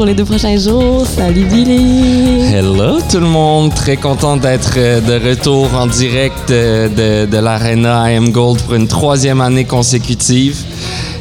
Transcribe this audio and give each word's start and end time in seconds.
pour 0.00 0.06
les 0.06 0.14
deux 0.14 0.24
prochains 0.24 0.56
jours. 0.56 1.04
Salut 1.06 1.44
Billy. 1.44 2.40
Hello 2.54 3.00
tout 3.10 3.20
le 3.20 3.26
monde, 3.26 3.74
très 3.74 3.98
content 3.98 4.38
d'être 4.38 4.72
euh, 4.78 4.98
de 4.98 5.28
retour 5.28 5.74
en 5.74 5.86
direct 5.86 6.50
euh, 6.50 7.26
de, 7.26 7.30
de 7.30 7.36
l'Arena 7.36 8.04
AM 8.04 8.30
Gold 8.30 8.62
pour 8.62 8.76
une 8.76 8.88
troisième 8.88 9.42
année 9.42 9.66
consécutive. 9.66 10.56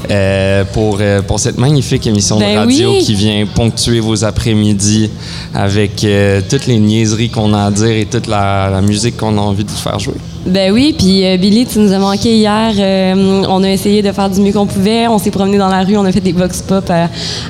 Euh, 0.09 0.63
pour, 0.63 0.99
euh, 1.01 1.21
pour 1.21 1.41
cette 1.41 1.57
magnifique 1.57 2.07
émission 2.07 2.37
de 2.37 2.41
Ben 2.41 2.57
radio 2.57 2.93
oui. 2.93 3.03
qui 3.03 3.13
vient 3.15 3.45
ponctuer 3.53 3.99
vos 3.99 4.23
après-midi 4.23 5.11
avec 5.53 6.03
euh, 6.05 6.41
toutes 6.49 6.65
les 6.65 6.79
niaiseries 6.79 7.29
qu'on 7.29 7.53
a 7.53 7.65
à 7.65 7.71
dire 7.71 7.91
et 7.91 8.05
toute 8.05 8.27
la, 8.27 8.69
la 8.71 8.81
musique 8.81 9.17
qu'on 9.17 9.37
a 9.37 9.41
envie 9.41 9.65
de 9.65 9.69
vous 9.69 9.75
faire 9.77 9.99
jouer. 9.99 10.15
Ben 10.45 10.71
oui, 10.71 10.95
puis 10.97 11.25
euh, 11.25 11.37
Billy, 11.37 11.65
tu 11.65 11.79
nous 11.79 11.91
as 11.91 11.99
manqué 11.99 12.35
hier. 12.37 12.71
Euh, 12.77 13.43
on 13.49 13.61
a 13.63 13.69
essayé 13.69 14.01
de 14.01 14.11
faire 14.11 14.29
du 14.29 14.39
mieux 14.41 14.53
qu'on 14.53 14.65
pouvait. 14.65 15.07
On 15.07 15.19
s'est 15.19 15.31
promené 15.31 15.57
dans 15.57 15.67
la 15.67 15.83
rue, 15.83 15.97
on 15.97 16.05
a 16.05 16.11
fait 16.11 16.21
des 16.21 16.31
vox 16.31 16.61
pop 16.61 16.85
euh, 16.89 17.05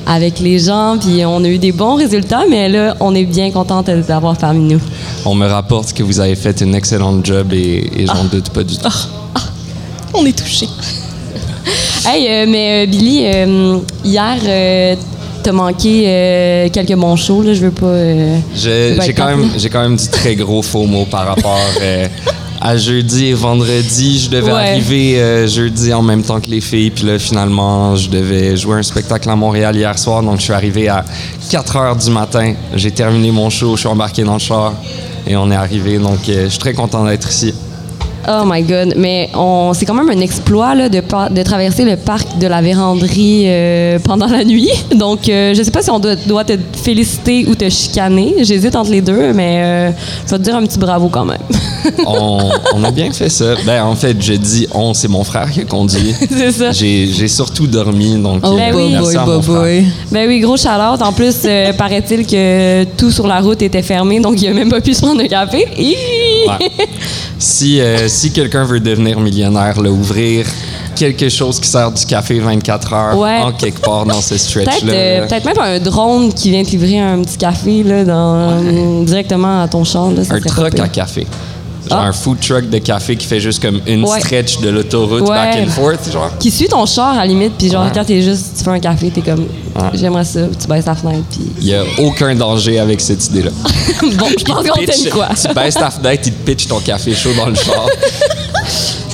avec 0.07 0.39
les 0.39 0.57
gens, 0.59 0.97
puis 0.99 1.23
on 1.25 1.43
a 1.43 1.47
eu 1.47 1.59
des 1.59 1.71
bons 1.71 1.95
résultats. 1.95 2.43
Mais 2.49 2.67
là, 2.67 2.97
on 2.99 3.13
est 3.15 3.25
bien 3.25 3.51
contente 3.51 3.87
de 3.87 4.01
t'avoir 4.01 4.35
parmi 4.37 4.73
nous. 4.73 4.81
On 5.23 5.35
me 5.35 5.45
rapporte 5.47 5.93
que 5.93 6.01
vous 6.03 6.19
avez 6.19 6.35
fait 6.35 6.59
une 6.61 6.73
excellente 6.75 7.25
job 7.25 7.53
et, 7.53 7.89
et 8.01 8.05
j'en 8.07 8.23
doute 8.25 8.49
pas 8.49 8.63
du 8.63 8.75
tout. 8.77 8.89
On 10.13 10.25
est 10.25 10.37
touchés. 10.37 10.67
Hey, 12.07 12.47
mais 12.47 12.87
Billy, 12.87 13.25
hier, 14.03 14.97
t'as 15.43 15.51
manqué 15.51 16.03
euh, 16.07 16.69
quelques 16.69 16.95
bons 16.95 17.17
shows. 17.17 17.43
Là, 17.43 17.53
je 17.53 17.59
veux 17.65 17.71
pas. 17.71 17.85
euh, 17.85 18.37
J'ai 18.55 18.95
quand, 19.15 19.27
même- 19.27 19.49
quand 19.71 19.81
même 19.81 19.95
du 19.97 20.07
très 20.07 20.35
gros 20.35 20.61
faux 20.63 20.85
mot 20.85 21.05
par 21.05 21.27
rapport 21.27 21.59
euh, 21.81 22.07
à 22.61 22.75
jeudi 22.77 23.27
et 23.27 23.33
vendredi. 23.33 24.19
Je 24.19 24.29
devais 24.29 24.51
Ouais. 24.51 24.69
arriver 24.69 25.19
euh, 25.19 25.47
jeudi 25.47 25.93
en 25.93 26.01
même 26.01 26.23
temps 26.23 26.39
que 26.41 26.49
les 26.49 26.61
filles. 26.61 26.91
Puis 26.91 27.05
là, 27.05 27.17
finalement, 27.19 27.95
je 27.95 28.09
devais 28.09 28.57
jouer 28.57 28.77
un 28.79 28.83
spectacle 28.83 29.29
à 29.29 29.35
Montréal 29.35 29.75
hier 29.75 29.97
soir. 29.97 30.21
Donc, 30.21 30.37
je 30.39 30.43
suis 30.43 30.53
arrivé 30.53 30.87
à 30.89 31.05
4 31.49 31.75
heures 31.77 31.95
du 31.95 32.09
matin. 32.11 32.53
J'ai 32.75 32.91
terminé 32.91 33.31
mon 33.31 33.49
show. 33.49 33.75
Je 33.75 33.81
suis 33.81 33.87
embarqué 33.89 34.23
dans 34.23 34.33
le 34.33 34.39
char. 34.39 34.73
Et 35.27 35.35
on 35.37 35.49
est 35.51 35.55
arrivé. 35.55 35.97
Donc, 35.99 36.27
euh, 36.27 36.45
je 36.45 36.49
suis 36.49 36.59
très 36.59 36.73
content 36.73 37.05
d'être 37.05 37.29
ici. 37.29 37.53
Oh 38.31 38.43
my 38.45 38.61
God. 38.61 38.93
Mais 38.95 39.29
on, 39.33 39.71
c'est 39.73 39.85
quand 39.85 39.93
même 39.95 40.09
un 40.09 40.21
exploit 40.21 40.75
là, 40.75 40.87
de, 40.87 40.99
de 40.99 41.43
traverser 41.43 41.83
le 41.83 41.95
parc 41.97 42.37
de 42.37 42.45
la 42.47 42.61
véranderie 42.61 43.43
euh, 43.47 43.97
pendant 44.03 44.27
la 44.27 44.43
nuit. 44.43 44.69
Donc, 44.95 45.27
euh, 45.29 45.53
je 45.55 45.63
sais 45.63 45.71
pas 45.71 45.81
si 45.81 45.89
on 45.89 45.99
doit, 45.99 46.15
doit 46.15 46.43
te 46.43 46.53
féliciter 46.83 47.45
ou 47.47 47.55
te 47.55 47.67
chicaner. 47.69 48.35
J'hésite 48.43 48.75
entre 48.75 48.91
les 48.91 49.01
deux, 49.01 49.33
mais 49.33 49.61
euh, 49.63 49.91
je 50.25 50.31
vais 50.31 50.37
te 50.37 50.43
dire 50.43 50.55
un 50.55 50.63
petit 50.65 50.77
bravo 50.77 51.09
quand 51.09 51.25
même. 51.25 51.39
On, 52.05 52.49
on 52.75 52.83
a 52.83 52.91
bien 52.91 53.09
fait 53.11 53.29
ça. 53.29 53.55
Ben, 53.65 53.83
en 53.83 53.95
fait, 53.95 54.15
je 54.19 54.33
dis 54.33 54.67
on, 54.73 54.93
c'est 54.93 55.07
mon 55.07 55.23
frère 55.23 55.49
qui 55.49 55.61
a 55.61 55.63
conduit. 55.65 56.13
c'est 56.29 56.51
ça. 56.51 56.71
J'ai 56.71 57.07
j'ai 57.07 57.27
surtout 57.29 57.67
dormi. 57.67 58.15
Donc, 58.21 58.41
Oh, 58.43 58.55
Ben 58.57 58.75
oui. 58.75 58.89
merci 58.91 59.05
boy, 59.13 59.17
à 59.17 59.23
boy, 59.25 59.35
mon 59.37 59.41
frère. 59.41 59.61
boy. 59.61 59.85
Ben 60.11 60.27
oui, 60.27 60.39
gros 60.41 60.57
shout 60.57 60.67
En 61.01 61.13
plus, 61.13 61.35
euh, 61.45 61.71
paraît-il 61.73 62.27
que 62.27 62.83
tout 62.97 63.11
sur 63.11 63.25
la 63.27 63.39
route 63.39 63.61
était 63.61 63.81
fermé, 63.81 64.19
donc 64.19 64.41
il 64.41 64.49
a 64.49 64.53
même 64.53 64.69
pas 64.69 64.81
pu 64.81 64.93
se 64.93 65.01
prendre 65.01 65.21
un 65.21 65.27
café. 65.27 65.65
Ouais. 65.77 66.69
Si, 67.39 67.79
euh, 67.79 68.07
si 68.09 68.31
quelqu'un 68.31 68.65
veut 68.65 68.79
devenir 68.81 69.19
millionnaire, 69.19 69.81
là, 69.81 69.89
ouvrir 69.89 70.45
quelque 70.95 71.29
chose 71.29 71.57
qui 71.59 71.69
sert 71.69 71.89
du 71.91 72.05
café 72.05 72.37
24 72.39 72.93
heures 72.93 73.17
Ouais. 73.17 73.37
en 73.41 73.53
quelque 73.53 73.79
part 73.79 74.05
dans 74.05 74.19
ce 74.21 74.29
Peut-être 74.35 74.41
stretch-là. 74.41 74.93
euh, 74.93 75.27
peut-être 75.27 75.45
même 75.45 75.59
un 75.59 75.79
drone 75.79 76.33
qui 76.33 76.49
vient 76.51 76.63
te 76.63 76.71
livrer 76.71 76.99
un 76.99 77.21
petit 77.21 77.37
café 77.37 77.83
là, 77.83 78.03
dans, 78.03 79.03
directement 79.05 79.61
à 79.61 79.67
ton 79.69 79.85
champ. 79.85 80.11
Là, 80.11 80.25
ça 80.25 80.35
un 80.35 80.39
truck 80.41 80.77
à 80.79 80.89
café. 80.89 81.25
Genre 81.89 81.99
Ah. 81.99 82.07
un 82.07 82.11
food 82.11 82.39
truck 82.39 82.69
de 82.69 82.77
café 82.79 83.15
qui 83.15 83.25
fait 83.25 83.39
juste 83.39 83.61
comme 83.61 83.79
une 83.87 84.03
Ouais. 84.05 84.19
stretch 84.19 84.59
de 84.59 84.69
l'autoroute 84.69 85.21
Ouais. 85.21 85.29
back 85.35 85.55
and 85.65 85.69
forth, 85.69 86.11
genre. 86.11 86.31
Qui 86.39 86.51
suit 86.51 86.67
ton 86.67 86.85
char 86.85 87.13
à 87.13 87.17
la 87.21 87.25
limite, 87.25 87.53
puis 87.57 87.69
genre 87.69 87.85
Ouais. 87.85 87.91
quand 87.93 88.03
t'es 88.03 88.21
juste, 88.21 88.57
tu 88.57 88.63
fais 88.63 88.69
un 88.71 88.79
café, 88.79 89.09
t'es 89.09 89.21
comme, 89.21 89.45
j'aimerais 89.93 90.25
ça, 90.25 90.41
tu 90.59 90.67
baisses 90.67 90.85
la 90.85 90.95
fenêtre, 90.95 91.23
puis. 91.31 91.41
Il 91.59 91.65
n'y 91.65 91.73
a 91.73 91.83
aucun 91.99 92.35
danger 92.35 92.79
avec 92.79 92.99
cette 93.01 93.25
idée-là. 93.27 93.51
bon, 94.01 94.25
je 94.37 94.43
pense 94.43 94.67
qu'on 94.67 94.81
de 94.81 95.09
quoi. 95.09 95.29
Tu 95.41 95.53
baisses 95.53 95.73
ta 95.75 95.89
fenêtre, 95.89 96.23
il 96.25 96.33
te 96.33 96.45
pitch 96.51 96.67
ton 96.67 96.79
café 96.79 97.13
chaud 97.15 97.33
dans 97.37 97.47
le 97.47 97.55
char. 97.55 97.85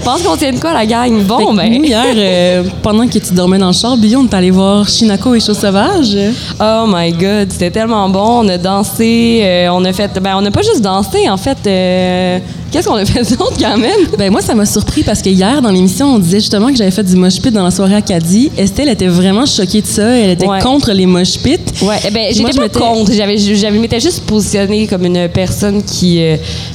Je 0.06 0.12
pense 0.12 0.22
qu'on 0.22 0.38
tient 0.38 0.52
de 0.54 0.60
quoi, 0.60 0.72
la 0.72 0.86
gang? 0.86 1.24
Bon, 1.24 1.52
ben. 1.56 1.68
nous, 1.68 1.84
hier, 1.84 2.06
euh, 2.16 2.64
pendant 2.84 3.08
que 3.08 3.18
tu 3.18 3.34
dormais 3.34 3.58
dans 3.58 3.70
le 3.70 3.74
char, 3.74 3.98
Billy, 3.98 4.16
on 4.16 4.26
est 4.26 4.34
allé 4.36 4.52
voir 4.52 4.88
Shinako 4.88 5.34
et 5.34 5.40
Chose 5.40 5.58
Sauvage. 5.58 6.16
Oh 6.62 6.86
my 6.88 7.12
God, 7.12 7.48
c'était 7.52 7.72
tellement 7.72 8.08
bon. 8.08 8.44
On 8.44 8.48
a 8.50 8.60
dansé, 8.60 9.40
euh, 9.42 9.70
on 9.72 9.84
a 9.84 9.92
fait. 9.94 10.12
Ben, 10.22 10.36
on 10.38 10.42
n'a 10.44 10.52
pas 10.52 10.62
juste 10.62 10.82
dansé, 10.82 11.28
en 11.28 11.38
fait. 11.38 11.58
euh, 11.66 12.38
Qu'est-ce 12.72 12.88
qu'on 12.88 12.96
a 12.96 13.06
fait 13.06 13.24
d'autre 13.38 13.54
quand 13.60 13.78
même? 13.78 14.00
Ben 14.18 14.30
moi, 14.32 14.42
ça 14.42 14.54
m'a 14.54 14.66
surpris 14.68 15.02
parce 15.02 15.22
que 15.24 15.30
hier, 15.30 15.60
dans 15.62 15.72
l'émission, 15.72 16.14
on 16.16 16.20
disait 16.20 16.40
justement 16.42 16.68
que 16.68 16.76
j'avais 16.76 16.92
fait 16.92 17.04
du 17.04 17.16
mosh 17.16 17.40
pit 17.42 17.52
dans 17.54 17.64
la 17.64 17.72
soirée 17.72 17.96
Acadie. 17.96 18.52
Estelle 18.58 18.90
était 18.90 19.08
vraiment 19.08 19.46
choquée 19.48 19.82
de 19.82 19.88
ça. 19.88 20.04
Elle 20.10 20.32
était 20.32 20.46
Ouais. 20.46 20.60
contre 20.62 20.92
les 20.92 21.06
mosh 21.08 21.40
pits. 21.40 21.58
Ouais, 21.82 21.96
eh 22.06 22.12
ben, 22.12 22.26
j'étais 22.32 22.52
pas 22.54 22.70
contre. 22.70 23.12
J'avais, 23.14 23.38
j'avais, 23.38 23.80
m'étais 23.80 24.00
juste 24.02 24.24
positionnée 24.26 24.86
comme 24.88 25.06
une 25.06 25.30
personne 25.30 25.82
qui, 25.84 26.22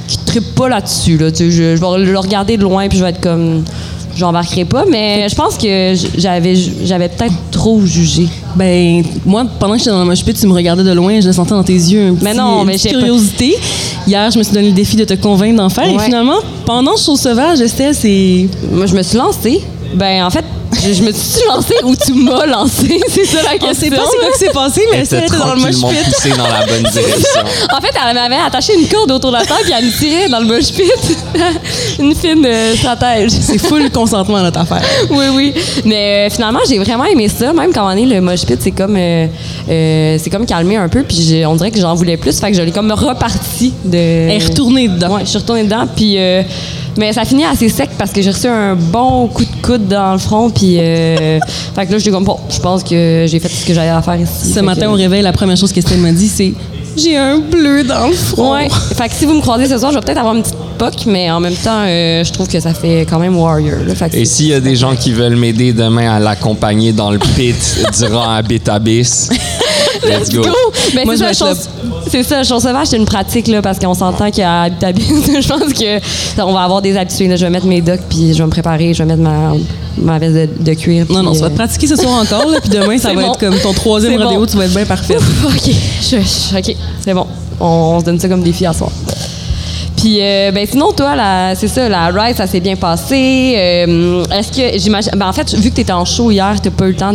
qui 0.08 0.18
trippe 0.30 0.54
pas 0.54 0.68
là-dessus. 0.68 1.16
Là. 1.18 1.28
Je, 1.36 1.50
je 1.50 1.60
vais 1.62 2.04
le 2.04 2.18
regarder 2.18 2.56
de 2.56 2.62
loin 2.62 2.88
puis 2.88 2.98
je 2.98 3.04
vais 3.04 3.10
être 3.10 3.20
comme. 3.20 3.64
J'embarquerai 4.16 4.64
pas, 4.64 4.84
mais 4.90 5.28
je 5.28 5.34
pense 5.36 5.56
que 5.56 5.94
j'avais, 6.18 6.54
j'avais 6.84 7.08
peut-être 7.08 7.32
trop 7.52 7.80
jugé. 7.86 8.26
Ben, 8.56 9.04
moi, 9.24 9.44
pendant 9.60 9.74
que 9.74 9.78
j'étais 9.78 9.90
dans 9.92 10.00
le 10.00 10.04
mosh 10.04 10.24
pit, 10.24 10.36
tu 10.38 10.46
me 10.48 10.52
regardais 10.52 10.82
de 10.82 10.90
loin 10.92 11.12
et 11.12 11.22
je 11.22 11.28
le 11.28 11.32
sentais 11.32 11.52
dans 11.52 11.62
tes 11.62 11.72
yeux. 11.74 12.08
Un 12.08 12.14
petit, 12.14 12.24
Mais 12.24 12.34
non, 12.34 12.60
une 12.62 12.66
mais 12.66 12.72
petite 12.72 12.88
j'ai 12.88 12.94
pas- 12.96 12.98
curiosité. 13.02 13.56
Hier, 14.08 14.28
je 14.32 14.38
me 14.38 14.42
suis 14.42 14.52
donné 14.52 14.66
le 14.66 14.74
défi 14.74 14.96
de 14.96 15.04
te 15.04 15.14
convaincre 15.14 15.56
d'en 15.56 15.68
faire. 15.68 15.88
Et 15.88 15.96
finalement, 16.00 16.38
pendant 16.66 16.96
Chose 16.96 17.20
Sauvage, 17.20 17.60
Estelle, 17.60 17.94
c'est. 17.94 18.48
Moi, 18.72 18.86
je 18.86 18.96
me 18.96 19.02
suis 19.02 19.16
lancée. 19.16 19.60
Ben, 19.94 20.24
en 20.24 20.30
fait, 20.30 20.44
je, 20.72 20.92
je 20.94 21.02
me 21.02 21.10
suis 21.12 21.42
lancée 21.48 21.74
ou 21.82 21.94
tu 21.96 22.12
m'as 22.14 22.46
lancée? 22.46 23.00
C'est 23.08 23.24
ça 23.24 23.42
la 23.42 23.50
On 23.60 23.66
question. 23.66 23.90
sait 23.90 23.90
pas 23.90 24.02
c'est 24.10 24.18
quoi 24.18 24.32
qui 24.32 24.38
s'est 24.38 24.50
passé, 24.52 24.82
mais 24.90 24.98
Elle 24.98 25.24
était 25.24 25.36
dans 25.36 25.54
le 25.54 25.60
mosh 25.60 25.74
pit. 25.74 26.04
poussée 26.04 26.30
dans 26.30 26.44
la 26.46 26.64
bonne 26.64 26.82
direction. 26.92 27.40
En 27.76 27.80
fait, 27.80 27.90
elle 28.08 28.14
m'avait 28.14 28.36
attaché 28.46 28.74
une 28.80 28.86
corde 28.86 29.10
autour 29.10 29.30
de 29.32 29.36
la 29.36 29.42
tête 29.44 29.68
et 29.68 29.72
elle 29.76 29.84
me 29.86 29.90
tirait 29.90 30.28
dans 30.28 30.38
le 30.38 30.46
mosh 30.46 30.70
pit. 30.72 31.18
une 31.98 32.14
fine 32.14 32.46
euh, 32.46 32.74
stratège. 32.76 33.32
C'est 33.32 33.58
full 33.58 33.90
consentement, 33.90 34.38
notre 34.40 34.60
affaire. 34.60 34.82
oui, 35.10 35.24
oui. 35.34 35.54
Mais 35.84 36.28
euh, 36.28 36.30
finalement, 36.30 36.60
j'ai 36.68 36.78
vraiment 36.78 37.04
aimé 37.04 37.28
ça. 37.28 37.52
Même 37.52 37.72
quand 37.72 37.86
on 37.92 37.96
est 37.96 38.06
le 38.06 38.20
mosh 38.20 38.44
pit, 38.46 38.58
c'est 38.60 38.70
comme, 38.70 38.96
euh, 38.96 39.26
euh, 39.68 40.18
c'est 40.22 40.30
comme 40.30 40.46
calmé 40.46 40.76
un 40.76 40.88
peu. 40.88 41.02
Puis 41.02 41.20
j'ai- 41.20 41.46
on 41.46 41.56
dirait 41.56 41.72
que 41.72 41.80
j'en 41.80 41.94
voulais 41.94 42.16
plus. 42.16 42.38
Fait 42.38 42.52
que 42.52 42.56
je 42.56 42.62
l'ai 42.62 42.72
comme 42.72 42.92
reparti 42.92 43.74
de. 43.84 43.98
Elle 43.98 44.30
est 44.40 44.44
retournée 44.44 44.86
dedans. 44.88 45.14
Ouais, 45.16 45.22
je 45.24 45.30
suis 45.30 45.38
retournée 45.38 45.64
dedans. 45.64 45.84
Puis. 45.94 46.16
Mais 46.96 47.12
ça 47.12 47.24
finit 47.24 47.44
assez 47.44 47.68
sec 47.68 47.90
parce 47.98 48.10
que 48.12 48.20
j'ai 48.22 48.30
reçu 48.30 48.46
un 48.48 48.74
bon 48.74 49.28
coup 49.28 49.44
de 49.44 49.62
coude 49.66 49.88
dans 49.88 50.12
le 50.12 50.18
front. 50.18 50.50
Puis. 50.50 50.76
euh, 50.78 51.38
fait 51.74 51.86
que 51.86 51.92
là, 51.92 51.98
j'étais 51.98 52.10
comme, 52.10 52.24
bon, 52.24 52.38
je 52.50 52.58
pense 52.60 52.82
que 52.82 53.26
j'ai 53.28 53.38
fait 53.40 53.48
ce 53.48 53.64
que 53.66 53.74
j'avais 53.74 53.88
à 53.88 54.02
faire 54.02 54.16
ici. 54.16 54.48
Ce 54.48 54.54
Fait 54.54 54.62
matin, 54.62 54.86
que- 54.86 54.90
au 54.92 54.94
réveil, 54.94 55.22
la 55.22 55.32
première 55.32 55.56
chose 55.56 55.72
qu'Estelle 55.72 55.98
m'a 56.00 56.12
dit, 56.12 56.28
c'est 56.28 56.52
J'ai 56.96 57.16
un 57.16 57.38
bleu 57.38 57.84
dans 57.84 58.08
le 58.08 58.12
front. 58.14 58.52
Ouais. 58.54 58.68
Fait 58.96 59.08
que 59.08 59.14
si 59.14 59.24
vous 59.24 59.34
me 59.34 59.40
croisez 59.40 59.66
ce 59.66 59.78
soir, 59.78 59.92
je 59.92 59.96
vais 59.98 60.04
peut-être 60.04 60.18
avoir 60.18 60.34
une 60.34 60.42
petite 60.42 60.56
poque, 60.76 61.06
mais 61.06 61.30
en 61.30 61.38
même 61.40 61.54
temps, 61.54 61.84
euh, 61.86 62.24
je 62.24 62.32
trouve 62.32 62.48
que 62.48 62.58
ça 62.58 62.74
fait 62.74 63.06
quand 63.08 63.18
même 63.18 63.36
warrior. 63.36 63.78
là. 63.86 63.94
Fait 63.94 64.10
que 64.10 64.16
Et 64.16 64.24
s'il 64.24 64.46
y 64.46 64.54
a 64.54 64.60
des 64.60 64.74
gens 64.76 64.96
qui 64.96 65.12
veulent 65.12 65.36
m'aider 65.36 65.72
demain 65.72 66.10
à 66.12 66.18
l'accompagner 66.18 66.92
dans 66.92 67.10
le 67.10 67.18
pit 67.18 67.54
durant 67.98 68.28
un 68.30 68.42
Bétabis, 68.42 69.28
let's 70.04 70.30
go. 70.30 70.42
Moi, 71.04 71.16
c'est 71.16 71.28
je 71.28 71.32
ça, 71.34 71.46
chose- 71.46 71.68
C'est 72.08 72.22
ça, 72.22 72.44
sauvage, 72.44 72.88
c'est 72.88 72.96
une 72.96 73.04
pratique, 73.04 73.46
là, 73.48 73.62
parce 73.62 73.78
qu'on 73.78 73.94
s'entend 73.94 74.30
qu'à 74.30 74.62
Habitabis, 74.62 75.02
je 75.40 75.48
pense 75.48 75.72
que 75.72 76.40
on 76.42 76.52
va 76.52 76.60
avoir 76.62 76.82
des 76.82 76.96
habitués. 76.96 77.28
Là. 77.28 77.36
Je 77.36 77.44
vais 77.44 77.50
mettre 77.50 77.66
mes 77.66 77.80
docks, 77.80 78.00
puis 78.08 78.32
je 78.32 78.38
vais 78.38 78.44
me 78.44 78.50
préparer, 78.50 78.94
je 78.94 79.02
vais 79.02 79.08
mettre 79.16 79.22
ma, 79.22 79.52
ma 79.98 80.18
veste 80.18 80.34
de, 80.34 80.64
de 80.64 80.74
cuir. 80.74 81.06
Non, 81.10 81.22
non, 81.22 81.30
puis, 81.30 81.38
ça 81.40 81.44
va 81.44 81.50
te 81.50 81.54
euh, 81.54 81.56
pratiquer 81.56 81.86
ce 81.86 81.96
soir 81.96 82.14
encore, 82.22 82.48
là, 82.50 82.58
puis 82.60 82.70
demain, 82.70 82.98
ça 82.98 83.12
va 83.12 83.22
bon. 83.22 83.32
être 83.32 83.40
comme 83.40 83.58
ton 83.58 83.72
troisième 83.72 84.12
C'est 84.16 84.22
rodéo, 84.24 84.40
bon. 84.40 84.46
tu 84.46 84.56
vas 84.56 84.64
être 84.64 84.74
bien 84.74 84.86
parfaite. 84.86 85.20
OK, 85.44 85.70
je, 86.02 86.16
je- 86.16 86.58
OK, 86.58 86.76
c'est 87.04 87.14
bon. 87.14 87.26
On, 87.60 87.66
on 87.96 88.00
se 88.00 88.04
donne 88.04 88.18
ça 88.18 88.28
comme 88.28 88.42
défi 88.42 88.64
à 88.66 88.72
soir. 88.72 88.90
Puis, 90.00 90.18
euh, 90.22 90.50
ben 90.50 90.66
sinon, 90.66 90.92
toi, 90.92 91.14
c'est 91.54 91.68
ça, 91.68 91.86
la 91.90 92.06
ride, 92.06 92.34
ça 92.34 92.46
s'est 92.46 92.60
bien 92.60 92.74
passé. 92.74 93.54
Euh, 93.54 94.24
Est-ce 94.32 94.50
que, 94.50 94.78
j'imagine, 94.78 95.12
ben 95.14 95.28
en 95.28 95.32
fait, 95.34 95.54
vu 95.54 95.68
que 95.68 95.74
tu 95.74 95.82
étais 95.82 95.92
en 95.92 96.06
show 96.06 96.30
hier, 96.30 96.58
tu 96.62 96.70
pas 96.70 96.86
eu 96.86 96.92
le 96.92 96.96
temps 96.96 97.12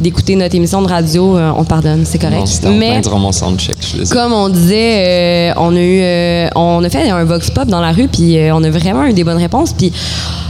d'écouter 0.00 0.34
notre 0.34 0.54
émission 0.54 0.80
de 0.80 0.88
radio, 0.88 1.36
euh, 1.36 1.52
on 1.54 1.64
te 1.64 1.68
pardonne, 1.68 2.04
c'est 2.06 2.18
correct. 2.18 2.62
Non, 2.62 2.70
en 2.70 2.74
Mais, 2.78 3.02
mon 3.18 3.30
soundcheck, 3.30 3.76
je 3.80 4.08
comme 4.10 4.32
on 4.32 4.48
disait, 4.48 5.50
euh, 5.50 5.52
on 5.58 5.76
a 5.76 5.80
eu, 5.80 6.50
on 6.56 6.82
a 6.82 6.88
fait 6.88 7.10
un 7.10 7.24
vox 7.24 7.50
pop 7.50 7.68
dans 7.68 7.82
la 7.82 7.92
rue, 7.92 8.08
puis 8.08 8.38
on 8.52 8.64
a 8.64 8.70
vraiment 8.70 9.04
eu 9.04 9.12
des 9.12 9.24
bonnes 9.24 9.36
réponses. 9.36 9.74
Puis 9.74 9.92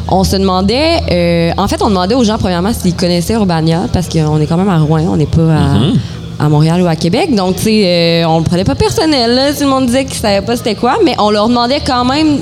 on 0.08 0.22
se 0.22 0.36
demandait, 0.36 1.52
en 1.56 1.66
fait, 1.66 1.82
on 1.82 1.88
demandait 1.88 2.14
aux 2.14 2.24
gens 2.24 2.38
premièrement 2.38 2.72
s'ils 2.72 2.94
connaissaient 2.94 3.34
Urbania, 3.34 3.88
parce 3.92 4.08
qu'on 4.08 4.40
est 4.40 4.46
quand 4.46 4.56
même 4.56 4.68
à 4.68 4.78
Rouen, 4.78 5.08
on 5.10 5.16
n'est 5.16 5.26
pas 5.26 5.42
à, 5.42 5.74
Mm-hmm. 5.74 6.23
À 6.44 6.48
Montréal 6.48 6.82
ou 6.82 6.86
à 6.86 6.96
Québec. 6.96 7.34
Donc, 7.34 7.56
tu 7.56 7.62
sais, 7.62 8.22
euh, 8.22 8.28
on 8.28 8.38
le 8.38 8.44
prenait 8.44 8.64
pas 8.64 8.74
personnel. 8.74 9.54
Tout 9.56 9.64
le 9.64 9.70
monde 9.70 9.86
disait 9.86 10.04
qu'ils 10.04 10.20
savaient 10.20 10.44
pas 10.44 10.56
c'était 10.56 10.74
quoi, 10.74 10.98
mais 11.04 11.14
on 11.18 11.30
leur 11.30 11.48
demandait 11.48 11.80
quand 11.84 12.04
même 12.04 12.38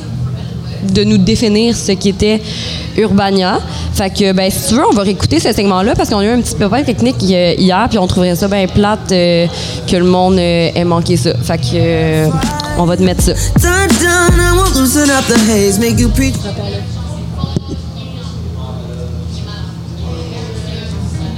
de 0.93 1.05
nous 1.05 1.19
définir 1.19 1.77
ce 1.77 1.93
qui 1.93 2.09
était 2.09 2.43
Urbania. 2.97 3.61
Fait 3.95 4.11
que, 4.11 4.33
ben, 4.33 4.51
si 4.51 4.69
tu 4.69 4.75
veux, 4.75 4.87
on 4.91 4.95
va 4.95 5.03
réécouter 5.03 5.39
ce 5.39 5.53
segment-là 5.53 5.95
parce 5.95 6.11
qu'on 6.11 6.19
a 6.19 6.25
eu 6.25 6.31
un 6.31 6.41
petit 6.41 6.57
peu 6.57 6.65
de 6.65 6.85
technique 6.85 7.17
euh, 7.31 7.55
hier, 7.57 7.87
puis 7.89 7.99
on 7.99 8.07
trouverait 8.07 8.35
ça 8.35 8.49
bien 8.49 8.67
plate 8.67 9.13
euh, 9.13 9.47
que 9.87 9.97
le 9.97 10.05
monde 10.05 10.39
ait 10.39 10.85
manqué 10.85 11.17
ça. 11.17 11.35
Fait 11.35 11.59
que, 11.59 12.29
on 12.79 12.85
va 12.85 12.97
te 12.97 13.03
mettre 13.03 13.23
ça. 13.23 13.33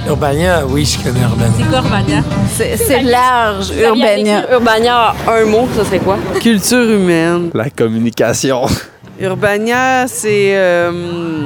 Urbania, 0.07 0.63
oui, 0.67 0.85
je 0.85 1.03
connais 1.03 1.21
Urbania. 1.21 1.53
C'est 1.57 1.67
quoi 1.69 1.77
Urbania? 1.79 2.23
C'est 2.55 2.77
c'est 2.77 3.01
large, 3.01 3.71
Urbania. 3.71 4.45
Urbania, 4.51 5.13
un 5.27 5.45
mot, 5.45 5.67
ça 5.75 5.83
serait 5.83 5.99
quoi? 5.99 6.17
Culture 6.39 6.83
humaine. 6.89 7.49
La 7.53 7.69
communication. 7.69 8.65
Urbania, 9.19 10.05
c'est. 10.07 10.55
euh, 10.55 11.43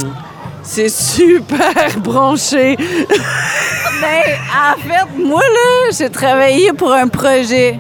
c'est 0.62 0.90
super 0.90 1.98
branché. 2.04 2.76
Ben, 2.78 4.24
en 4.54 4.78
fait, 4.80 5.18
moi, 5.24 5.42
là, 5.42 5.92
j'ai 5.98 6.10
travaillé 6.10 6.74
pour 6.74 6.92
un 6.94 7.08
projet 7.08 7.80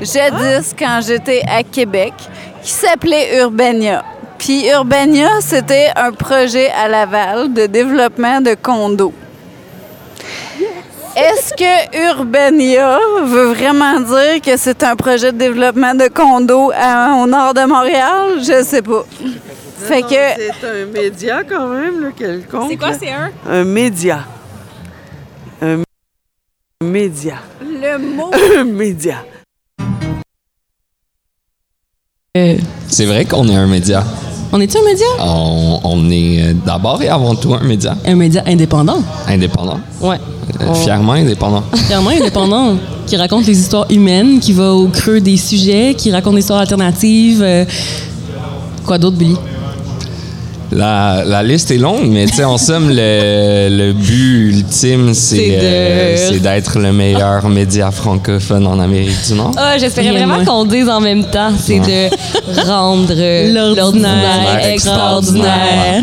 jadis 0.00 0.74
quand 0.76 1.00
j'étais 1.06 1.42
à 1.46 1.62
Québec 1.62 2.12
qui 2.62 2.70
s'appelait 2.70 3.38
Urbania. 3.40 4.02
Puis 4.38 4.68
Urbania, 4.68 5.28
c'était 5.40 5.90
un 5.94 6.10
projet 6.12 6.70
à 6.70 6.88
Laval 6.88 7.52
de 7.52 7.66
développement 7.66 8.40
de 8.40 8.54
condos. 8.60 9.12
Est-ce 11.16 11.54
que 11.54 12.10
Urbania 12.10 12.98
veut 13.24 13.52
vraiment 13.54 14.00
dire 14.00 14.40
que 14.44 14.56
c'est 14.56 14.82
un 14.82 14.96
projet 14.96 15.30
de 15.32 15.38
développement 15.38 15.94
de 15.94 16.08
condos 16.08 16.72
à- 16.74 17.14
au 17.22 17.26
nord 17.26 17.54
de 17.54 17.64
Montréal? 17.66 18.38
Je 18.40 18.64
sais 18.64 18.82
pas. 18.82 19.04
Fait 19.78 20.02
que 20.02 20.08
C'est 20.08 20.66
un 20.66 20.86
média 20.86 21.42
quand 21.44 21.68
même, 21.68 22.00
là, 22.02 22.08
quelconque. 22.16 22.70
C'est 22.70 22.76
quoi, 22.76 22.92
c'est 22.94 23.12
un? 23.12 23.30
Un 23.48 23.64
média. 23.64 24.24
Un 25.62 25.82
média. 26.82 27.36
le 27.60 27.98
mot 27.98 28.30
Un 28.58 28.64
média. 28.64 29.24
C'est 32.88 33.06
vrai 33.06 33.24
qu'on 33.24 33.46
est 33.48 33.54
un 33.56 33.66
média. 33.68 34.02
On 34.56 34.60
est-tu 34.60 34.78
un 34.78 34.84
média? 34.84 35.06
On, 35.20 35.80
on 35.82 36.10
est 36.10 36.42
euh, 36.42 36.52
d'abord 36.64 37.02
et 37.02 37.08
avant 37.08 37.34
tout 37.34 37.52
un 37.54 37.60
média 37.64 37.96
Un 38.06 38.14
média 38.14 38.42
indépendant. 38.46 38.98
indépendant? 39.28 39.80
Ouais. 40.00 40.16
Euh, 40.60 40.66
On- 40.68 40.74
Fièrement 40.74 41.12
indépendant. 41.14 41.62
Clairement 41.88 42.10
indépendant, 42.10 42.76
qui 43.06 43.16
raconte 43.16 43.46
les 43.46 43.58
histoires 43.58 43.86
humaines, 43.90 44.38
qui 44.38 44.52
va 44.52 44.72
au 44.72 44.86
creux 44.88 45.20
des 45.20 45.36
sujets, 45.36 45.94
qui 45.98 46.12
raconte 46.12 46.34
des 46.34 46.40
histoires 46.40 46.60
alternatives. 46.60 47.42
euh, 47.42 47.64
Quoi 48.86 48.96
d'autre, 48.98 49.16
Billy? 49.16 49.36
La, 50.72 51.22
la 51.24 51.42
liste 51.42 51.70
est 51.70 51.78
longue, 51.78 52.08
mais 52.08 52.26
tu 52.26 52.34
sais, 52.34 52.44
en 52.44 52.58
somme, 52.58 52.88
le, 52.88 53.68
le 53.70 53.92
but 53.92 54.48
ultime, 54.56 55.14
c'est 55.14 55.58
euh, 55.60 56.16
c'est 56.16 56.40
d'être 56.40 56.78
le 56.80 56.92
meilleur 56.92 57.48
média 57.48 57.90
francophone 57.92 58.66
en 58.66 58.80
Amérique 58.80 59.24
du 59.28 59.34
Nord. 59.34 59.52
Ah, 59.56 59.78
j'espérais 59.78 60.10
vraiment 60.10 60.44
qu'on 60.44 60.64
dise 60.64 60.88
en 60.88 61.00
même 61.00 61.24
temps. 61.24 61.52
C'est 61.62 61.78
de 61.78 62.08
rendre 62.66 63.12
l'ordinaire 63.74 64.66
extraordinaire. 64.72 66.02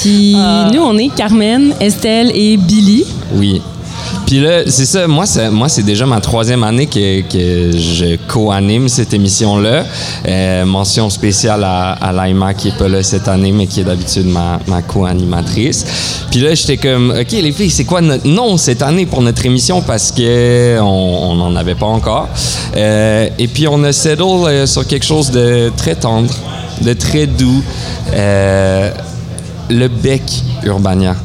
Puis 0.00 0.36
nous, 0.72 0.82
on 0.82 0.98
est 0.98 1.08
Carmen, 1.14 1.72
Estelle 1.80 2.32
et 2.34 2.56
Billy. 2.56 3.04
Oui. 3.34 3.62
Puis 4.32 4.40
là, 4.40 4.62
c'est 4.66 4.86
ça, 4.86 5.06
moi, 5.06 5.26
moi, 5.50 5.68
c'est 5.68 5.82
déjà 5.82 6.06
ma 6.06 6.18
troisième 6.22 6.64
année 6.64 6.86
que, 6.86 6.96
je 7.70 8.16
co-anime 8.28 8.88
cette 8.88 9.12
émission-là. 9.12 9.84
Euh, 10.26 10.64
mention 10.64 11.10
spéciale 11.10 11.62
à, 11.64 11.92
à 11.92 12.12
Laima, 12.14 12.54
qui 12.54 12.68
est 12.68 12.78
pas 12.78 12.88
là 12.88 13.02
cette 13.02 13.28
année, 13.28 13.52
mais 13.52 13.66
qui 13.66 13.80
est 13.80 13.84
d'habitude 13.84 14.26
ma, 14.26 14.58
ma 14.68 14.80
co-animatrice. 14.80 15.84
Puis 16.30 16.40
là, 16.40 16.54
j'étais 16.54 16.78
comme, 16.78 17.10
OK, 17.10 17.30
les 17.30 17.52
filles, 17.52 17.68
c'est 17.68 17.84
quoi 17.84 18.00
notre 18.00 18.26
nom 18.26 18.56
cette 18.56 18.80
année 18.80 19.04
pour 19.04 19.20
notre 19.20 19.44
émission? 19.44 19.82
Parce 19.82 20.10
que 20.10 20.80
on 20.80 21.34
n'en 21.34 21.54
avait 21.54 21.74
pas 21.74 21.84
encore. 21.84 22.26
Euh, 22.74 23.28
et 23.38 23.48
puis, 23.48 23.68
on 23.68 23.84
a 23.84 23.92
settle 23.92 24.22
euh, 24.22 24.64
sur 24.64 24.86
quelque 24.86 25.04
chose 25.04 25.30
de 25.30 25.70
très 25.76 25.94
tendre, 25.94 26.32
de 26.80 26.94
très 26.94 27.26
doux. 27.26 27.62
Le 28.14 29.88
bec 29.88 30.22
Urbania. 30.64 31.16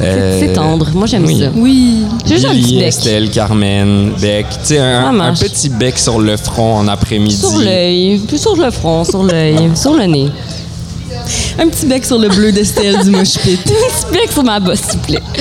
Euh, 0.00 0.40
C'est 0.40 0.52
tendre. 0.52 0.90
Moi, 0.94 1.06
j'aime 1.06 1.24
oui. 1.24 1.40
ça. 1.40 1.46
Oui. 1.54 2.04
J'ai 2.26 2.34
juste 2.34 2.46
un 2.46 2.54
petit 2.54 2.76
bec. 2.76 2.88
Estelle, 2.88 3.30
Carmen, 3.30 4.12
Bec. 4.20 4.46
Tu 4.50 4.74
sais, 4.74 4.78
un, 4.78 5.32
petit 5.32 5.68
bec 5.70 5.98
sur 5.98 6.18
le 6.18 6.36
front 6.36 6.78
en 6.78 6.88
après-midi. 6.88 7.36
Sur 7.36 7.58
l'œil, 7.58 8.18
plus 8.26 8.38
sur 8.38 8.56
le 8.56 8.70
front, 8.70 9.04
sur 9.04 9.22
l'œil, 9.22 9.56
sur 9.74 9.94
le 9.94 10.04
nez. 10.04 10.28
Un 11.58 11.68
petit 11.68 11.86
bec 11.86 12.04
sur 12.04 12.18
le 12.18 12.28
bleu 12.28 12.52
d'Estelle 12.52 13.02
du 13.02 13.10
Mosh 13.10 13.38
Pit. 13.38 13.58
Un 13.62 13.62
petit 13.62 14.12
bec 14.12 14.30
sur 14.32 14.44
ma 14.44 14.60
bosse, 14.60 14.80
s'il 14.80 14.98
vous 14.98 15.06
plaît. 15.06 15.22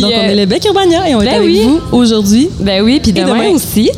Donc, 0.00 0.12
on 0.14 0.18
euh, 0.18 0.28
est 0.28 0.34
le 0.34 0.46
bec 0.46 0.64
Urbania 0.66 1.08
et 1.08 1.14
on 1.14 1.22
est 1.22 1.26
ben 1.26 1.34
avec 1.36 1.48
oui. 1.48 1.68
vous 1.90 1.96
aujourd'hui. 1.96 2.50
Ben 2.60 2.82
oui, 2.82 3.00
puis 3.02 3.12
demain, 3.12 3.28
demain. 3.28 3.54
aussi. 3.54 3.90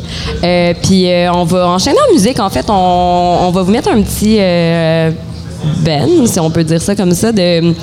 Euh, 0.43 0.73
puis 0.81 1.11
euh, 1.11 1.31
on 1.33 1.43
va 1.43 1.67
enchaîner 1.67 1.97
en 2.09 2.13
musique. 2.13 2.39
En 2.39 2.49
fait, 2.49 2.65
on, 2.69 3.37
on 3.41 3.51
va 3.51 3.61
vous 3.63 3.71
mettre 3.71 3.89
un 3.89 4.01
petit 4.01 4.37
euh, 4.39 5.11
ben, 5.83 6.07
si 6.25 6.39
on 6.39 6.49
peut 6.49 6.63
dire 6.63 6.81
ça 6.81 6.95
comme 6.95 7.11
ça, 7.11 7.31
de, 7.31 7.73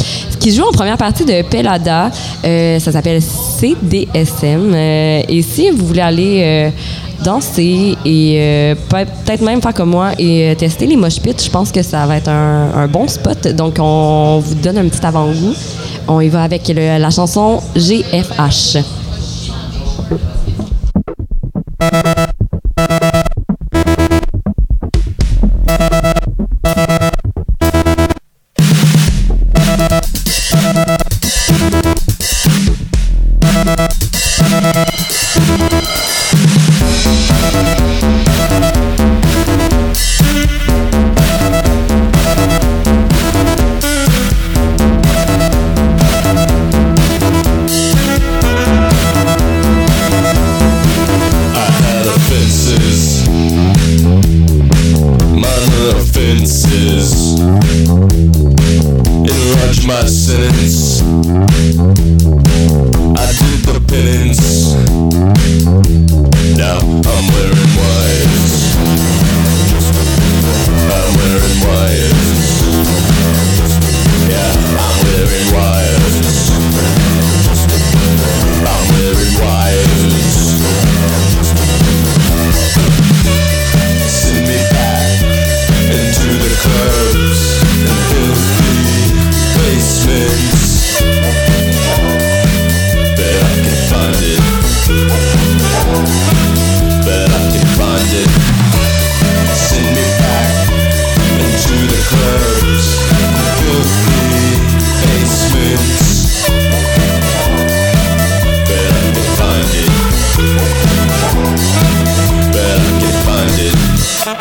qui 0.46 0.54
joue 0.54 0.62
en 0.62 0.70
première 0.70 0.96
partie 0.96 1.24
de 1.24 1.42
Pelada. 1.42 2.08
Euh, 2.44 2.78
ça 2.78 2.92
s'appelle 2.92 3.20
CDSM. 3.20 4.72
Euh, 4.72 5.22
et 5.28 5.42
si 5.42 5.70
vous 5.70 5.84
voulez 5.84 6.00
aller 6.00 6.40
euh, 6.44 6.70
danser 7.24 7.96
et 8.04 8.76
peut- 8.88 8.98
peut-être 9.24 9.42
même 9.42 9.60
faire 9.60 9.74
comme 9.74 9.90
moi 9.90 10.12
et 10.16 10.54
tester 10.56 10.86
les 10.86 10.94
mosh 10.94 11.18
pits, 11.18 11.34
je 11.44 11.50
pense 11.50 11.72
que 11.72 11.82
ça 11.82 12.06
va 12.06 12.18
être 12.18 12.28
un, 12.28 12.86
bon 12.86 13.08
spot. 13.08 13.48
Donc, 13.56 13.78
on 13.80 14.38
vous 14.38 14.54
donne 14.54 14.78
un 14.78 14.86
petit 14.86 15.04
avant-goût. 15.04 15.52
On 16.06 16.20
y 16.20 16.28
va 16.28 16.44
avec 16.44 16.68
la 16.68 17.10
chanson 17.10 17.60
GFH. 17.74 18.76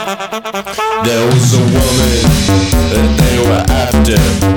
There 0.05 1.25
was 1.25 1.53
a 1.55 1.61
woman 1.61 2.21
that 2.91 3.09
they 3.17 3.37
were 3.49 3.65
after. 3.69 4.54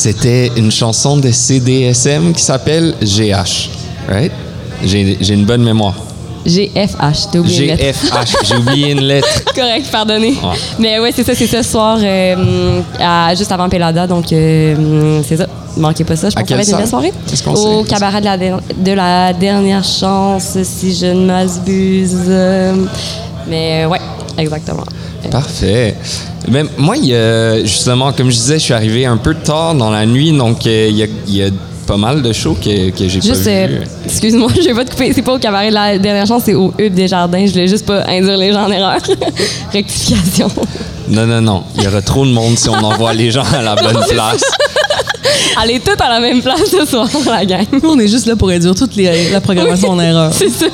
C'était 0.00 0.50
une 0.56 0.70
chanson 0.72 1.18
de 1.18 1.30
CDSM 1.30 2.32
qui 2.32 2.42
s'appelle 2.42 2.94
GH. 3.02 3.68
Right? 4.08 4.32
J'ai 4.82 5.34
une 5.34 5.44
bonne 5.44 5.62
mémoire. 5.62 5.92
GFH, 6.46 7.28
t'as 7.30 7.38
oublié 7.38 7.66
une 7.68 7.76
lettre. 7.76 8.00
GFH. 8.00 8.36
J'ai 8.48 8.56
oublié 8.56 8.90
une 8.92 9.00
lettre. 9.02 9.28
Correct, 9.54 9.84
pardonnez. 9.92 10.30
Ouais. 10.30 10.56
Mais 10.78 10.98
ouais, 10.98 11.12
c'est 11.14 11.22
ça, 11.22 11.34
c'est 11.34 11.46
ce 11.46 11.60
soir, 11.62 11.98
euh, 12.02 12.80
à- 12.98 13.34
juste 13.34 13.52
avant 13.52 13.68
Pelada. 13.68 14.06
Donc, 14.06 14.32
euh, 14.32 15.20
c'est 15.28 15.36
ça. 15.36 15.46
Manquez 15.76 16.04
pas 16.04 16.16
ça. 16.16 16.30
Je 16.30 16.34
pense 16.34 16.44
que 16.44 16.48
ça 16.48 16.56
va 16.56 16.62
être 16.62 16.68
une 16.70 16.76
belle 16.78 16.88
soirée. 16.88 17.12
Au 17.54 17.84
cabaret 17.84 18.20
de 18.20 18.24
la, 18.24 18.38
der- 18.38 18.60
de 18.74 18.92
la 18.92 19.32
dernière 19.34 19.84
chance, 19.84 20.56
si 20.62 20.94
je 20.96 21.06
ne 21.12 21.26
m'abuse. 21.26 22.16
Euh, 22.26 22.74
Mais 23.46 23.84
ouais, 23.84 24.00
exactement. 24.38 24.84
Parfait. 25.30 25.94
Ben, 26.50 26.66
moi, 26.76 26.96
il 26.96 27.06
y 27.06 27.14
a, 27.14 27.60
justement, 27.64 28.12
comme 28.12 28.30
je 28.30 28.36
disais, 28.36 28.58
je 28.58 28.64
suis 28.64 28.74
arrivé 28.74 29.06
un 29.06 29.16
peu 29.16 29.34
tard 29.34 29.74
dans 29.74 29.90
la 29.90 30.04
nuit, 30.04 30.32
donc 30.36 30.66
euh, 30.66 30.88
il 30.90 30.96
y, 30.96 31.02
a, 31.02 31.06
il 31.28 31.36
y 31.36 31.42
a 31.44 31.48
pas 31.86 31.96
mal 31.96 32.22
de 32.22 32.32
shows 32.32 32.56
que, 32.62 32.90
que 32.90 33.08
j'ai 33.08 33.20
pas 33.20 33.26
euh, 33.48 33.84
excuse-moi, 34.04 34.48
je 34.56 34.62
vais 34.66 34.74
pas 34.74 34.84
te 34.84 34.90
couper. 34.90 35.12
C'est 35.14 35.22
pas 35.22 35.34
au 35.34 35.38
cabaret 35.38 35.70
de 35.70 35.74
la 35.74 35.98
dernière 35.98 36.26
chance, 36.26 36.42
c'est 36.44 36.54
au 36.54 36.72
Hub 36.78 36.92
des 36.94 37.08
Jardins. 37.08 37.44
Je 37.46 37.52
voulais 37.52 37.68
juste 37.68 37.86
pas 37.86 38.04
induire 38.08 38.36
les 38.36 38.52
gens 38.52 38.64
en 38.66 38.70
erreur. 38.70 38.98
Rectification. 39.72 40.48
Non, 41.08 41.26
non, 41.26 41.40
non. 41.40 41.62
Il 41.76 41.82
y 41.84 41.86
aura 41.88 42.02
trop 42.02 42.24
de 42.26 42.30
monde 42.30 42.56
si 42.58 42.68
on 42.68 42.74
envoie 42.74 43.12
les 43.14 43.30
gens 43.30 43.42
à 43.52 43.62
la 43.62 43.74
bonne 43.74 44.04
place. 44.08 44.42
Allez 45.60 45.80
toutes 45.80 46.00
à 46.00 46.08
la 46.08 46.20
même 46.20 46.40
place 46.42 46.64
ce 46.70 46.86
soir, 46.86 47.08
la 47.26 47.44
gang. 47.44 47.64
Nous, 47.72 47.88
on 47.90 47.98
est 47.98 48.08
juste 48.08 48.26
là 48.26 48.36
pour 48.36 48.48
réduire 48.48 48.74
toute 48.74 48.94
les- 48.96 49.30
la 49.30 49.40
programmation 49.40 49.90
en 49.90 50.00
erreur. 50.00 50.32
C'est 50.32 50.48
ça. 50.48 50.66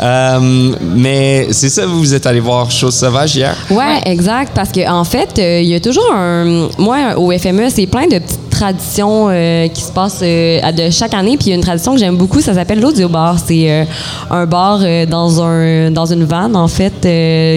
Euh, 0.00 0.74
mais 0.80 1.48
c'est 1.52 1.68
ça, 1.68 1.86
vous 1.86 2.14
êtes 2.14 2.26
allé 2.26 2.40
voir 2.40 2.70
Chose 2.70 2.94
Sauvage 2.94 3.36
hier? 3.36 3.56
Ouais, 3.70 4.00
exact. 4.06 4.52
Parce 4.54 4.70
qu'en 4.72 5.00
en 5.00 5.04
fait, 5.04 5.38
euh, 5.38 5.60
il 5.60 5.68
y 5.68 5.74
a 5.74 5.80
toujours 5.80 6.12
un. 6.12 6.68
Moi, 6.78 7.16
au 7.16 7.30
FME, 7.36 7.68
c'est 7.70 7.86
plein 7.86 8.06
de 8.06 8.18
petites 8.18 8.47
traditions 8.58 9.28
euh, 9.30 9.68
qui 9.68 9.82
se 9.82 9.92
passent 9.92 10.20
euh, 10.22 10.58
à- 10.62 10.72
de 10.72 10.90
chaque 10.90 11.14
année. 11.14 11.36
Puis 11.36 11.46
il 11.46 11.50
y 11.50 11.52
a 11.52 11.56
une 11.56 11.62
tradition 11.62 11.92
que 11.92 11.98
j'aime 11.98 12.16
beaucoup, 12.16 12.40
ça 12.40 12.54
s'appelle 12.54 12.80
l'audio 12.80 13.08
bar. 13.08 13.36
C'est 13.44 13.70
euh, 13.70 13.84
un 14.30 14.46
bar 14.46 14.80
dans 15.08 15.42
un 15.42 15.90
dans 15.90 16.06
une 16.06 16.24
vanne 16.24 16.56
en 16.56 16.68
fait 16.68 16.92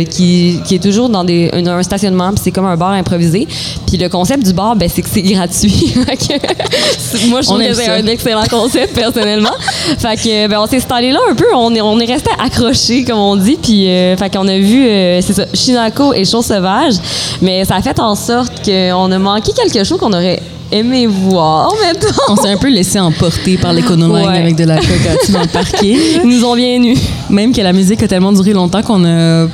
qui, 0.10 0.60
qui 0.66 0.76
est 0.76 0.84
toujours 0.84 1.10
dans 1.10 1.24
des, 1.24 1.50
un, 1.54 1.66
un 1.66 1.84
stationnement. 1.84 2.30
Puis 2.30 2.42
c'est 2.44 2.52
comme 2.52 2.66
un 2.66 2.78
bar 2.78 2.92
improvisé. 2.92 3.48
Puis 3.88 3.98
le 3.98 4.10
concept 4.10 4.46
du 4.46 4.54
bar, 4.54 4.76
ben, 4.76 4.88
c'est 4.94 5.02
que 5.02 5.10
c'est 5.10 5.22
gratuit. 5.24 5.94
Moi, 7.30 7.42
je 7.42 7.48
trouve 7.48 7.60
que 7.62 7.74
c'est 7.74 7.90
un 7.90 8.06
excellent 8.08 8.44
concept 8.50 8.94
personnellement. 8.94 9.56
fait 9.98 10.16
que 10.16 10.48
ben, 10.48 10.60
on 10.60 10.68
s'est 10.68 10.78
installé 10.78 11.12
là 11.12 11.20
un 11.30 11.36
peu. 11.36 11.46
On 11.56 11.74
est 11.74 11.82
on 11.82 12.00
est 12.00 12.06
resté 12.06 12.30
accroché 12.44 13.04
comme 13.04 13.20
on 13.20 13.36
dit. 13.36 13.58
Puis 13.62 13.86
fait 14.18 14.32
qu'on 14.34 14.48
a 14.48 14.58
vu 14.58 14.84
c'est 15.22 15.34
ça 15.34 15.46
Shinako 15.54 16.14
et 16.14 16.26
Chose 16.26 16.46
Sauvage. 16.46 16.94
Mais 17.42 17.66
ça 17.66 17.76
a 17.76 17.82
fait 17.82 18.00
en 18.00 18.16
sorte 18.16 18.54
qu'on 18.64 19.12
a 19.12 19.20
manqué 19.20 19.52
quelque 19.54 19.84
chose 19.84 19.98
qu'on 20.00 20.14
aurait 20.14 20.42
aimé 20.72 21.08
voir 21.08 21.72
mettons. 21.82 22.08
On 22.30 22.36
s'est 22.36 22.50
un 22.50 22.58
peu 22.58 22.70
laissé 22.70 23.00
emporter 23.00 23.58
par 23.58 23.74
l'économie 23.74 24.14
Ouais. 24.14 24.38
avec 24.38 24.56
de 24.56 24.64
la 24.64 24.78
coca 24.78 25.16
dans 25.30 25.42
le 25.42 25.48
parking. 25.48 25.98
Ils 26.24 26.30
nous 26.30 26.44
ont 26.46 26.56
bien 26.56 26.80
nus. 26.80 26.98
Même 27.30 27.54
que 27.54 27.62
la 27.62 27.74
musique 27.74 28.02
a 28.04 28.08
tellement 28.08 28.32
duré 28.34 28.54
longtemps 28.54 28.82
qu'on 28.82 29.04
a. 29.06 29.48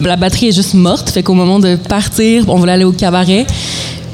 La 0.00 0.16
batterie 0.16 0.48
est 0.48 0.52
juste 0.52 0.74
morte. 0.74 1.10
Fait 1.10 1.22
qu'au 1.22 1.34
moment 1.34 1.58
de 1.60 1.76
partir, 1.76 2.44
on 2.48 2.56
voulait 2.56 2.72
aller 2.72 2.84
au 2.84 2.92
cabaret. 2.92 3.46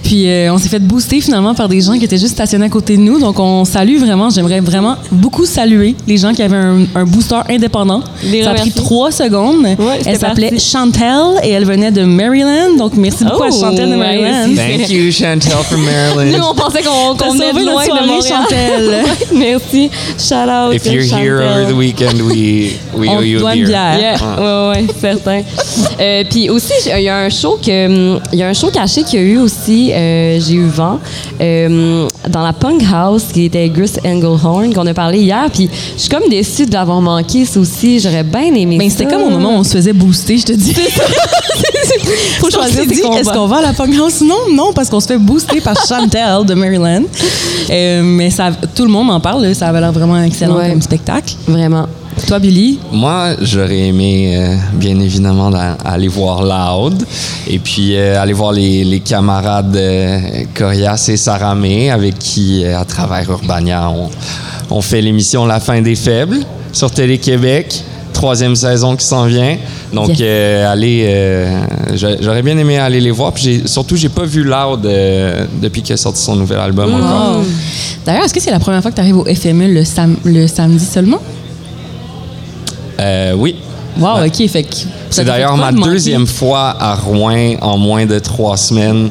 Puis 0.02 0.28
euh, 0.28 0.52
on 0.52 0.59
s'est 0.59 0.69
fait 0.69 0.78
booster 0.80 1.21
finalement 1.21 1.54
par 1.54 1.69
des 1.69 1.80
gens 1.80 1.97
qui 1.99 2.04
étaient 2.04 2.19
juste 2.19 2.33
stationnés 2.35 2.66
à 2.66 2.69
côté 2.69 2.97
de 2.97 3.02
nous. 3.02 3.19
Donc 3.19 3.38
on 3.38 3.64
salue 3.64 3.97
vraiment, 3.99 4.30
j'aimerais 4.30 4.61
vraiment 4.61 4.97
beaucoup 5.12 5.45
saluer 5.47 5.95
les 6.07 6.16
gens 6.16 6.33
qui 6.33 6.42
avaient 6.42 6.57
un, 6.57 6.85
un 6.95 7.04
booster 7.04 7.40
indépendant. 7.49 8.02
Les 8.25 8.42
Ça 8.45 8.50
a 8.50 8.54
pris 8.54 8.73
trois 8.73 9.11
secondes. 9.12 9.66
elle 10.07 10.19
s'appelait. 10.19 10.59
Chantel 10.59 11.40
et 11.42 11.50
elle 11.50 11.64
venait 11.64 11.90
de 11.90 12.02
Maryland. 12.04 12.76
Donc 12.78 12.92
merci 12.97 13.25
beaucoup 13.25 13.42
à 13.45 13.49
Oh, 13.50 13.61
Chantel 13.61 13.90
de 13.90 13.97
Maryland. 13.97 14.49
c'est- 14.54 14.78
Thank 14.78 14.90
you, 14.90 15.11
Chantel 15.12 15.52
from 15.69 15.85
Maryland. 15.85 16.37
Nous, 16.38 16.45
on 16.45 16.54
pensait 16.54 16.83
qu'on 16.83 17.16
qu'on 17.16 17.33
venait 17.33 17.52
de 17.52 17.64
loin 17.71 17.83
de 17.83 17.87
soirée, 17.87 18.07
Montréal. 18.07 18.37
Chantel. 18.42 19.04
Merci. 19.35 19.90
Shout 20.19 20.49
out. 20.49 20.75
If 20.75 20.87
you're 20.87 21.02
here 21.02 21.40
over 21.42 21.66
the 21.73 21.76
weekend, 21.76 22.21
we, 22.23 22.73
we 22.97 23.09
On 23.09 23.19
owe 23.19 23.23
you 23.23 23.38
doit 23.40 23.50
a 23.50 23.54
une 23.57 23.64
beer. 23.64 23.69
bière. 23.69 23.99
Yeah, 23.99 24.16
ouais, 24.38 24.69
ouais, 24.80 24.87
certain. 25.00 25.42
Euh, 26.00 26.25
Puis 26.28 26.50
aussi, 26.50 26.73
il 26.97 27.02
y 27.02 27.09
a 27.09 27.19
un 27.19 27.28
show 27.30 27.59
que, 27.64 28.19
il 28.33 28.38
y 28.38 28.42
a 28.42 28.49
un 28.49 28.52
show 28.54 28.69
caché 28.71 29.02
qu'il 29.02 29.21
y 29.21 29.23
a 29.23 29.26
eu 29.26 29.38
aussi. 29.38 29.89
Euh, 29.92 30.38
J'ai 30.40 30.54
eu 30.54 30.66
vent 30.66 30.99
euh, 31.40 32.06
dans 32.28 32.42
la 32.42 32.52
Punk 32.52 32.82
House 32.92 33.25
qui 33.32 33.44
était 33.47 33.68
Gus 33.68 33.92
Engelhorn 34.04 34.73
qu'on 34.75 34.87
a 34.87 34.94
parlé 34.94 35.18
hier. 35.20 35.47
Puis 35.52 35.68
je 35.97 36.00
suis 36.00 36.09
comme 36.09 36.28
déçue 36.28 36.66
de 36.66 36.73
l'avoir 36.73 37.00
manqué, 37.00 37.44
ça 37.44 37.61
aussi. 37.61 38.00
J'aurais 38.00 38.23
bien 38.25 38.54
aimé 38.54 38.76
Mais 38.78 38.88
ça. 38.90 38.99
c'était 38.99 39.11
comme 39.12 39.23
au 39.23 39.30
moment 39.30 39.50
où 39.56 39.59
on 39.61 39.64
se 39.64 39.73
faisait 39.76 39.92
booster, 39.92 40.38
je 40.38 40.47
te 40.47 40.52
dis. 40.52 40.75
Faut 42.40 42.50
choisir 42.50 42.87
dit, 42.87 43.00
est-ce 43.18 43.30
qu'on 43.30 43.47
va 43.47 43.59
à 43.59 43.62
la 43.62 43.73
Punk 43.73 43.94
House? 43.97 44.20
Non, 44.23 44.54
non, 44.54 44.73
parce 44.73 44.88
qu'on 44.88 45.00
se 45.00 45.06
fait 45.06 45.18
booster 45.18 45.61
par 45.61 45.76
Chantel 45.87 46.44
de 46.47 46.54
Maryland. 46.54 47.02
Euh, 47.70 48.02
mais 48.02 48.30
ça, 48.30 48.50
tout 48.75 48.85
le 48.85 48.90
monde 48.90 49.11
en 49.11 49.20
parle, 49.20 49.42
là, 49.44 49.54
ça 49.54 49.68
avait 49.68 49.80
l'air 49.80 49.92
vraiment 49.92 50.20
excellent 50.23 50.56
Ouais. 50.56 50.70
comme 50.70 50.82
spectacle. 50.82 51.35
Vraiment. 51.47 51.87
Toi, 52.27 52.39
Billy? 52.39 52.79
Moi, 52.93 53.31
j'aurais 53.41 53.89
aimé, 53.89 54.37
euh, 54.37 54.55
bien 54.75 54.99
évidemment, 55.00 55.50
aller 55.85 56.07
voir 56.09 56.43
Loud 56.45 57.05
et 57.49 57.59
puis 57.59 57.97
euh, 57.97 58.21
aller 58.23 58.33
voir 58.33 58.53
les, 58.53 58.85
les 58.85 59.00
camarades 59.00 59.75
euh, 59.75 60.19
Corias 60.55 61.07
et 61.09 61.17
Saramé 61.17 61.91
avec 61.91 62.19
qui, 62.19 62.65
à 62.65 62.85
travers 62.85 63.29
Urbania, 63.29 63.91
on, 63.91 64.09
on 64.71 64.81
fait 64.81 65.00
l'émission 65.00 65.45
La 65.45 65.59
fin 65.59 65.81
des 65.83 65.97
faibles 65.97 66.39
sur 66.73 66.91
Télé-Québec. 66.93 67.83
Troisième 68.12 68.55
saison 68.55 68.95
qui 68.97 69.05
s'en 69.07 69.25
vient. 69.27 69.57
Donc, 69.93 70.11
Yes. 70.11 70.19
euh, 70.21 70.75
euh, 70.77 71.61
j'a- 71.95 72.21
j'aurais 72.21 72.43
bien 72.43 72.57
aimé 72.59 72.79
aller 72.79 73.00
les 73.00 73.11
voir. 73.11 73.33
Puis 73.33 73.62
surtout, 73.67 73.97
j'ai 73.97 74.09
pas 74.11 74.25
vu 74.25 74.45
Loud 74.45 74.85
euh, 74.87 75.47
depuis 75.61 75.83
qu'il 75.83 75.95
a 75.95 75.97
sorti 75.97 76.21
son 76.23 76.37
nouvel 76.37 76.59
album 76.61 76.95
encore. 76.95 77.43
D'ailleurs, 78.05 78.25
est-ce 78.25 78.35
que 78.35 78.41
c'est 78.41 78.50
la 78.50 78.61
première 78.61 78.83
fois 78.83 78.91
que 78.91 78.97
tu 78.97 79.00
arrives 79.00 79.17
au 79.17 79.25
FME 79.25 79.69
le, 79.73 79.85
sam- 79.85 80.17
le 80.25 80.47
samedi 80.47 80.85
seulement? 80.85 81.19
Euh, 83.00 83.33
oui. 83.37 83.57
Wow. 83.99 84.25
OK. 84.25 84.49
Fait 84.49 84.66
C'est 85.11 85.25
d'ailleurs 85.25 85.57
ma 85.57 85.73
de 85.73 85.80
deuxième 85.83 86.26
fois 86.26 86.76
à 86.78 86.95
Rouen 86.95 87.54
en 87.61 87.76
moins 87.76 88.07
de 88.07 88.19
trois 88.19 88.57
semaines. 88.57 89.11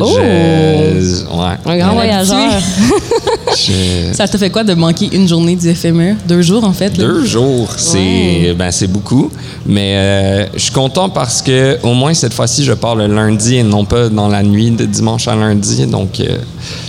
Oh! 0.00 0.08
Je- 0.16 1.22
ouais. 1.24 1.54
Un 1.66 1.78
grand 1.78 1.92
voyageur. 1.94 2.50
Je- 3.56 4.12
Ça 4.12 4.26
te 4.26 4.36
fait 4.36 4.50
quoi 4.50 4.64
de 4.64 4.74
manquer 4.74 5.08
une 5.12 5.28
journée 5.28 5.54
du 5.54 5.72
FME? 5.72 6.16
Deux 6.26 6.42
jours, 6.42 6.64
en 6.64 6.72
fait? 6.72 6.96
là? 6.96 7.04
Deux 7.04 7.24
jours, 7.24 7.68
c'est 7.76 8.54
ben, 8.58 8.70
c'est 8.72 8.88
beaucoup. 8.88 9.30
Mais 9.66 9.94
euh, 9.96 10.46
je 10.54 10.58
suis 10.58 10.72
content 10.72 11.08
parce 11.08 11.40
que 11.42 11.78
au 11.84 11.94
moins 11.94 12.12
cette 12.14 12.34
fois-ci, 12.34 12.64
je 12.64 12.72
pars 12.72 12.96
le 12.96 13.06
lundi 13.06 13.56
et 13.56 13.62
non 13.62 13.84
pas 13.84 14.08
dans 14.08 14.26
la 14.28 14.42
nuit 14.42 14.70
de 14.72 14.84
dimanche 14.84 15.28
à 15.28 15.36
lundi. 15.36 15.86
Donc, 15.86 16.18
euh, 16.18 16.38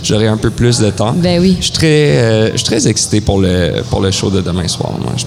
j'aurai 0.02 0.26
un 0.26 0.36
peu 0.36 0.50
plus 0.50 0.78
de 0.80 0.90
temps. 0.90 1.14
Ben 1.16 1.40
oui. 1.40 1.56
Je 1.60 1.64
suis 1.64 1.72
très, 1.72 1.86
euh, 2.18 2.50
je 2.52 2.56
suis 2.56 2.66
très 2.66 2.88
excité 2.88 3.20
pour 3.20 3.40
le, 3.40 3.82
pour 3.90 4.00
le 4.00 4.10
show 4.10 4.30
de 4.30 4.40
demain 4.40 4.66
soir, 4.66 4.90
moi, 5.00 5.12
je 5.16 5.24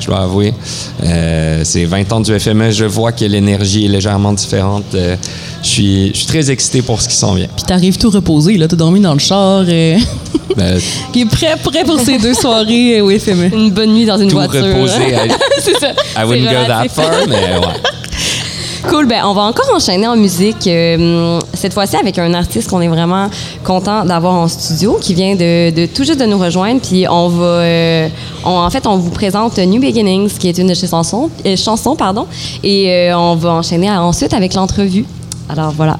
je 0.00 0.06
dois 0.06 0.20
avouer. 0.22 0.52
Euh, 1.04 1.60
c'est 1.64 1.84
20 1.84 2.12
ans 2.12 2.20
du 2.20 2.38
FME, 2.38 2.70
je 2.70 2.84
vois 2.84 3.12
que 3.12 3.24
l'énergie 3.24 3.86
est 3.86 3.88
légèrement 3.88 4.32
différente. 4.32 4.84
Euh, 4.94 5.16
je, 5.62 5.68
suis, 5.68 6.08
je 6.12 6.16
suis 6.18 6.26
très 6.26 6.50
excité 6.50 6.82
pour 6.82 7.00
ce 7.00 7.08
qui 7.08 7.16
s'en 7.16 7.34
vient. 7.34 7.48
Puis 7.54 7.64
t'arrives 7.64 7.96
tout 7.98 8.10
reposé, 8.10 8.56
là. 8.56 8.68
T'as 8.68 8.76
dormi 8.76 9.00
dans 9.00 9.14
le 9.14 9.18
char. 9.20 9.64
euh, 9.68 9.96
Ben, 10.56 10.78
qui 11.12 11.22
est 11.22 11.26
prêt, 11.26 11.56
prêt 11.62 11.84
pour 11.84 11.98
ces 11.98 12.18
deux 12.18 12.34
soirées 12.34 12.98
euh, 13.00 13.04
au 13.04 13.10
FME. 13.18 13.52
Une 13.54 13.70
bonne 13.70 13.92
nuit 13.92 14.04
dans 14.06 14.18
une 14.18 14.28
tout 14.28 14.36
voiture. 14.36 14.62
reposé, 14.62 14.94
I, 15.12 15.32
C'est 15.60 15.78
ça. 15.80 15.88
I 16.16 16.24
wouldn't 16.24 16.44
go 16.44 16.66
that 16.68 16.88
far, 16.90 17.10
mais 17.28 17.34
ouais. 17.58 17.90
Cool, 18.88 19.06
ben 19.06 19.22
on 19.24 19.32
va 19.32 19.42
encore 19.42 19.70
enchaîner 19.74 20.06
en 20.06 20.16
musique. 20.16 20.66
euh, 20.66 21.40
cette 21.64 21.72
fois-ci 21.72 21.96
avec 21.96 22.18
un 22.18 22.34
artiste 22.34 22.68
qu'on 22.68 22.82
est 22.82 22.88
vraiment 22.88 23.30
content 23.64 24.04
d'avoir 24.04 24.34
en 24.34 24.48
studio, 24.48 24.98
qui 25.00 25.14
vient 25.14 25.34
de, 25.34 25.86
tout 25.86 26.04
juste 26.04 26.20
de 26.20 26.26
nous 26.26 26.36
rejoindre. 26.36 26.82
Puis 26.82 27.06
on 27.08 27.28
va, 27.28 27.44
euh, 27.44 28.08
en 28.44 28.68
fait, 28.68 28.86
on 28.86 28.98
vous 28.98 29.08
présente 29.08 29.56
New 29.56 29.80
Beginnings, 29.80 30.28
qui 30.28 30.50
est 30.50 30.58
une 30.58 30.66
de 30.66 30.74
ses 30.74 30.88
chansons, 30.88 31.30
euh, 31.46 31.96
pardon, 31.96 32.26
et 32.62 32.90
euh, 32.90 33.18
on 33.18 33.36
va 33.36 33.52
enchaîner 33.52 33.90
ensuite 33.90 34.34
avec 34.34 34.52
l'entrevue. 34.52 35.06
Alors 35.48 35.70
voilà. 35.70 35.96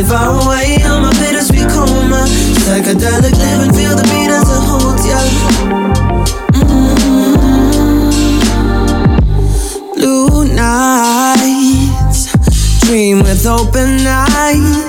I'm 0.00 0.06
far 0.06 0.32
away, 0.32 0.80
I'm 0.82 1.04
a 1.04 1.10
bittersweet 1.20 1.68
coma. 1.68 2.24
Psychedelic 2.64 3.36
living, 3.36 3.72
feel 3.76 3.94
the 3.94 4.02
beat 4.08 4.30
as 4.32 4.48
it 4.48 4.62
holds 4.64 5.04
ya. 5.04 5.20
Mm-hmm. 6.56 7.34
Blue 9.96 10.44
nights, 10.54 12.32
dream 12.80 13.18
with 13.18 13.44
open 13.44 14.06
eyes. 14.06 14.88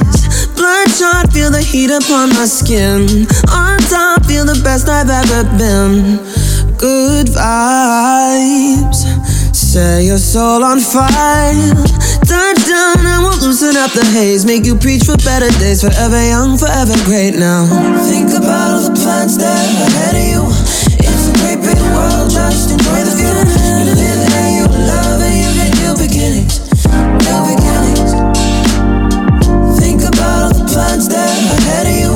Bloodshot, 0.55 1.33
feel 1.33 1.51
the 1.51 1.61
heat 1.61 1.91
upon 1.91 2.29
my 2.29 2.45
skin. 2.45 3.27
On 3.51 3.79
top, 3.91 4.25
feel 4.27 4.45
the 4.45 4.61
best 4.63 4.87
I've 4.87 5.09
ever 5.09 5.43
been. 5.57 6.21
Good 6.77 7.27
vibes. 7.27 9.03
Set 9.53 10.03
your 10.03 10.17
soul 10.17 10.63
on 10.63 10.79
fire. 10.79 11.75
Touchdown, 12.31 13.03
I 13.03 13.19
won't 13.19 13.43
loosen 13.43 13.75
up 13.75 13.91
the 13.91 14.07
haze. 14.15 14.47
Make 14.47 14.63
you 14.63 14.79
preach 14.79 15.03
for 15.03 15.19
better 15.27 15.51
days. 15.59 15.83
Forever 15.83 16.15
young, 16.15 16.55
forever 16.55 16.95
great 17.03 17.35
now. 17.35 17.67
Think 18.07 18.31
about 18.31 18.71
all 18.71 18.87
the 18.87 18.95
plans 18.95 19.35
that 19.35 19.51
are 19.51 19.83
ahead 19.83 20.15
of 20.15 20.23
you. 20.31 20.41
It's 20.95 21.27
a 21.27 21.35
great 21.43 21.59
big 21.59 21.75
world, 21.91 22.31
just 22.31 22.71
enjoy 22.71 23.03
the 23.03 23.19
view. 23.19 23.35
Live 23.35 24.47
you 24.47 24.63
love 24.63 25.19
and 25.19 25.35
you 25.43 25.49
get 25.59 25.75
new 25.83 25.91
beginnings. 25.99 26.71
New 26.87 27.39
beginnings. 27.51 28.15
Think 29.75 30.07
about 30.07 30.47
all 30.47 30.53
the 30.55 30.63
plans 30.71 31.11
that 31.11 31.27
are 31.35 31.51
ahead 31.59 31.91
of 31.91 31.99
you. 31.99 32.15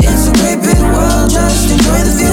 It's 0.00 0.24
a 0.24 0.32
great 0.40 0.64
big 0.64 0.80
world, 0.80 1.28
just 1.28 1.68
enjoy 1.68 2.00
the 2.08 2.16
view. 2.16 2.32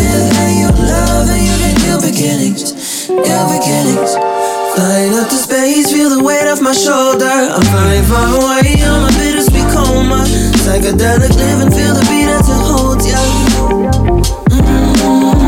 Live 0.00 0.56
you 0.56 0.72
love 0.88 1.28
and 1.28 1.44
you 1.44 1.54
get 1.60 1.76
new 1.84 2.00
beginnings. 2.00 2.72
New 3.12 3.42
beginnings. 3.52 4.16
My 6.64 6.72
shoulder. 6.72 7.28
I'm 7.28 7.60
flying 7.60 8.04
far 8.08 8.40
away, 8.40 8.80
I'm 8.80 9.04
a 9.04 9.12
bittersweet 9.20 9.68
coma. 9.68 10.24
Psychedelic 10.64 11.36
living, 11.36 11.68
feel 11.68 11.92
the 11.92 12.00
beat 12.08 12.24
as 12.24 12.48
it 12.48 12.56
holds 12.56 13.04
ya. 13.04 13.20
Mm-hmm. 14.48 15.44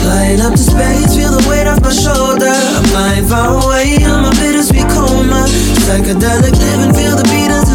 Flying 0.00 0.40
up 0.40 0.56
to 0.56 0.64
space, 0.64 1.12
feel 1.12 1.36
the 1.36 1.44
weight 1.52 1.68
off 1.68 1.82
my 1.84 1.92
shoulder. 1.92 2.48
I'm 2.48 2.84
flying 2.88 3.28
far 3.28 3.60
away, 3.60 4.00
I'm 4.08 4.24
a 4.24 4.32
bittersweet 4.40 4.88
coma. 4.88 5.44
Psychedelic 5.84 6.56
living, 6.64 6.96
feel 6.96 7.12
the 7.20 7.28
beat 7.28 7.52
as 7.52 7.65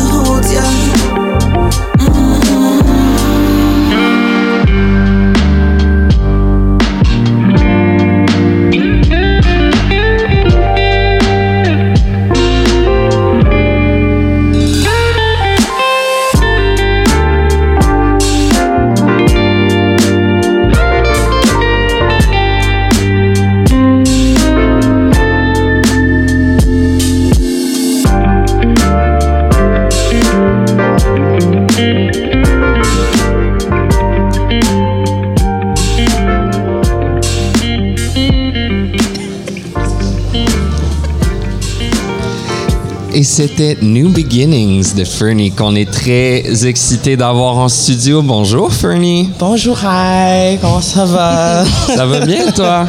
c'était 43.32 43.78
New 43.82 44.10
Beginnings 44.10 44.94
de 44.94 45.06
Fernie 45.06 45.52
qu'on 45.52 45.74
est 45.76 45.90
très 45.90 46.44
excité 46.68 47.16
d'avoir 47.16 47.58
en 47.58 47.70
studio. 47.70 48.22
Bonjour 48.22 48.72
Fernie. 48.74 49.30
Bonjour, 49.40 49.78
hi, 49.82 50.58
comment 50.60 50.82
ça 50.82 51.06
va? 51.06 51.64
Ça 51.96 52.06
va 52.06 52.26
bien 52.26 52.52
toi? 52.52 52.86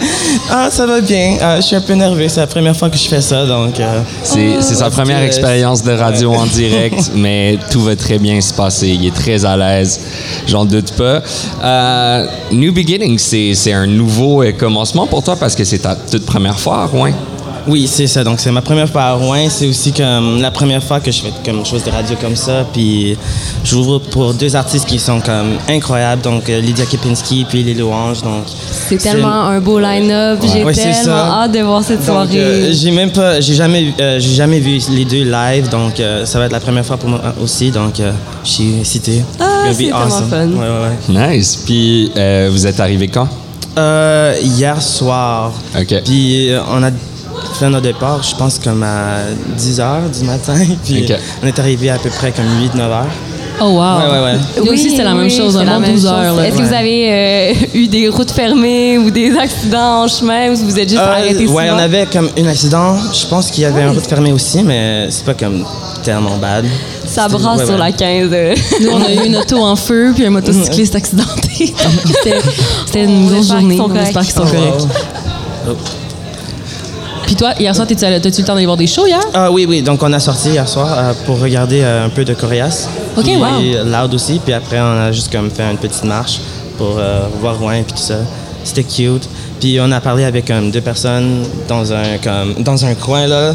ah, 0.51 0.69
ça 0.71 0.85
va 0.87 1.01
bien. 1.01 1.37
Euh, 1.41 1.57
je 1.59 1.63
suis 1.63 1.77
un 1.77 1.81
peu 1.81 1.93
nerveux, 1.95 2.27
c'est 2.29 2.41
la 2.41 2.49
première 2.49 2.77
fois 2.77 2.91
que 2.91 2.97
je 2.97 3.05
fais 3.09 3.21
ça, 3.21 3.47
donc... 3.47 3.79
euh, 3.79 4.01
C'est 4.25 4.61
c'est 4.61 4.75
sa 4.75 4.91
première 4.91 5.21
que- 5.21 5.27
expérience 5.27 5.83
de 5.85 5.93
radio 5.93 6.33
en 6.35 6.47
direct, 6.47 7.13
mais 7.15 7.57
tout 7.71 7.83
va 7.83 7.95
très 7.95 8.19
bien 8.19 8.41
se 8.41 8.53
passer. 8.53 8.89
Il 8.89 9.07
est 9.07 9.15
très 9.15 9.45
à 9.45 9.57
l'aise, 9.57 10.01
j'en 10.49 10.65
doute 10.65 10.93
pas. 10.93 11.23
Euh, 11.63 12.27
New 12.51 12.73
Beginnings, 12.73 13.19
c'est 13.19 13.73
un 13.73 13.87
nouveau 13.87 14.43
commencement 14.59 15.07
pour 15.07 15.23
toi 15.23 15.37
parce 15.37 15.55
que 15.55 15.63
c'est 15.65 15.79
ta 15.79 15.95
toute 15.95 16.27
première 16.27 16.59
fois 16.59 16.83
à 16.83 16.87
Rouen. 16.87 17.13
Oui, 17.66 17.87
c'est 17.87 18.07
ça. 18.07 18.25
Donc, 18.25 18.40
c'est 18.40 18.51
ma 18.51 18.62
première 18.62 18.88
fois 18.88 19.03
à 19.03 19.12
Rouen. 19.12 19.48
C'est 19.48 19.66
aussi 19.68 19.92
comme 19.92 20.40
la 20.40 20.51
première 20.51 20.83
fois 20.83 21.01
que 21.01 21.11
je 21.11 21.20
fais 21.22 21.33
comme 21.44 21.64
chose 21.64 21.85
de 21.85 21.90
radio 21.90 22.16
comme 22.20 22.37
ça. 22.37 22.64
Puis, 22.72 23.16
j'ouvre 23.64 23.98
pour 23.98 24.35
deux 24.35 24.55
artistes 24.57 24.87
qui 24.87 24.98
sont 24.98 25.20
comme 25.20 25.57
incroyables. 25.68 26.22
Donc, 26.22 26.48
euh, 26.48 26.61
Lydia 26.61 26.85
Kepinski 26.87 27.46
puis 27.48 27.62
Les 27.62 27.75
Louanges. 27.75 28.22
Donc, 28.22 28.44
C'est 28.88 28.96
tellement 28.98 29.44
un 29.46 29.61
beau 29.61 29.79
line-up. 29.79 30.38
J'ai 30.42 30.64
Ouais, 30.64 30.72
tellement 30.75 31.12
hâte 31.14 31.53
de 31.53 31.61
voir 31.61 31.83
cette 31.83 31.98
Donc, 31.98 32.07
soirée. 32.07 32.38
euh, 32.38 32.72
j'ai 32.72 32.90
même 32.90 33.11
pas, 33.11 33.40
j'ai 33.40 33.55
jamais, 33.55 33.92
euh, 34.01 34.18
j'ai 34.20 34.35
jamais 34.35 34.61
vu 34.61 34.79
les 34.90 35.05
deux 35.05 35.25
live, 35.25 35.68
donc 35.68 35.98
euh, 36.01 36.25
ça 36.27 36.38
va 36.38 36.46
être 36.46 36.53
la 36.53 36.61
première 36.61 36.85
fois 36.85 36.96
pour 36.96 37.09
moi 37.09 37.20
aussi, 37.42 37.70
donc 37.70 37.98
euh, 38.01 38.12
je 38.44 38.51
suis 38.51 38.79
excité. 38.81 39.22
Ah, 39.40 39.64
c'est 39.72 39.85
tellement 39.85 40.09
fun. 40.09 40.48
Ouais, 40.48 40.59
ouais, 40.59 41.16
ouais. 41.20 41.37
Nice. 41.37 41.62
Puis 41.64 42.11
euh, 42.16 42.48
vous 42.53 42.66
êtes 42.66 42.81
arrivé 42.81 43.09
quand? 43.09 43.29
Euh, 43.79 44.35
hier 44.42 44.81
soir, 44.83 45.53
OK. 45.79 45.94
puis 46.05 46.51
euh, 46.51 46.61
on 46.70 46.83
a 46.83 46.90
fait 47.59 47.69
notre 47.69 47.83
départ, 47.83 48.23
je 48.23 48.35
pense 48.37 48.59
comme 48.59 48.83
à 48.83 49.19
10 49.57 49.79
h 49.81 50.19
du 50.19 50.25
matin, 50.25 50.55
puis 50.85 51.07
on 51.43 51.47
est 51.47 51.59
arrivé 51.59 51.91
à 51.91 51.99
peu 51.99 52.11
près 52.11 52.33
comme 52.33 52.45
8-9 52.77 52.81
heures. 52.81 53.07
Oh, 53.61 53.65
wow. 53.67 53.79
Ouais, 53.79 54.11
ouais, 54.11 54.23
ouais. 54.25 54.39
Nous 54.65 54.73
aussi, 54.73 54.91
c'était 54.91 55.05
la 55.05 55.15
même 55.15 55.31
chose, 55.31 55.57
la 55.57 55.75
bon 55.75 55.81
même 55.81 55.93
12 55.93 56.01
chose. 56.03 56.11
heures. 56.11 56.41
Est-ce 56.41 56.57
que 56.57 56.63
vous 56.63 56.73
avez 56.73 57.13
euh, 57.13 57.55
eu 57.75 57.87
des 57.87 58.09
routes 58.09 58.31
fermées 58.33 58.97
ou 58.99 59.11
des 59.11 59.37
accidents 59.37 60.05
en 60.05 60.09
chemin 60.09 60.51
ou 60.51 60.57
si 60.57 60.65
vous 60.65 60.79
êtes 60.79 60.89
juste 60.89 61.01
Euh, 61.01 61.07
arrêté 61.13 61.47
ouais, 61.47 61.67
souvent? 61.69 61.77
on 61.77 61.79
avait 61.79 62.07
comme 62.07 62.31
un 62.37 62.47
accident, 62.47 62.97
je 63.13 63.27
pense 63.27 63.51
qu'il 63.51 63.63
y 63.63 63.67
avait 63.67 63.83
un 63.83 63.93
route 63.93 64.07
fermée 64.07 64.33
aussi, 64.33 64.63
mais 64.65 65.07
c'est 65.11 65.25
pas 65.27 65.35
comme 65.35 65.65
tellement 66.03 66.39
bad. 66.39 66.65
Ça 67.07 67.29
brasse 67.29 67.59
ouais, 67.61 67.67
sur 67.67 67.75
ouais. 67.75 67.79
la 67.81 67.93
15. 67.93 68.31
euh. 68.33 68.55
Nous, 68.81 68.89
on 68.91 69.03
a 69.03 69.13
eu 69.13 69.27
une 69.27 69.37
auto 69.37 69.59
en 69.63 69.77
feu 69.77 70.13
puis 70.17 70.25
un 70.27 70.31
motocycliste 70.31 70.95
accidenté. 70.97 71.73
C'était 72.87 73.05
une 73.05 73.29
grosse 73.29 73.49
journée. 73.49 73.79
On 73.81 73.95
espère 73.95 74.23
qu'ils 74.23 74.33
sont 74.33 74.45
Oh, 74.45 74.51
corrects. 74.51 75.83
Puis 77.33 77.38
toi, 77.38 77.55
hier 77.59 77.75
soir, 77.75 77.87
t'as-tu 77.88 78.05
le 78.42 78.45
temps 78.47 78.53
d'aller 78.53 78.66
voir 78.66 78.77
des 78.77 78.87
shows 78.87 79.07
hier? 79.07 79.18
Ah 79.33 79.51
oui, 79.51 79.64
oui. 79.66 79.81
Donc, 79.81 80.03
on 80.03 80.12
a 80.12 80.21
sorti 80.21 80.51
hier 80.51 80.68
soir 80.68 80.87
euh, 80.95 81.12
pour 81.25 81.40
regarder 81.40 81.81
euh, 81.81 82.05
un 82.05 82.11
peu 82.11 82.27
de 82.27 82.35
Coréas. 82.35 82.88
Ok, 83.16 83.25
Puis, 83.25 83.37
wow. 83.37 83.85
Loud 83.87 84.12
aussi. 84.12 84.38
Puis 84.45 84.53
après, 84.53 84.79
on 84.79 84.99
a 85.01 85.12
juste 85.12 85.33
comme 85.33 85.51
fait 85.51 85.62
une 85.62 85.79
petite 85.79 86.05
marche 86.05 86.40
pour 86.77 86.97
euh, 86.99 87.21
voir 87.40 87.59
Rouen 87.59 87.83
puis 87.85 87.95
tout 87.95 88.03
ça. 88.03 88.16
C'était 88.64 88.83
cute. 88.83 89.27
Puis 89.61 89.79
on 89.81 89.90
a 89.92 90.01
parlé 90.03 90.25
avec 90.25 90.47
comme 90.47 90.71
deux 90.71 90.83
personnes 90.83 91.42
dans 91.68 91.90
un 91.90 92.18
comme 92.23 92.62
dans 92.62 92.85
un 92.85 92.95
coin 92.95 93.27
là, 93.27 93.55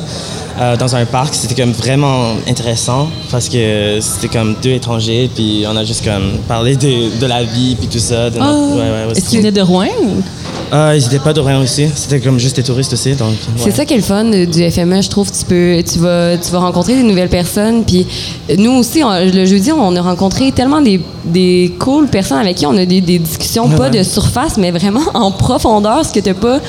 dans 0.80 0.96
un 0.96 1.06
parc. 1.06 1.36
C'était 1.36 1.62
comme 1.62 1.72
vraiment 1.74 2.32
intéressant 2.50 3.10
parce 3.30 3.48
que 3.48 4.00
c'était 4.02 4.36
comme 4.36 4.56
deux 4.64 4.72
étrangers. 4.72 5.30
Puis 5.36 5.66
on 5.72 5.76
a 5.78 5.84
juste 5.84 6.04
comme 6.04 6.40
parlé 6.48 6.76
de, 6.76 7.16
de 7.20 7.26
la 7.28 7.44
vie 7.44 7.76
puis 7.76 7.88
tout 7.88 8.00
ça. 8.00 8.32
de 8.32 8.40
notre- 8.40 8.50
Ah. 8.50 8.76
ouais, 8.76 8.82
ouais, 8.82 9.06
ouais, 9.06 9.12
Est-ce 9.16 9.30
qu'ils 9.30 9.38
venaient 9.40 9.52
de 9.52 9.62
Rouen? 9.62 9.86
ou- 10.02 10.24
Ah, 10.72 10.96
ils 10.96 11.06
étaient 11.06 11.20
pas 11.20 11.32
de 11.34 11.40
Rouen 11.40 11.62
aussi. 11.62 11.88
C'était 11.96 12.20
comme 12.20 12.40
juste 12.40 12.56
des 12.58 12.64
touristes 12.64 12.92
aussi. 12.94 13.14
Donc. 13.16 13.34
C'est 13.58 13.72
ça 13.72 13.86
qui 13.86 13.94
est 13.94 13.98
le 13.98 14.04
fun 14.04 14.26
de- 14.26 14.46
du 14.46 14.70
FME, 14.70 15.02
je 15.02 15.10
trouve. 15.10 15.32
Tu 15.32 15.46
peux, 15.46 15.82
tu 15.90 16.00
vas, 16.00 16.38
tu 16.38 16.52
vas 16.52 16.60
rencontrer 16.60 16.96
des 16.96 17.04
nouvelles 17.04 17.30
personnes. 17.30 17.84
Puis 17.86 18.06
euh, 18.50 18.56
nous 18.58 18.72
aussi, 18.74 19.02
on- 19.04 19.12
le 19.34 19.46
jeudi, 19.46 19.72
on 19.72 19.96
a 19.96 20.02
rencontré 20.02 20.52
tellement 20.52 20.82
des, 20.82 21.00
des 21.26 21.74
cool 21.80 22.08
personnes 22.08 22.40
avec 22.40 22.58
qui 22.58 22.66
on 22.66 22.76
a 22.78 22.86
des, 22.86 23.00
des 23.02 23.20
discussions, 23.20 23.70
pas 23.70 23.90
de 23.90 24.04
surface, 24.04 24.58
mais 24.58 24.72
vraiment 24.72 25.02
en 25.14 25.32
profondeur, 25.32 26.06
ce 26.06 26.12
que 26.12 26.20
t'as 26.20 26.34
pas 26.34 26.60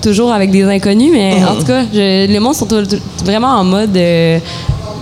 toujours 0.00 0.32
avec 0.32 0.50
des 0.50 0.64
inconnus. 0.64 1.10
Mais 1.12 1.34
en 1.44 1.56
tout 1.56 1.64
cas, 1.66 1.82
je, 1.92 2.32
le 2.32 2.38
monde 2.40 2.54
sont 2.54 2.66
tout- 2.66 2.86
tout- 2.86 2.98
vraiment 3.24 3.48
en 3.48 3.64
mode 3.64 3.96
euh, 3.96 4.38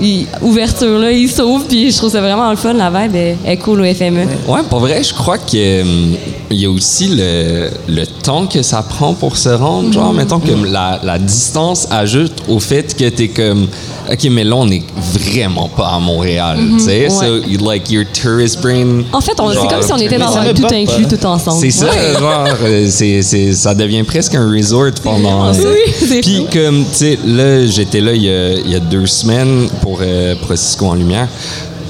il- 0.00 0.26
ouverture 0.42 0.98
là, 0.98 1.10
ils 1.10 1.30
s'ouvrent. 1.30 1.66
Puis 1.66 1.90
je 1.90 1.96
trouve 1.96 2.10
ça 2.10 2.20
vraiment 2.20 2.50
le 2.50 2.56
fun. 2.56 2.72
La 2.74 2.90
vibe 2.90 3.14
est, 3.16 3.36
est 3.46 3.56
cool 3.58 3.80
au 3.82 3.94
FME. 3.94 4.26
Ouais, 4.48 4.60
pour 4.68 4.80
vrai, 4.80 5.02
je 5.02 5.12
crois 5.14 5.38
qu'il 5.38 6.16
y 6.50 6.64
a 6.66 6.70
aussi 6.70 7.08
le, 7.08 7.68
le 7.88 8.06
temps 8.06 8.46
que 8.46 8.62
ça 8.62 8.82
prend 8.82 9.14
pour 9.14 9.36
se 9.36 9.48
rendre. 9.50 9.92
Genre, 9.92 10.12
mettons 10.12 10.40
que 10.40 10.52
la, 10.66 11.00
la 11.02 11.18
distance 11.18 11.86
ajoute 11.90 12.32
au 12.48 12.58
fait 12.60 12.96
que 12.96 13.08
t'es 13.08 13.28
comme, 13.28 13.68
OK, 14.10 14.24
mais 14.30 14.42
là, 14.44 14.56
on 14.56 14.68
est 14.70 14.82
vraiment 15.12 15.68
pas 15.68 15.88
à 15.88 15.98
Montréal, 16.00 16.58
tu 16.78 16.84
sais? 16.84 17.02
Ouais. 17.02 17.08
So, 17.10 17.36
you- 17.46 17.64
like, 17.64 17.90
your 17.90 18.04
tourist 18.12 18.60
brain... 18.60 19.02
En 19.12 19.20
fait, 19.20 19.32
c'est 19.36 19.68
comme 19.68 19.82
si 19.82 19.92
on 19.92 19.96
était 19.98 20.18
dans 20.18 20.36
un 20.36 20.52
tout 20.52 20.66
inclus, 20.72 21.06
tout 21.06 21.24
ensemble. 21.26 21.60
C'est 21.60 21.70
ça, 21.70 21.86
genre, 22.18 22.46
euh, 22.64 22.86
c'est, 22.90 23.22
ça 23.52 23.74
devient 23.74 24.02
presque 24.02 24.34
un 24.34 24.50
resort 24.50 24.90
pendant. 25.02 25.52
Oui, 25.60 26.20
Puis, 26.22 26.46
comme, 26.52 26.84
tu 26.90 26.96
sais, 26.96 27.18
là, 27.24 27.66
j'étais 27.66 28.00
là 28.00 28.12
il 28.12 28.22
y 28.24 28.28
a, 28.30 28.52
il 28.54 28.70
y 28.70 28.74
a 28.74 28.80
deux 28.80 29.06
semaines 29.06 29.68
pour 29.82 29.89
euh, 30.00 30.34
Procisco 30.36 30.86
en 30.86 30.94
Lumière. 30.94 31.28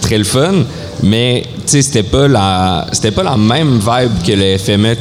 Très 0.00 0.18
le 0.18 0.24
fun, 0.24 0.64
mais, 1.02 1.44
c'était 1.66 2.02
pas, 2.02 2.26
la, 2.26 2.86
pas 3.14 3.22
la 3.22 3.36
même 3.36 3.78
vibe 3.78 4.22
que 4.26 4.32
le 4.32 4.58
FME, 4.58 4.96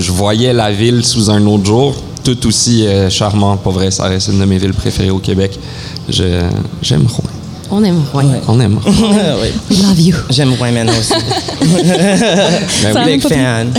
Je 0.00 0.12
voyais 0.12 0.52
la 0.52 0.70
ville 0.70 1.04
sous 1.04 1.30
un 1.30 1.44
autre 1.46 1.64
jour, 1.64 1.94
tout 2.22 2.46
aussi 2.46 2.86
euh, 2.86 3.08
charmant. 3.08 3.56
Pour 3.56 3.72
vrai, 3.72 3.90
ça 3.90 4.04
reste 4.04 4.28
une 4.28 4.38
de 4.38 4.44
mes 4.44 4.58
villes 4.58 4.74
préférées 4.74 5.10
au 5.10 5.18
Québec. 5.18 5.58
J'aime 6.08 7.06
Rouen. 7.06 7.37
On 7.70 7.84
aime 7.84 8.02
Rouen. 8.12 8.24
On 8.48 8.60
aime 8.60 8.78
oui. 8.86 9.48
We 9.70 9.82
love 9.82 10.00
you. 10.00 10.14
J'aime 10.30 10.54
Rouen 10.54 10.72
maintenant 10.72 10.92
aussi. 10.98 11.12
Ben. 12.94 13.04
Big 13.06 13.20
fan. 13.22 13.72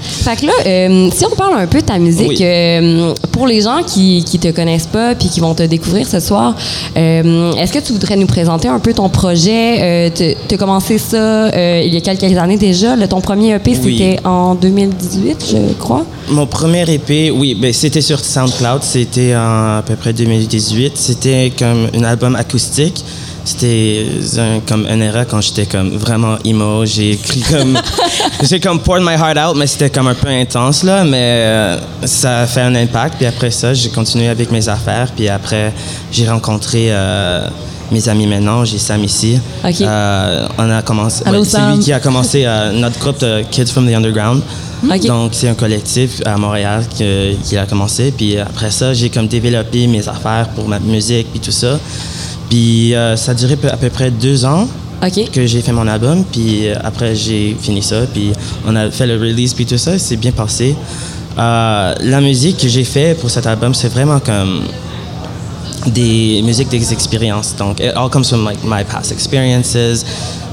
Fait 0.00 0.36
que 0.36 0.46
là, 0.46 0.52
euh, 0.66 1.08
si 1.14 1.24
on 1.24 1.30
parle 1.34 1.58
un 1.60 1.66
peu 1.66 1.80
de 1.80 1.86
ta 1.86 1.98
musique, 1.98 2.28
Oui. 2.28 2.38
euh, 2.42 3.14
pour 3.32 3.46
les 3.46 3.62
gens 3.62 3.82
qui, 3.86 4.22
qui 4.24 4.38
te 4.38 4.48
connaissent 4.48 4.86
pas 4.86 5.14
puis 5.14 5.28
qui 5.28 5.40
vont 5.40 5.54
te 5.54 5.62
découvrir 5.62 6.06
ce 6.06 6.20
soir, 6.20 6.54
euh, 6.96 7.52
est-ce 7.54 7.72
que 7.72 7.78
tu 7.78 7.92
voudrais 7.92 8.16
nous 8.16 8.26
présenter 8.26 8.68
un 8.68 8.78
peu 8.78 8.92
ton 8.92 9.08
projet? 9.08 10.12
tu 10.14 10.54
as 10.54 10.58
commencé 10.58 10.98
ça 10.98 11.16
euh, 11.16 11.82
il 11.84 11.92
y 11.94 11.96
a 11.96 12.00
quelques 12.00 12.36
années 12.36 12.58
déjà. 12.58 12.96
Là, 12.96 13.08
ton 13.08 13.20
premier 13.20 13.54
EP, 13.54 13.70
Oui. 13.82 13.96
c'était 13.98 14.20
en 14.26 14.54
2018, 14.54 15.44
je 15.52 15.72
crois. 15.74 16.04
Mon 16.28 16.46
premier 16.46 16.82
EP, 16.92 17.30
oui, 17.30 17.54
ben, 17.54 17.72
c'était 17.72 18.00
sur 18.02 18.20
SoundCloud. 18.20 18.82
C'était 18.82 19.32
à 19.32 19.82
peu 19.86 19.96
près 19.96 20.12
2018. 20.12 20.92
C'était 20.96 21.52
comme 21.58 21.88
un 21.94 22.04
album 22.04 22.36
acoustique. 22.36 22.59
C'était 23.42 24.06
un- 24.38 24.60
comme 24.60 24.86
un 24.86 25.00
era 25.00 25.24
quand 25.24 25.40
j'étais 25.40 25.66
comme 25.66 25.96
vraiment 25.96 26.36
emo. 26.44 26.84
J'ai 26.84 27.12
écrit 27.12 27.40
comme... 27.40 27.78
j'ai 28.42 28.60
comme 28.60 28.80
poured 28.80 29.00
my 29.02 29.14
heart 29.14 29.38
out, 29.38 29.56
mais 29.56 29.66
c'était 29.66 29.90
comme 29.90 30.08
un 30.08 30.14
peu 30.14 30.28
intense, 30.28 30.82
là. 30.84 31.04
Mais 31.04 31.16
euh, 31.18 31.78
ça 32.04 32.40
a 32.40 32.46
fait 32.46 32.60
un 32.60 32.74
impact. 32.74 33.16
Puis 33.16 33.26
après 33.26 33.50
ça, 33.50 33.72
j'ai 33.74 33.88
continué 33.88 34.28
avec 34.28 34.50
mes 34.52 34.68
affaires. 34.68 35.08
Puis 35.16 35.28
après, 35.28 35.72
j'ai 36.12 36.28
rencontré... 36.28 36.86
euh, 36.90 37.48
mes 37.92 38.08
amis 38.08 38.28
maintenant, 38.28 38.64
j'ai 38.64 38.78
Sam 38.78 39.02
ici. 39.02 39.36
Euh, 39.88 40.46
on 40.58 40.70
a 40.70 40.80
commencé. 40.82 41.24
Allô, 41.26 41.42
c'est 41.44 41.56
lui 41.74 41.78
qui 41.80 41.92
a 41.92 41.98
commencé 41.98 42.44
euh, 42.46 42.70
notre 42.72 43.00
groupe 43.00 43.18
de 43.18 43.42
Kids 43.50 43.66
from 43.66 43.90
the 43.90 43.94
Underground. 43.94 44.42
Donc, 45.08 45.32
c'est 45.34 45.48
un 45.48 45.54
collectif 45.54 46.20
à 46.24 46.36
Montréal 46.36 46.84
que- 46.96 47.34
qui 47.42 47.56
a 47.56 47.66
commencé. 47.66 48.12
Puis 48.16 48.38
après 48.38 48.70
ça, 48.70 48.94
j'ai 48.94 49.10
comme 49.10 49.26
développé 49.26 49.88
mes 49.88 50.08
affaires 50.08 50.46
pour 50.54 50.68
ma 50.68 50.78
musique 50.78 51.26
puis 51.32 51.40
tout 51.40 51.50
ça. 51.50 51.80
Puis 52.50 52.94
euh, 52.94 53.16
ça 53.16 53.30
a 53.30 53.34
duré 53.34 53.56
à 53.70 53.76
peu 53.76 53.88
près 53.88 54.10
deux 54.10 54.44
ans 54.44 54.66
que 55.32 55.46
j'ai 55.46 55.62
fait 55.62 55.72
mon 55.72 55.86
album. 55.86 56.24
Puis 56.30 56.68
euh, 56.68 56.74
après, 56.82 57.14
j'ai 57.14 57.56
fini 57.58 57.80
ça. 57.80 58.02
Puis 58.12 58.32
on 58.66 58.76
a 58.76 58.90
fait 58.90 59.06
le 59.06 59.14
release 59.14 59.54
puis 59.54 59.64
tout 59.64 59.78
ça. 59.78 59.98
C'est 59.98 60.16
bien 60.16 60.32
passé. 60.32 60.74
Euh, 61.38 61.94
la 62.00 62.20
musique 62.20 62.58
que 62.58 62.68
j'ai 62.68 62.84
fait 62.84 63.18
pour 63.18 63.30
cet 63.30 63.46
album, 63.46 63.72
c'est 63.72 63.88
vraiment 63.88 64.18
comme 64.18 64.62
des 65.86 66.42
musiques 66.42 66.68
des 66.68 66.92
expériences. 66.92 67.54
Donc, 67.56 67.78
it 67.80 67.92
all 67.96 68.10
comes 68.10 68.24
from 68.24 68.44
like 68.44 68.58
my 68.64 68.84
past 68.84 69.12
experiences, 69.12 70.04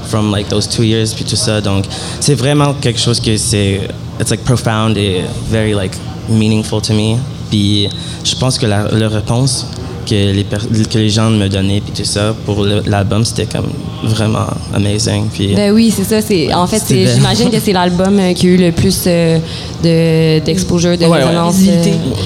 from 0.08 0.30
like 0.30 0.48
those 0.48 0.68
two 0.68 0.84
years 0.84 1.12
puis 1.12 1.24
tout 1.24 1.36
ça. 1.36 1.60
Donc, 1.60 1.84
c'est 2.20 2.36
vraiment 2.36 2.74
quelque 2.74 3.00
chose 3.00 3.20
que 3.20 3.36
c'est, 3.36 3.80
it's 4.20 4.30
like 4.30 4.44
profound 4.44 4.96
et 4.96 5.24
very 5.50 5.74
like 5.74 5.92
meaningful 6.30 6.80
to 6.80 6.94
me. 6.94 7.16
Puis, 7.50 7.88
je 8.24 8.36
pense 8.36 8.56
que 8.56 8.66
la, 8.66 8.88
la 8.92 9.08
réponse 9.08 9.66
que 10.08 10.14
les, 10.32 10.44
per- 10.44 10.56
que 10.90 10.98
les 10.98 11.10
gens 11.10 11.30
me 11.30 11.48
donnaient 11.48 11.80
puis 11.80 11.92
tout 11.92 12.08
ça 12.08 12.34
pour 12.46 12.64
l'album, 12.86 13.24
c'était 13.24 13.46
comme 13.46 13.68
vraiment 14.02 14.46
amazing. 14.74 15.26
Puis, 15.32 15.54
Ben 15.54 15.72
oui, 15.72 15.92
c'est 15.94 16.04
ça. 16.04 16.20
C'est 16.22 16.52
en 16.54 16.66
fait, 16.66 16.82
j'imagine 16.88 17.50
que 17.50 17.58
c'est 17.60 17.72
l'album 17.72 18.18
euh, 18.18 18.32
qui 18.32 18.46
a 18.46 18.50
eu 18.50 18.56
le 18.56 18.72
plus 18.72 19.04
euh, 19.06 19.38
de 19.82 20.44
d'exposure, 20.44 20.96
de 20.96 21.04
Ouais, 21.04 21.18
résonance. 21.22 21.56
Euh, 21.68 21.84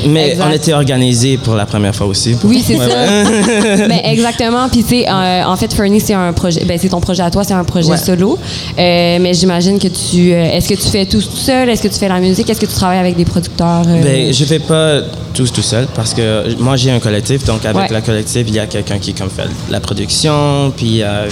mais 0.08 0.30
exact. 0.32 0.44
on 0.48 0.52
était 0.52 0.72
organisé 0.72 1.36
pour 1.38 1.54
la 1.54 1.66
première 1.66 1.94
fois 1.94 2.06
aussi. 2.06 2.36
Oui, 2.44 2.62
c'est 2.66 2.76
Ouais, 2.76 2.88
ça. 2.88 2.94
ouais. 2.94 3.88
ben, 3.88 4.00
exactement. 4.04 4.68
Puis, 4.70 4.82
tu 4.84 4.90
sais, 4.90 5.08
euh, 5.08 5.44
en 5.44 5.56
fait, 5.56 5.72
Fernie, 5.72 6.00
c'est 6.00 6.14
un 6.14 6.32
projet. 6.32 6.64
Ben, 6.64 6.78
c'est 6.80 6.88
ton 6.88 7.00
projet 7.00 7.22
à 7.22 7.30
toi, 7.30 7.44
c'est 7.44 7.54
un 7.54 7.64
projet 7.64 7.90
Ouais. 7.90 7.96
solo. 7.96 8.38
Euh, 8.78 9.18
mais 9.20 9.34
j'imagine 9.34 9.78
que 9.78 9.88
tu. 9.88 10.32
euh, 10.32 10.44
Est-ce 10.52 10.68
que 10.68 10.74
tu 10.74 10.88
fais 10.88 11.06
tout 11.06 11.20
tout 11.22 11.36
seul? 11.36 11.68
Est-ce 11.68 11.82
que 11.82 11.88
tu 11.88 11.98
fais 11.98 12.08
la 12.08 12.20
musique? 12.20 12.48
Est-ce 12.48 12.60
que 12.60 12.66
tu 12.66 12.72
travailles 12.74 12.98
avec 12.98 13.16
des 13.16 13.24
producteurs? 13.24 13.82
euh? 13.86 14.02
Ben, 14.02 14.32
je 14.32 14.44
fais 14.44 14.58
pas 14.58 15.00
tous 15.34 15.50
tout 15.50 15.62
seul 15.62 15.86
parce 15.94 16.12
que 16.12 16.54
moi 16.60 16.76
j'ai 16.76 16.90
un 16.90 16.98
collectif 17.00 17.42
donc 17.44 17.64
avec 17.76 17.90
Ouais. 17.90 17.94
la 17.96 18.00
collective, 18.00 18.48
il 18.48 18.54
y 18.54 18.58
a 18.58 18.66
quelqu'un 18.66 18.98
qui 18.98 19.12
comme 19.14 19.30
fait 19.30 19.48
la 19.70 19.80
production, 19.80 20.72
puis 20.76 20.86
il 20.86 20.96
y 20.96 21.02
a 21.02 21.24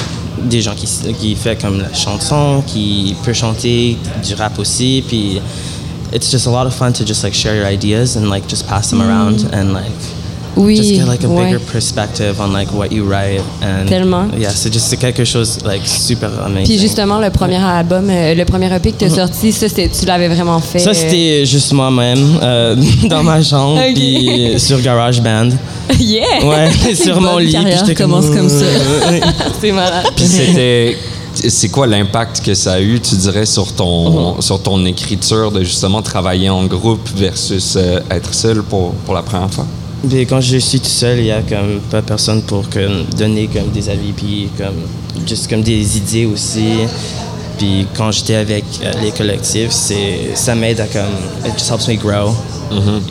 des 0.45 0.61
gens 0.63 0.75
qui, 0.75 0.87
qui 1.21 1.35
fait 1.35 1.61
comme 1.61 1.79
la 1.81 1.93
chanson, 1.95 2.63
qui 2.67 3.15
peut 3.25 3.33
chanter 3.33 3.97
du 4.27 4.35
rap 4.35 4.59
aussi, 4.59 5.05
puis 5.07 5.41
it's 6.15 6.31
just 6.31 6.47
a 6.47 6.51
lot 6.51 6.67
of 6.67 6.75
fun 6.75 6.93
to 6.93 7.05
just 7.07 7.23
like 7.23 7.35
share 7.35 7.55
your 7.55 7.67
ideas 7.67 8.17
and 8.17 8.29
like 8.31 8.49
just 8.49 8.67
pass 8.67 8.89
them 8.91 9.01
around 9.01 9.47
and 9.53 9.73
like 9.73 9.93
Oui, 10.57 10.75
just 10.77 10.91
get 10.95 11.07
like 11.07 11.23
a 11.25 11.29
ouais. 11.29 11.45
bigger 11.45 11.61
perspective 11.61 12.41
on 12.41 12.53
like 12.53 12.73
what 12.75 12.91
you 12.91 13.05
write 13.05 13.41
and 13.63 13.87
Tellement. 13.87 14.27
yeah, 14.37 14.51
c'est 14.51 14.73
juste 14.73 14.99
quelque 14.99 15.25
chose 15.25 15.59
like 15.65 15.83
super 15.87 16.29
amazing. 16.45 16.65
Puis 16.67 16.79
justement, 16.79 17.21
le 17.21 17.31
premier 17.31 17.63
album, 17.63 18.09
euh, 18.11 18.35
le 18.35 18.45
premier 18.45 18.67
EP 18.75 18.91
que 18.91 18.99
tu 18.99 19.05
as 19.05 19.11
sorti, 19.11 19.53
ça, 19.53 19.69
c'était- 19.69 19.89
tu 19.89 20.05
l'avais 20.07 20.27
vraiment 20.29 20.59
fait. 20.59 20.81
Ça, 20.81 20.93
c'était 20.93 21.47
juste 21.47 21.73
moi-même 21.73 22.39
euh, 22.43 22.75
dans 23.09 23.23
ma 23.23 23.41
chambre, 23.43 23.81
Ok. 23.81 23.95
puis 23.95 24.55
sur 24.59 24.81
GarageBand. 24.81 25.51
yeah! 25.99 26.45
Ouais, 26.45 26.95
sur 26.95 27.21
mon 27.21 27.35
bonne 27.35 27.45
lit. 27.45 27.53
puis 27.53 27.53
carrière 27.55 27.79
j'étais 27.81 28.03
commence 28.03 28.27
comme 28.27 28.49
ça. 28.49 28.65
C'est 29.61 29.73
malade. 29.73 30.07
Puis 30.17 30.27
c'était. 30.27 30.97
C'est 31.33 31.69
quoi 31.69 31.87
l'impact 31.87 32.45
que 32.45 32.55
ça 32.55 32.73
a 32.73 32.81
eu, 32.81 33.01
tu 33.01 33.15
dirais, 33.15 33.47
sur 33.47 33.73
ton, 33.73 34.41
sur 34.41 34.61
ton 34.61 34.85
écriture 34.85 35.53
de 35.53 35.63
justement 35.63 36.03
travailler 36.03 36.51
en 36.51 36.67
groupe 36.67 37.09
versus 37.15 37.77
euh, 37.77 38.01
être 38.11 38.35
seul 38.35 38.63
pour, 38.65 38.93
pour 39.07 39.15
la 39.15 39.23
première 39.23 39.49
fois? 39.49 39.65
Puis 40.09 40.27
quand 40.27 40.41
je 40.41 40.57
suis 40.59 40.81
tout 40.81 40.87
seul, 40.87 41.19
il 41.19 41.27
y 41.27 41.31
a 41.31 41.41
comme 41.43 41.81
pas 41.91 42.03
personne 42.03 42.43
pour 42.43 42.69
comme, 42.69 43.05
donner 43.17 43.47
comme 43.47 43.71
des 43.71 43.89
avis, 43.89 44.13
puis 44.13 44.49
comme 44.59 44.83
juste 45.27 45.49
comme 45.49 45.63
des 45.63 45.99
idées 45.99 46.27
aussi. 46.27 46.79
Puis 47.59 47.87
quand 47.95 48.11
j'étais 48.11 48.37
avec 48.37 48.65
euh, 48.83 48.93
les 49.03 49.11
collectifs, 49.13 49.71
c'est 49.71 50.31
ça 50.35 50.55
m'aide 50.55 50.81
à 50.81 50.87
comme 50.87 51.03
it 51.47 51.53
just 51.57 51.71
helps 51.71 51.87
me 51.87 51.95
grow. 51.95 52.35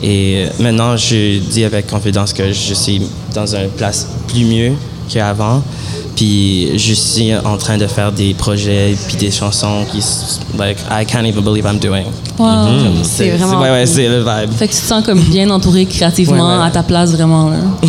Et 0.02 0.46
maintenant, 0.58 0.96
je 0.96 1.38
dis 1.38 1.64
avec 1.64 1.86
confidence 1.86 2.32
que 2.32 2.52
je 2.52 2.74
suis 2.74 3.02
dans 3.34 3.54
une 3.54 3.68
place 3.70 4.08
plus 4.28 4.44
mieux 4.44 4.72
qu'avant. 5.08 5.62
Puis 6.20 6.76
je 6.78 6.92
suis 6.92 7.34
en 7.34 7.56
train 7.56 7.78
de 7.78 7.86
faire 7.86 8.12
des 8.12 8.34
projets 8.34 8.94
puis 9.08 9.16
des 9.16 9.30
chansons 9.30 9.86
qui 9.90 10.04
like 10.58 10.76
I 10.90 11.06
can't 11.06 11.24
even 11.24 11.42
believe 11.42 11.64
I'm 11.64 11.78
doing. 11.78 12.04
Wow. 12.38 12.66
C'est 13.04 13.30
vraiment 13.30 13.58
ouais 13.62 13.70
ouais, 13.70 13.86
c'est 13.86 14.06
le 14.06 14.18
vibe. 14.18 14.52
Fait 14.54 14.68
que 14.68 14.74
tu 14.74 14.80
te 14.80 14.84
sens 14.86 15.02
comme 15.02 15.18
bien 15.18 15.48
entouré 15.48 15.86
créativement 15.86 16.56
Ouais, 16.56 16.58
ouais. 16.60 16.66
à 16.66 16.70
ta 16.70 16.82
place 16.82 17.12
vraiment 17.12 17.48
là. 17.48 17.56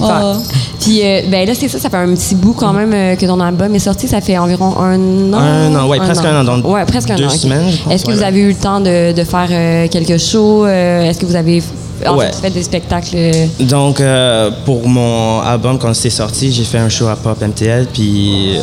Oh. 0.00 0.32
Puis 0.80 1.00
euh, 1.04 1.20
ben 1.30 1.46
là, 1.46 1.52
c'est 1.54 1.68
ça, 1.68 1.78
ça 1.78 1.90
fait 1.90 1.96
un 1.98 2.14
petit 2.14 2.34
bout 2.34 2.54
quand 2.54 2.72
même 2.72 2.92
euh, 2.94 3.14
que 3.16 3.26
ton 3.26 3.40
album 3.40 3.74
est 3.74 3.78
sorti. 3.78 4.08
Ça 4.08 4.22
fait 4.22 4.38
environ 4.38 4.74
un 4.78 5.32
an. 5.34 5.38
Un 5.38 5.74
an, 5.74 5.86
ouais, 5.88 5.98
presque 5.98 6.24
un 6.24 6.40
an, 6.40 6.44
dans 6.44 6.60
ouais, 6.70 6.84
presque 6.86 7.10
un 7.10 7.22
an. 7.26 7.28
semaines, 7.28 7.70
je 7.72 7.76
pense, 7.82 7.92
Est-ce 7.92 8.04
que 8.04 8.08
ouais, 8.08 8.14
vous 8.14 8.20
ouais. 8.22 8.26
avez 8.26 8.40
eu 8.40 8.48
le 8.48 8.54
temps 8.54 8.80
de, 8.80 9.12
de 9.12 9.24
faire 9.24 9.48
euh, 9.50 9.86
quelques 9.88 10.18
shows? 10.18 10.64
Euh, 10.64 11.02
Est-ce 11.10 11.18
que 11.20 11.26
vous 11.26 11.36
avez 11.36 11.62
en 12.06 12.16
Ouais. 12.16 12.30
fait, 12.40 12.50
des 12.50 12.62
spectacles? 12.62 13.10
euh, 13.14 13.46
Donc, 13.60 14.00
euh, 14.00 14.50
pour 14.64 14.86
mon 14.88 15.40
album, 15.40 15.78
quand 15.78 15.94
c'est 15.94 16.10
sorti, 16.10 16.52
j'ai 16.52 16.64
fait 16.64 16.78
un 16.78 16.88
show 16.88 17.06
à 17.08 17.16
Pop 17.16 17.40
MTL. 17.40 17.86
Puis, 17.92 18.56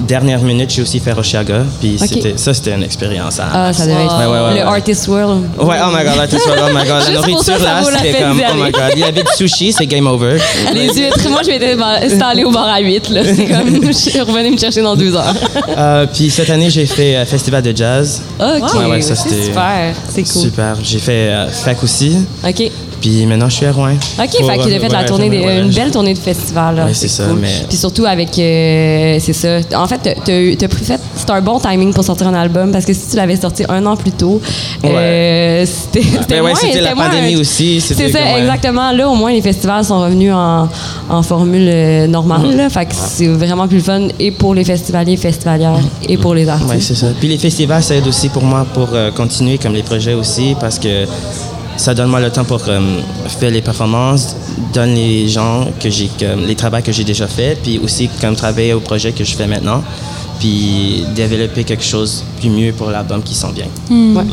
dernière 0.00 0.40
minute, 0.40 0.70
j'ai 0.70 0.82
aussi 0.82 1.00
fait 1.00 1.12
Oshiaga. 1.16 1.62
Puis, 1.80 1.96
Ok. 2.00 2.08
c'était, 2.08 2.34
ça, 2.36 2.54
c'était 2.54 2.72
une 2.74 2.82
expérience. 2.82 3.38
Ah, 3.40 3.72
ça 3.72 3.84
devait 3.86 4.04
être 4.04 4.14
Ouais, 4.14 4.60
le. 4.60 4.66
Artist 4.66 5.08
World. 5.08 5.42
Ouais, 5.58 5.76
oh 5.82 5.90
my 5.92 6.04
god, 6.04 6.28
tout 6.30 6.38
ça, 6.38 6.50
oh 6.56 6.68
my 6.68 6.86
god. 6.86 6.88
La 6.88 7.00
ça, 7.04 7.12
nourriture, 7.12 7.42
ça 7.44 7.58
là, 7.58 7.82
c'était 7.98 8.20
comme, 8.20 8.40
oh 8.50 8.54
my 8.64 8.70
god. 8.72 8.82
Il 8.94 9.00
y 9.00 9.04
avait 9.04 9.22
du 9.22 9.30
sushi, 9.36 9.72
c'est 9.72 9.86
game 9.86 10.06
over. 10.06 10.38
Les 10.72 10.88
huîtres, 10.92 11.28
moi, 11.30 11.40
je 11.44 11.50
m'étais 11.50 11.76
installée 11.80 12.44
au 12.44 12.50
bar 12.50 12.68
à 12.68 12.80
8. 12.80 13.08
Là. 13.10 13.22
C'est 13.24 13.46
comme, 13.46 13.84
je 13.86 13.92
suis 13.92 14.20
revenue 14.20 14.50
me 14.52 14.58
chercher 14.58 14.82
dans 14.82 14.96
deux 14.96 15.14
heures. 15.14 15.34
Euh, 15.76 16.06
puis, 16.12 16.30
cette 16.30 16.50
année, 16.50 16.70
j'ai 16.70 16.86
fait 16.86 17.16
euh, 17.16 17.24
Festival 17.26 17.62
de 17.62 17.76
jazz. 17.76 18.22
OK, 18.40 18.74
Ouais, 18.74 18.86
ouais, 18.86 19.00
ça, 19.02 19.14
c'était 19.14 19.44
super. 19.44 19.94
C'est 20.12 20.22
cool. 20.24 20.42
Super. 20.42 20.76
J'ai 20.82 20.98
fait 20.98 21.28
euh, 21.30 21.48
FAC 21.48 21.82
aussi. 21.82 22.16
OK. 22.46 22.63
Puis, 23.00 23.26
maintenant, 23.26 23.48
je 23.50 23.56
suis 23.56 23.66
à 23.66 23.72
Rouen. 23.72 23.92
OK, 23.92 24.30
Pour, 24.38 24.50
fait 24.50 24.58
qu'il 24.58 24.74
a 24.74 24.80
fait 24.80 24.88
la 24.88 25.04
tournée, 25.04 25.28
des- 25.28 25.36
une 25.62 25.70
belle 25.70 25.90
tournée 25.90 26.14
de 26.14 26.18
festival. 26.18 26.88
c'est 26.92 27.08
ça, 27.08 27.24
mais- 27.38 27.48
Puis 27.68 27.76
surtout 27.76 28.06
avec, 28.06 28.38
euh, 28.38 29.18
c'est 29.20 29.32
ça. 29.34 29.58
En 29.76 29.86
fait, 29.86 29.98
t'as- 30.24 30.68
pris 30.68 30.84
fait, 30.84 31.00
c'est 31.16 31.30
un 31.30 31.40
bon 31.42 31.58
timing 31.58 31.92
pour 31.92 32.02
sortir 32.04 32.28
un 32.28 32.34
album 32.34 32.72
parce 32.72 32.84
que 32.86 32.94
si 32.94 33.10
tu 33.10 33.16
l'avais 33.16 33.36
sorti 33.36 33.64
un 33.68 33.84
an 33.86 33.96
plus 33.96 34.12
tôt, 34.12 34.40
euh, 34.84 35.66
c'était 35.66 36.02
c'était 36.08 36.24
Ben 36.36 36.42
ouais, 36.42 36.50
moins- 36.52 36.54
c'était 36.60 36.80
la 36.80 36.94
moins 36.94 37.08
pandémie 37.10 37.34
un- 37.34 37.40
aussi, 37.40 37.80
c'était 37.80 38.06
C'est 38.06 38.12
ça, 38.12 38.24
ouais. 38.24 38.40
exactement. 38.40 38.90
Là, 38.92 39.08
au 39.08 39.14
moins, 39.14 39.32
les 39.32 39.42
festivals 39.42 39.84
sont 39.84 40.00
revenus 40.00 40.32
en, 40.32 40.68
en 41.10 41.22
formule 41.22 41.68
euh, 41.68 42.06
normale. 42.06 42.56
là. 42.56 42.70
Fait 42.70 42.86
que 42.86 42.94
c'est 42.94 43.26
vraiment 43.28 43.68
plus 43.68 43.78
le 43.78 43.82
fun 43.82 44.08
et 44.18 44.30
pour 44.30 44.54
les 44.54 44.64
festivaliers, 44.64 45.16
festivalières 45.16 45.78
et 46.08 46.16
pour 46.16 46.34
les 46.34 46.48
artistes. 46.48 46.70
Oui, 46.74 46.80
c'est 46.80 46.94
ça. 46.94 47.08
Puis 47.18 47.28
les 47.28 47.38
festivals, 47.38 47.82
ça 47.82 47.94
aide 47.96 48.06
aussi 48.06 48.28
pour 48.30 48.42
moi 48.44 48.66
pour 48.72 48.88
euh, 48.94 49.10
continuer 49.10 49.58
comme 49.58 49.74
les 49.74 49.82
projets 49.82 50.14
aussi 50.14 50.56
parce 50.58 50.78
que 50.78 51.04
ça 51.76 51.94
donne 51.94 52.08
moi 52.08 52.20
le 52.20 52.30
temps 52.30 52.44
pour 52.44 52.60
euh, 52.68 52.80
faire 53.40 53.50
les 53.50 53.62
performances, 53.62 54.36
donne 54.72 54.94
les 54.94 55.28
gens 55.28 55.66
que 55.80 55.90
j'ai 55.90 56.10
les 56.46 56.54
travaux 56.54 56.80
que 56.82 56.92
j'ai 56.92 57.04
déjà 57.04 57.26
fait, 57.26 57.58
puis 57.62 57.78
aussi 57.78 58.08
comme 58.20 58.36
travailler 58.36 58.72
au 58.72 58.80
projet 58.80 59.12
que 59.12 59.24
je 59.24 59.34
fais 59.34 59.46
maintenant, 59.46 59.82
puis 60.38 61.04
développer 61.14 61.64
quelque 61.64 61.84
chose 61.84 62.24
plus 62.40 62.50
mieux 62.50 62.72
pour 62.72 62.90
l'album 62.90 63.22
qui 63.22 63.34
sent 63.34 63.52
bien. 63.54 63.66
Ouais. 63.90 64.24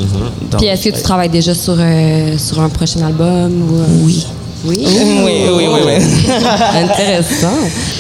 Donc, 0.52 0.60
Puis 0.60 0.68
est-ce 0.68 0.86
que 0.86 0.90
tu 0.90 0.96
ouais. 0.96 1.02
travailles 1.02 1.30
déjà 1.30 1.54
sur, 1.54 1.76
euh, 1.78 2.38
sur 2.38 2.60
un 2.60 2.70
prochain 2.70 3.02
album? 3.02 3.52
Ou, 3.70 3.76
euh, 3.80 3.86
Oui. 4.04 4.26
Oui? 4.64 4.78
Oui, 4.80 5.32
oui, 5.52 5.66
oui, 5.72 5.80
oui. 5.86 5.94
Intéressant. 6.76 7.58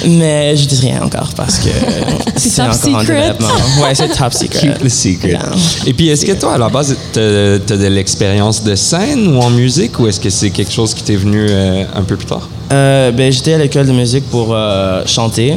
Mais 0.07 0.55
je 0.55 0.65
dis 0.67 0.79
rien 0.81 1.01
encore 1.01 1.29
parce 1.35 1.57
que 1.59 1.69
c'est 2.37 2.55
top 2.55 2.65
encore 2.65 2.95
en 2.95 2.99
secret. 2.99 3.21
développement. 3.21 3.83
Ouais, 3.83 3.95
c'est 3.95 4.09
top 4.09 4.33
secret. 4.33 4.59
Keep 4.59 4.79
the 4.79 4.89
secret. 4.89 5.29
Yeah. 5.29 5.49
Et 5.87 5.93
puis, 5.93 6.09
est-ce 6.09 6.25
que 6.25 6.33
toi, 6.33 6.53
à 6.53 6.57
la 6.57 6.69
base, 6.69 6.95
t'as 7.13 7.21
as 7.21 7.57
de 7.59 7.87
l'expérience 7.87 8.63
de 8.63 8.75
scène 8.75 9.35
ou 9.35 9.39
en 9.41 9.49
musique 9.49 9.99
ou 9.99 10.07
est-ce 10.07 10.19
que 10.19 10.29
c'est 10.29 10.51
quelque 10.51 10.71
chose 10.71 10.93
qui 10.93 11.03
t'est 11.03 11.15
venu 11.15 11.47
euh, 11.49 11.83
un 11.95 12.03
peu 12.03 12.15
plus 12.15 12.27
tard? 12.27 12.47
Euh, 12.71 13.11
ben, 13.11 13.31
j'étais 13.31 13.53
à 13.53 13.57
l'école 13.57 13.87
de 13.87 13.91
musique 13.91 14.29
pour 14.29 14.49
euh, 14.51 15.03
chanter. 15.05 15.55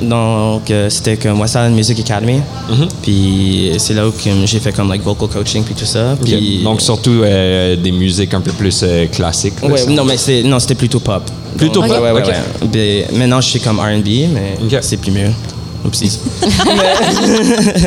Donc, 0.00 0.70
euh, 0.70 0.88
c'était 0.88 1.16
comme 1.16 1.40
West 1.40 1.54
Island 1.54 1.74
Music 1.74 2.00
Academy. 2.00 2.40
Puis 3.02 3.72
c'est 3.78 3.94
là 3.94 4.08
où 4.08 4.12
j'ai 4.44 4.60
fait 4.60 4.72
comme 4.72 4.88
like 4.88 5.02
vocal 5.02 5.28
coaching 5.28 5.62
puis 5.62 5.74
tout 5.74 5.84
ça. 5.84 6.16
Puis, 6.22 6.62
Donc, 6.62 6.80
surtout 6.80 7.22
euh, 7.22 7.76
des 7.76 7.92
musiques 7.92 8.32
un 8.34 8.40
peu 8.40 8.52
plus 8.52 8.80
euh, 8.82 9.06
classiques. 9.06 9.54
ouais, 9.62 9.86
non, 9.86 10.04
mais 10.04 10.16
c'était 10.16 10.74
plutôt 10.74 11.00
pop. 11.00 11.22
Plutôt 11.56 11.80
Donc, 11.80 11.90
pop, 11.90 12.00
Ouais, 12.02 12.12
ouais. 12.12 12.22
Ben, 12.72 13.04
maintenant, 13.18 13.40
je 13.40 13.48
suis 13.48 13.60
comme 13.60 13.78
R&B, 13.78 14.06
mais 14.32 14.56
c'est 14.80 14.96
plus 14.96 15.12
mieux. 15.12 15.30
Oupsies. 15.84 16.18
mais, 16.42 17.78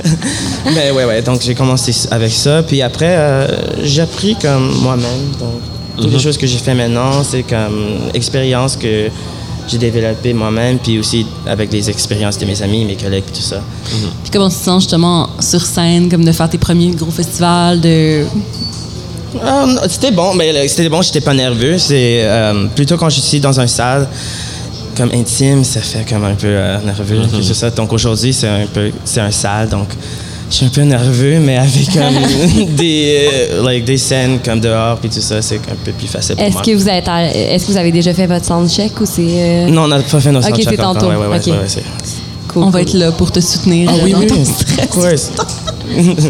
mais 0.73 0.91
ouais, 0.91 1.05
ouais. 1.05 1.21
Donc, 1.21 1.41
j'ai 1.41 1.55
commencé 1.55 1.93
avec 2.09 2.31
ça. 2.31 2.63
Puis 2.63 2.81
après, 2.81 3.15
euh, 3.17 3.47
j'ai 3.83 4.01
appris 4.01 4.35
comme 4.41 4.71
moi-même. 4.81 5.31
Donc, 5.39 5.59
toutes 5.97 6.13
les 6.13 6.19
choses 6.19 6.37
que 6.37 6.47
j'ai 6.47 6.57
fait 6.57 6.73
maintenant, 6.73 7.23
c'est 7.23 7.43
comme 7.43 7.97
expérience 8.13 8.77
que 8.77 9.09
j'ai 9.67 9.77
développée 9.77 10.33
moi-même, 10.33 10.77
puis 10.79 10.99
aussi 10.99 11.25
avec 11.45 11.71
les 11.71 11.89
expériences 11.89 12.37
de 12.37 12.45
mes 12.45 12.61
amis, 12.61 12.85
mes 12.85 12.95
collègues, 12.95 13.23
puis 13.25 13.35
tout 13.35 13.47
ça. 13.47 13.61
Puis 14.23 14.31
comment 14.31 14.49
tu 14.49 14.55
te 14.55 14.63
sens 14.63 14.83
justement 14.83 15.29
sur 15.39 15.65
scène, 15.65 16.09
comme 16.09 16.25
de 16.25 16.31
faire 16.31 16.49
tes 16.49 16.57
premiers 16.57 16.91
gros 16.91 17.11
festivals, 17.11 17.79
de 17.79 18.25
Ah, 19.43 19.65
c'était 19.87 20.11
bon, 20.11 20.33
mais 20.33 20.51
là, 20.51 20.67
c'était 20.67 20.89
bon, 20.89 21.01
j'étais 21.01 21.21
pas 21.21 21.33
nerveux. 21.33 21.77
C'est 21.77 22.23
euh, 22.23 22.67
plutôt 22.75 22.97
quand 22.97 23.09
je 23.09 23.19
suis 23.21 23.39
dans 23.39 23.59
un 23.59 23.67
salle 23.67 24.07
comme 24.97 25.11
intime, 25.13 25.63
ça 25.63 25.79
fait 25.79 26.05
comme 26.07 26.25
un 26.25 26.35
peu 26.35 26.47
euh, 26.47 26.77
nerveux. 26.81 27.21
c'est 27.41 27.53
ça. 27.53 27.69
Donc 27.69 27.93
aujourd'hui, 27.93 28.33
c'est 28.33 28.47
un 28.47 28.65
peu, 28.67 28.91
c'est 29.05 29.21
un 29.21 29.31
salle, 29.31 29.69
donc 29.69 29.87
je 30.51 30.55
suis 30.57 30.65
un 30.65 30.69
peu 30.69 30.81
nerveux, 30.81 31.39
mais 31.39 31.57
avec 31.57 31.91
comme 31.93 32.65
des, 32.75 33.27
euh, 33.51 33.63
like, 33.63 33.85
des 33.85 33.97
scènes 33.97 34.39
comme 34.43 34.59
dehors 34.59 34.97
puis 34.97 35.09
tout 35.09 35.21
ça, 35.21 35.41
c'est 35.41 35.55
un 35.55 35.75
peu 35.83 35.91
plus 35.93 36.07
facile 36.07 36.35
pour 36.35 36.43
Est-ce 36.45 36.53
moi. 36.53 36.61
que, 36.61 36.71
vous 36.75 36.89
êtes 36.89 37.07
à- 37.07 37.31
est-ce 37.33 37.65
que 37.65 37.71
vous 37.71 37.77
avez 37.77 37.91
déjà 37.91 38.13
fait 38.13 38.27
votre 38.27 38.45
soundcheck 38.45 38.99
ou 39.01 39.05
c'est. 39.05 39.21
euh, 39.25 39.67
Non, 39.67 39.83
on 39.83 39.87
n'a 39.87 39.99
pas 40.01 40.19
fait 40.19 40.31
nos 40.31 40.39
Ok, 40.39 40.45
soundchecks 40.47 40.67
c'est 40.69 40.79
encore. 40.81 40.93
tantôt. 40.95 41.07
Ouais, 41.07 41.15
ouais, 41.15 41.27
ouais, 41.27 41.37
Ok. 41.37 41.45
ouais, 41.47 41.51
ouais, 41.53 41.57
c'est- 41.67 41.83
cool, 42.49 42.63
on 42.63 42.69
va 42.69 42.81
être 42.81 42.93
là 42.93 43.11
pour 43.13 43.31
te 43.31 43.39
soutenir 43.39 43.89
Ah 43.91 43.95
euh, 43.97 44.01
oui, 44.03 44.11
dans 44.11 44.19
oui, 44.19 44.27
ton 44.27 44.41
of 44.41 44.47
stress. 44.47 44.87
course. 44.89 45.31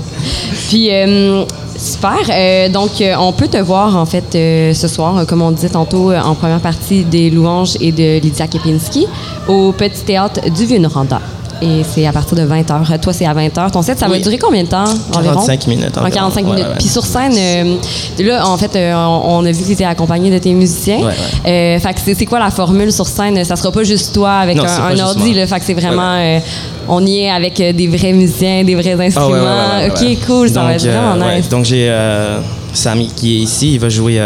Puis, 0.70 0.90
euh, 0.92 1.44
super. 1.78 2.18
Euh, 2.30 2.70
donc, 2.70 3.02
euh, 3.02 3.16
on 3.20 3.32
peut 3.34 3.48
te 3.48 3.58
voir, 3.58 3.96
en 3.96 4.06
fait, 4.06 4.24
euh, 4.36 4.74
ce 4.74 4.88
soir, 4.88 5.18
euh, 5.18 5.26
comme 5.26 5.42
on 5.42 5.52
disait 5.52 5.70
tantôt, 5.70 6.12
euh, 6.12 6.20
en 6.22 6.36
première 6.36 6.60
partie 6.60 7.04
des 7.04 7.30
Louanges 7.30 7.76
et 7.80 7.92
de 7.92 8.20
Lydia 8.20 8.48
Kepinski, 8.48 9.08
au 9.48 9.72
Petit 9.72 10.02
Théâtre 10.06 10.42
du 10.50 10.66
Vieux-Noranda. 10.66 11.20
Et 11.62 11.84
c'est 11.84 12.06
à 12.08 12.12
partir 12.12 12.36
de 12.38 12.42
20h. 12.44 13.00
Toi, 13.00 13.14
c'est 13.14 13.26
à 13.26 13.34
20h. 13.34 13.72
Ton 13.72 13.82
set, 13.82 14.00
ça 14.00 14.08
va 14.08 14.18
durer 14.20 14.38
combien 14.38 14.64
de 14.64 14.70
temps 14.70 14.84
environ? 15.16 15.36
45 15.36 15.68
minutes 15.68 15.98
En 15.98 16.02
environ. 16.02 16.16
45 16.16 16.36
Ouais, 16.46 16.50
minutes. 16.52 16.64
ouais, 16.66 16.70
ouais. 16.72 16.78
Puis 16.80 16.88
sur 16.88 17.06
scène, 17.06 17.34
euh, 17.38 17.78
là, 18.24 18.48
en 18.48 18.58
fait, 18.58 18.76
euh, 18.76 18.94
on, 18.96 19.46
a 19.46 19.52
vu 19.52 19.62
que 19.62 19.68
tu 19.68 19.72
étais 19.74 19.84
accompagné 19.86 20.32
de 20.32 20.38
tes 20.40 20.54
musiciens. 20.54 21.00
Euh, 21.46 21.80
fait 21.80 21.94
que 21.94 22.00
c'est, 22.04 22.26
quoi 22.26 22.40
la 22.40 22.50
formule 22.52 22.92
sur 22.92 23.06
scène? 23.08 23.44
Ça 23.46 23.56
sera 23.56 23.72
pas 23.72 23.84
juste 23.84 24.14
toi 24.14 24.32
avec 24.34 24.58
Non, 24.58 24.64
un, 24.66 24.96
un 24.96 25.00
ordi. 25.00 25.34
Là, 25.34 25.46
fait 25.48 25.60
que 25.60 25.66
c'est 25.66 25.74
vraiment... 25.74 26.40
on 26.88 27.06
y 27.06 27.20
est 27.20 27.30
avec 27.32 27.60
euh, 27.60 27.72
des 27.74 27.88
vrais 27.88 28.14
musiciens, 28.14 28.64
des 28.64 28.76
vrais 28.76 28.96
Ah 29.00 29.04
instruments. 29.04 29.28
ouais, 29.30 29.40
ouais, 29.40 29.46
ouais, 29.46 29.92
ouais, 29.96 30.02
ouais. 30.02 30.14
OK, 30.18 30.26
cool. 30.28 30.50
Ça 30.50 30.64
va 30.64 30.74
être 30.76 30.82
vraiment 30.86 31.14
euh, 31.14 31.28
ouais. 31.28 31.38
nice. 31.38 31.50
Donc, 31.50 31.66
j'ai 31.66 31.88
euh, 31.90 32.40
Samy 32.74 33.08
qui 33.16 33.38
est 33.38 33.44
ici, 33.44 33.74
il 33.74 33.80
va 33.80 33.90
jouer 33.90 34.22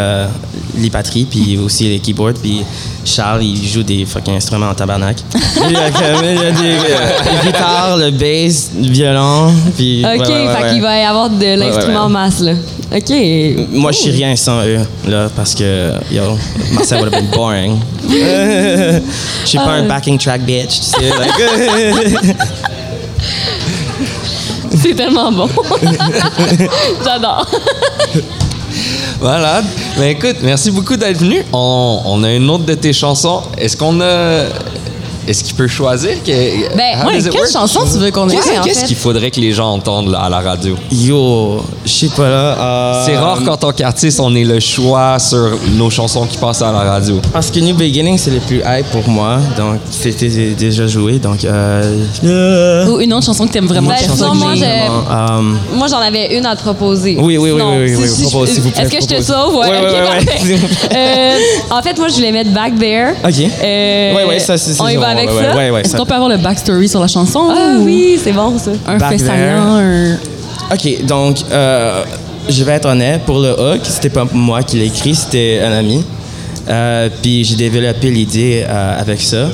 les 0.78 0.90
batteries, 0.90 1.26
puis 1.26 1.58
aussi 1.64 1.86
les 1.90 2.00
keyboards, 2.00 2.34
puis 2.42 2.64
Charles, 3.04 3.44
il 3.44 3.68
joue 3.68 3.84
des 3.84 4.06
fucking 4.06 4.36
instruments 4.36 4.70
en 4.70 4.74
tabarnak. 4.74 5.18
il 5.34 5.72
y 5.72 5.76
a, 5.76 5.92
comme- 5.92 6.26
il 6.26 6.36
y 6.36 6.46
a 6.46 6.52
des 6.52 6.76
euh, 6.78 7.44
guitares, 7.46 7.98
le 7.98 8.12
bass, 8.12 8.72
le 8.82 8.90
violon, 8.90 9.54
puis... 9.78 10.04
OK, 10.06 10.12
ouais, 10.12 10.18
ouais, 10.20 10.28
ouais, 10.48 10.56
fait 10.56 10.64
ouais. 10.64 10.70
qu'il 10.74 10.82
va 10.82 11.00
y 11.00 11.04
avoir 11.04 11.30
de 11.30 11.60
l'instrument 11.60 12.06
ouais. 12.08 12.12
masse, 12.12 12.40
là. 12.42 12.54
OK. 12.94 13.12
Moi, 13.72 13.92
je 13.92 13.98
suis 13.98 14.12
rien 14.12 14.36
sans 14.36 14.64
eux, 14.66 14.80
là, 15.08 15.30
parce 15.36 15.54
que, 15.56 15.92
yo, 16.12 16.38
Marcel 16.74 17.00
would 17.02 17.14
have 17.14 17.22
been 17.22 17.32
boring. 17.32 17.80
Je 18.10 19.02
suis 19.46 19.58
pas 19.58 19.72
un 19.74 19.84
backing 19.88 20.18
track 20.18 20.42
bitch, 20.42 20.80
tu 20.80 20.86
sais. 20.86 21.10
like- 21.10 22.36
C'est 24.82 24.94
tellement 24.96 25.32
bon. 25.32 25.50
J'adore. 27.04 27.46
Voilà. 29.22 29.62
Ben 29.98 30.10
écoute, 30.10 30.36
merci 30.44 30.70
beaucoup 30.70 30.98
d'être 30.98 31.20
venu. 31.20 31.42
On, 31.54 32.02
on 32.06 32.24
a 32.26 32.34
une 32.34 32.50
autre 32.50 32.66
de 32.66 32.74
tes 32.74 32.92
chansons. 32.92 33.42
Est-ce 33.58 33.78
qu'on 33.78 34.02
a. 34.02 34.44
Est-ce 35.28 35.44
qu'il 35.44 35.56
peut 35.56 35.68
choisir? 35.68 36.12
Que, 36.24 36.76
Ben, 36.76 37.06
Ouais, 37.06 37.18
does 37.18 37.28
it 37.28 37.32
quelle 37.32 37.50
chanson 37.52 37.82
tu 37.92 37.98
veux 38.00 38.12
qu'on 38.12 38.24
en 38.30 38.62
qu'est-ce 38.64 38.86
qu'il 38.86 38.96
faudrait 38.96 39.32
que 39.32 39.40
les 39.40 39.52
gens 39.54 39.72
entendent 39.74 40.10
là, 40.12 40.20
à 40.22 40.30
la 40.30 40.40
radio? 40.40 40.76
Yo, 40.92 41.64
je 41.86 41.92
sais 41.92 42.10
pas 42.16 42.30
là. 42.30 42.58
euh, 42.60 43.04
C'est 43.06 43.18
rare 43.18 43.40
quand 43.46 43.64
on 43.64 43.84
artiste, 43.84 44.20
on 44.20 44.34
ait 44.36 44.44
le 44.44 44.60
choix 44.60 45.18
sur 45.20 45.58
nos 45.74 45.90
chansons 45.90 46.26
qui 46.26 46.38
passent 46.38 46.62
à 46.62 46.72
la 46.72 46.80
radio. 46.80 47.20
Parce 47.34 47.52
que 47.52 47.60
New 47.60 47.76
Beginning, 47.76 48.18
c'est 48.18 48.32
le 48.32 48.40
plus 48.40 48.58
hype 48.66 48.90
pour 48.92 49.08
moi. 49.10 49.38
Donc, 49.58 49.80
c'était 49.92 50.28
déjà 50.54 50.88
joué. 50.88 51.20
Donc, 51.20 51.44
euh. 51.44 52.88
Ou 52.88 53.00
une 53.02 53.14
autre 53.14 53.26
chanson 53.26 53.48
que 53.48 53.54
t'aimes 53.54 53.68
vraiment. 53.68 53.90
Ben, 53.90 54.16
sonne 54.16 54.38
moi, 54.38 54.54
Euh, 54.56 55.42
Moi, 55.74 55.88
j'en 55.88 56.00
avais 56.00 56.38
une 56.38 56.46
à 56.46 56.56
te 56.56 56.62
proposer. 56.62 57.18
Oui, 57.20 57.38
oui, 57.38 57.52
oui, 57.52 57.62
oui, 57.62 57.96
oui, 57.96 58.08
si- 58.08 58.26
si 58.26 58.80
Est-ce 58.80 58.90
que 58.90 59.02
je 59.02 59.18
te 59.18 59.22
sauve? 59.22 59.56
Ouais, 59.56 59.70
Ouais. 59.70 60.60
Euh, 60.96 61.38
en 61.72 61.82
fait, 61.82 61.98
moi, 61.98 62.08
je 62.10 62.16
voulais 62.16 62.32
mettre 62.32 62.52
Back 62.52 62.78
There. 62.80 63.14
Ok. 63.24 63.50
Euh, 63.64 64.16
ouais, 64.16 64.24
ouais, 64.26 64.40
ça, 64.40 64.58
c'est 64.58 64.80
On 64.82 64.88
y 64.88 64.96
va 64.98 65.15
avec 65.18 65.30
ouais, 65.32 65.44
ça? 65.44 65.56
Ouais, 65.56 65.70
ouais, 65.70 65.82
Est-ce 65.82 65.92
ça. 65.92 65.98
qu'on 65.98 66.06
peut 66.06 66.14
avoir 66.14 66.30
le 66.30 66.38
backstory 66.38 66.88
sur 66.88 67.00
la 67.00 67.08
chanson? 67.08 67.48
Ah 67.50 67.78
ou 67.78 67.86
oui, 67.86 68.20
c'est 68.22 68.32
bon, 68.34 68.58
ça. 68.58 68.72
Un 68.88 68.98
Back 68.98 69.12
fait 69.12 69.18
saillant, 69.20 69.76
un... 69.78 70.14
Ok, 70.72 71.06
donc, 71.06 71.38
euh, 71.52 72.04
je 72.50 72.64
vais 72.64 72.74
être 72.74 72.88
honnête, 72.88 73.22
pour 73.24 73.40
le 73.40 73.52
hook, 73.52 73.82
c'était 73.84 74.10
pas 74.10 74.26
moi 74.34 74.64
qui 74.64 74.78
l'ai 74.78 74.86
écrit, 74.86 75.16
c'était 75.16 75.62
un 75.64 75.72
ami. 75.72 76.04
Euh, 76.68 77.10
puis 77.22 77.44
j'ai 77.44 77.56
développé 77.56 78.10
l'idée 78.10 78.66
euh, 78.68 79.00
avec 79.00 79.22
ça. 79.22 79.50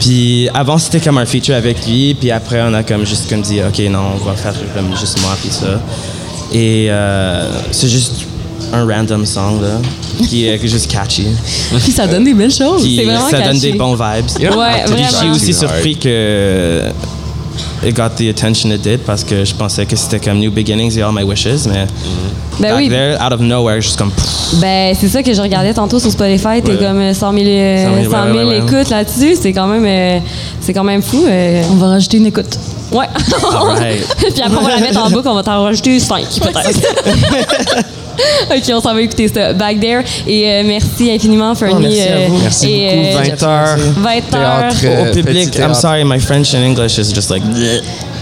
Puis 0.00 0.48
avant, 0.52 0.78
c'était 0.78 1.00
comme 1.00 1.18
un 1.18 1.26
feature 1.26 1.54
avec 1.54 1.86
lui, 1.86 2.14
puis 2.14 2.30
après, 2.30 2.60
on 2.62 2.74
a 2.74 2.82
comme 2.82 3.06
juste 3.06 3.28
comme 3.28 3.42
dit, 3.42 3.60
ok, 3.60 3.78
non, 3.90 4.00
on 4.20 4.24
va 4.24 4.34
faire 4.34 4.54
comme 4.74 4.96
juste 4.96 5.20
moi, 5.22 5.36
puis 5.40 5.50
ça. 5.50 5.80
Et 6.52 6.88
euh, 6.90 7.48
c'est 7.70 7.88
juste 7.88 8.23
un 8.74 8.86
random 8.86 9.24
song, 9.26 9.60
là, 9.62 9.80
qui 10.26 10.46
est 10.46 10.58
juste 10.66 10.90
catchy. 10.90 11.26
Puis 11.82 11.92
ça 11.92 12.06
donne 12.06 12.24
des 12.24 12.34
belles 12.34 12.52
choses. 12.52 12.82
Puis 12.82 12.96
c'est 12.96 13.04
vraiment 13.04 13.28
ça 13.30 13.40
donne 13.40 13.58
des 13.58 13.72
bons 13.72 13.94
vibes. 13.94 14.56
Ouais, 14.56 14.84
Puis 14.86 15.04
je 15.10 15.14
suis 15.16 15.30
aussi 15.30 15.54
surpris 15.54 15.96
que 15.96 16.82
it 17.86 17.94
got 17.94 18.10
the 18.16 18.28
attention 18.30 18.70
it 18.72 18.80
did 18.82 19.00
parce 19.00 19.22
que 19.22 19.44
je 19.44 19.54
pensais 19.54 19.84
que 19.86 19.94
c'était 19.94 20.18
comme 20.18 20.38
New 20.38 20.50
Beginnings 20.50 20.96
et 20.98 21.02
All 21.02 21.12
My 21.12 21.22
Wishes, 21.22 21.66
mais 21.68 21.86
Ben 22.58 22.70
back 22.70 22.78
oui. 22.78 22.88
there, 22.88 23.16
out 23.20 23.32
of 23.32 23.40
nowhere, 23.40 23.80
juste 23.80 23.96
comme 23.98 24.10
pff, 24.10 24.54
Ben, 24.60 24.94
c'est 24.98 25.08
ça 25.08 25.22
que 25.22 25.32
je 25.34 25.40
regardais 25.42 25.74
tantôt 25.74 25.98
sur 25.98 26.10
Spotify. 26.10 26.62
T'es 26.64 26.72
Ouais. 26.72 26.78
comme 26.78 26.98
euh, 27.00 27.12
100 27.14 27.32
000, 27.32 27.44
euh, 27.46 27.84
100 27.84 27.94
000, 28.02 28.10
100 28.12 28.24
000 28.24 28.36
ouais, 28.36 28.44
ouais, 28.44 28.48
ouais. 28.48 28.58
écoutes 28.58 28.90
là-dessus. 28.90 29.36
C'est 29.40 29.52
quand 29.52 29.66
même, 29.66 29.84
euh, 29.86 30.18
c'est 30.60 30.72
quand 30.72 30.84
même 30.84 31.02
fou. 31.02 31.24
euh. 31.28 31.62
On 31.72 31.74
va 31.74 31.88
rajouter 31.88 32.16
une 32.18 32.26
écoute. 32.26 32.58
Ouais. 32.92 33.06
Puis 33.16 34.42
après, 34.42 34.56
on 34.58 34.62
va 34.64 34.70
la 34.70 34.80
mettre 34.80 35.04
en 35.04 35.10
boucle. 35.10 35.28
On 35.28 35.34
va 35.34 35.42
t'en 35.42 35.62
rajouter 35.64 35.98
5 35.98 36.24
peut-être. 36.40 37.84
OK, 38.50 38.62
on 38.72 38.80
s'en 38.80 38.94
va 38.94 39.00
écouter 39.02 39.28
ça. 39.28 39.52
Back 39.52 39.80
There. 39.80 40.02
Et 40.26 40.48
euh, 40.48 40.62
merci 40.66 41.10
infiniment, 41.10 41.54
Fernie. 41.54 41.74
Oh, 41.76 41.80
merci 41.80 42.00
à 42.00 42.12
euh, 42.12 42.26
vous. 42.28 42.38
Merci 42.38 42.70
et, 42.70 43.12
beaucoup. 43.12 43.18
euh, 43.18 43.36
20 43.36 43.42
heures. 43.42 43.78
20 43.96 44.10
heures. 44.38 44.68
Théâtre, 44.70 44.84
au 44.84 45.06
euh, 45.06 45.12
public, 45.12 45.50
petit 45.50 45.60
I'm 45.60 45.74
sorry, 45.74 46.04
my 46.04 46.20
French 46.20 46.54
and 46.54 46.64
English 46.64 46.98
is 46.98 47.12
just 47.14 47.30
like 47.30 47.42
bleh. 47.44 47.80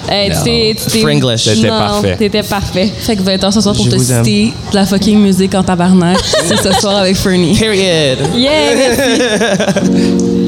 Hey, 0.09 0.31
tu 0.31 0.43
t'es- 0.91 1.01
Fringlish. 1.01 1.45
T'étais 1.45 1.69
parfait. 1.69 2.17
T'étais 2.19 2.43
parfait. 2.43 2.93
Fait 2.99 3.17
que 3.17 3.23
20 3.23 3.45
heures 3.45 3.53
ce 3.53 3.61
soir 3.61 3.75
pour 3.75 3.85
Je 3.85 3.91
te 3.91 3.95
vous 3.97 4.13
aime. 4.13 4.25
citer 4.25 4.53
de 4.71 4.75
la 4.75 4.85
fucking 4.85 5.19
musique 5.19 5.55
en 5.55 5.63
tabarnak. 5.63 6.19
C'est 6.45 6.57
ce 6.57 6.73
soir 6.81 6.97
avec 6.97 7.17
Fernie. 7.17 7.57
period. 7.57 8.19
Yeah, 8.35 8.75
merci. 8.75 10.33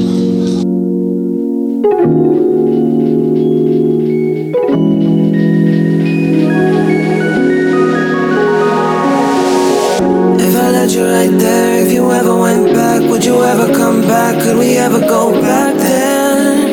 you 10.95 11.03
right 11.03 11.39
there, 11.39 11.85
if 11.85 11.91
you 11.91 12.09
ever 12.09 12.33
went 12.37 12.73
back, 12.73 13.01
would 13.09 13.25
you 13.25 13.43
ever 13.43 13.67
come 13.73 14.01
back? 14.01 14.41
Could 14.41 14.57
we 14.57 14.77
ever 14.77 14.99
go 14.99 15.31
back 15.41 15.75
then? 15.75 16.69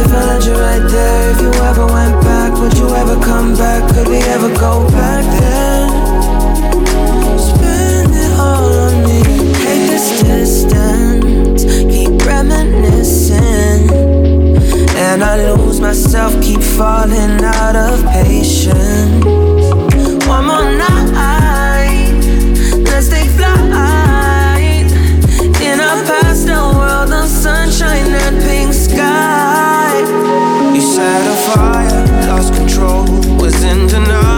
If 0.00 0.12
I 0.12 0.24
let 0.26 0.44
you 0.46 0.54
right 0.54 0.88
there, 0.88 1.30
if 1.32 1.40
you 1.42 1.52
ever 1.68 1.86
went 1.86 2.18
back, 2.22 2.58
would 2.60 2.74
you 2.78 2.88
ever 2.88 3.20
come 3.22 3.54
back? 3.56 3.92
Could 3.92 4.08
we 4.08 4.18
ever 4.34 4.48
go 4.54 4.88
back 4.88 5.24
then? 5.38 5.88
Spend 7.38 8.14
it 8.14 8.32
all 8.38 8.72
on 8.86 9.02
me. 9.04 9.22
Take 9.64 9.84
this 9.92 10.22
distance, 10.22 11.64
keep 11.92 12.24
reminiscing. 12.24 13.90
And 14.96 15.22
I 15.22 15.52
lose 15.52 15.80
myself, 15.80 16.32
keep 16.42 16.62
falling 16.62 17.44
out 17.44 17.76
of 17.76 18.02
patience. 18.12 19.63
One 20.26 20.46
more 20.46 20.70
night, 20.76 22.14
let's 22.90 23.08
take 23.08 23.30
flight 23.30 24.90
in 25.60 25.80
a 25.80 26.02
pastel 26.08 26.74
world 26.74 27.12
of 27.12 27.28
sunshine 27.28 28.12
and 28.24 28.42
pink 28.42 28.72
sky. 28.72 30.00
You 30.74 30.80
set 30.80 31.26
a 31.26 31.36
fire, 31.52 32.06
lost 32.28 32.54
control, 32.54 33.04
was 33.38 33.62
in 33.62 33.86
denial, 33.86 34.33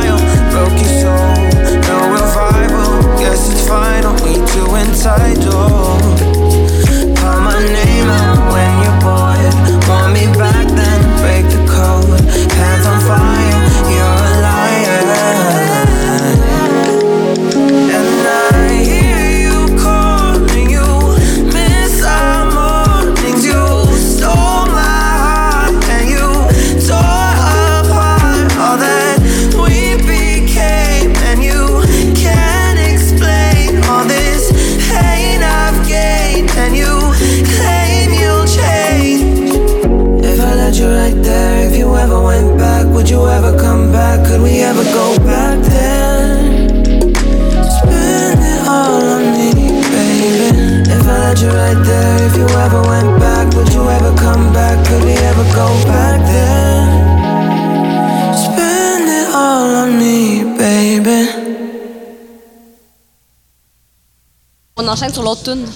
On 64.86 64.90
enchaîne 64.90 65.12
sur 65.12 65.24
l'autre 65.24 65.42
tune. 65.42 65.66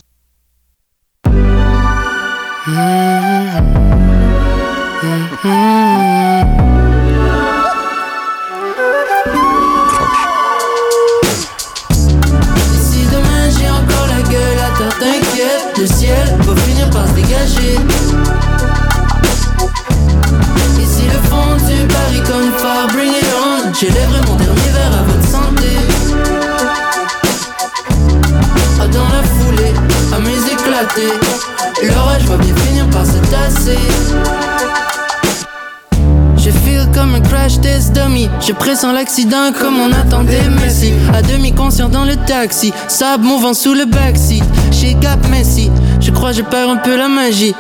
sans 38.81 38.93
l'accident 38.93 39.53
comme 39.53 39.79
on 39.79 39.93
attendait 39.93 40.41
Messi. 40.63 40.95
À 41.13 41.21
demi 41.21 41.53
conscient 41.53 41.91
dans 41.91 42.07
le 42.07 42.17
taxi, 42.17 42.73
sable 42.89 43.25
mouvant 43.25 43.53
sous 43.53 43.75
le 43.75 43.85
backseat. 43.85 44.43
Chez 44.73 44.95
Gap 44.95 45.19
Messi, 45.29 45.71
je 46.01 46.11
crois 46.11 46.33
je 46.33 46.41
perds 46.41 46.71
un 46.71 46.77
peu 46.77 46.97
la 46.97 47.09
magie. 47.09 47.55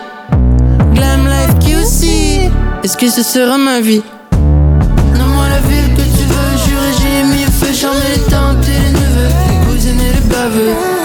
Glam 0.94 1.26
Life 1.26 1.58
QC, 1.58 2.50
est-ce 2.82 2.96
que 2.96 3.10
ce 3.10 3.22
sera 3.22 3.58
ma 3.58 3.82
vie? 3.82 4.02
Nomme-moi 4.32 5.44
la 5.50 5.60
ville 5.68 5.94
que 5.94 6.00
tu 6.00 6.24
veux, 6.24 6.92
j'ai 7.02 7.22
mis 7.24 7.44
le 7.44 7.50
feu, 7.50 7.66
j'en 7.78 7.92
ai 7.92 8.14
les 8.14 8.22
tantes 8.22 8.66
et 8.66 8.82
les 8.82 8.92
neveux, 8.92 9.30
les 9.50 9.72
cousines 9.72 10.00
et 10.00 10.14
les 10.14 10.34
baveux 10.34 11.00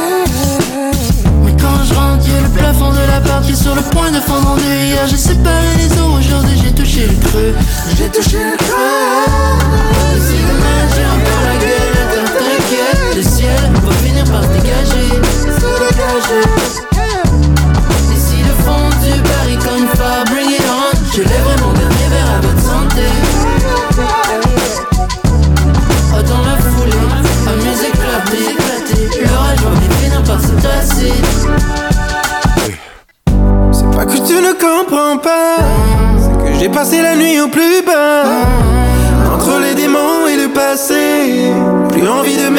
le 2.41 2.49
plafond 2.49 2.91
de 2.91 3.07
la 3.07 3.19
partie 3.21 3.55
sur 3.55 3.75
le 3.75 3.81
point 3.81 4.11
de 4.11 4.19
fondre 4.19 4.51
en 4.51 4.55
deux 4.55 4.63
Hier 4.63 4.99
ah, 5.03 5.07
j'ai 5.07 5.17
séparé 5.17 5.67
les 5.77 5.99
eaux, 5.99 6.17
aujourd'hui 6.17 6.57
j'ai 6.63 6.71
touché 6.71 7.07
le 7.07 7.27
creux 7.27 7.53
J'ai 7.97 8.09
touché 8.09 8.37
le 8.37 8.57
creux 8.57 8.64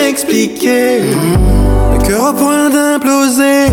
m'expliquer. 0.07 1.01
Le 1.93 1.99
cœur 2.07 2.31
au 2.31 2.33
point 2.33 2.71
d'imploser, 2.71 3.67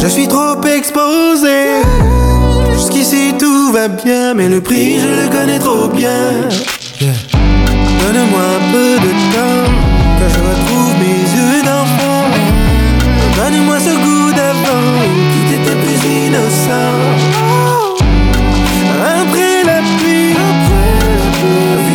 je 0.00 0.08
suis 0.08 0.26
trop 0.26 0.60
exposé. 0.64 1.58
Jusqu'ici 2.72 3.34
tout 3.38 3.70
va 3.72 3.86
bien, 3.86 4.34
mais 4.34 4.48
le 4.48 4.60
prix 4.60 4.98
je 4.98 5.10
le 5.20 5.26
connais 5.36 5.60
trop 5.60 5.86
bien. 6.00 6.22
Donne-moi 8.00 8.44
un 8.58 8.62
peu 8.74 8.90
de 9.06 9.12
temps, 9.34 9.64
que 10.18 10.26
je 10.34 10.40
retrouve 10.48 10.92
mes 11.04 11.22
yeux 11.36 11.62
d'enfant. 11.68 12.24
Donne-moi 13.36 13.78
ce 13.78 13.94
goût 14.04 14.30
d'avant, 14.38 14.90
qui 15.46 15.54
était 15.58 15.78
plus 15.84 16.00
innocent. 16.26 16.96
Après 19.20 19.54
la 19.70 19.78
pluie, 19.96 20.34
vient 20.68 20.98
le 21.14 21.30
beau 21.40 21.87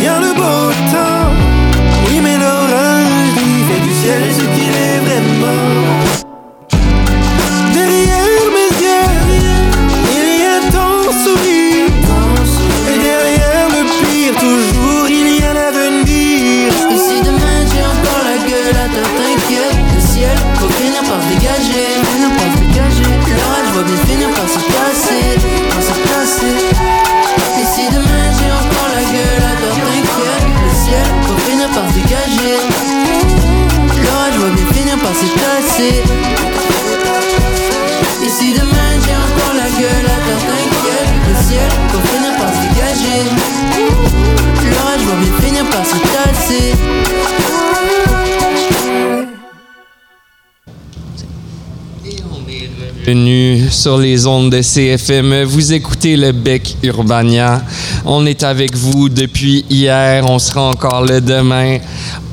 Bienvenue 53.04 53.70
sur 53.70 53.96
les 53.96 54.26
ondes 54.26 54.50
de 54.50 54.60
CFME. 54.60 55.44
Vous 55.44 55.72
écoutez 55.72 56.16
le 56.18 56.32
Bec 56.32 56.76
Urbania. 56.82 57.62
On 58.04 58.26
est 58.26 58.42
avec 58.42 58.76
vous 58.76 59.08
depuis 59.08 59.64
hier. 59.70 60.24
On 60.28 60.38
sera 60.38 60.68
encore 60.68 61.02
là 61.04 61.20
demain. 61.20 61.78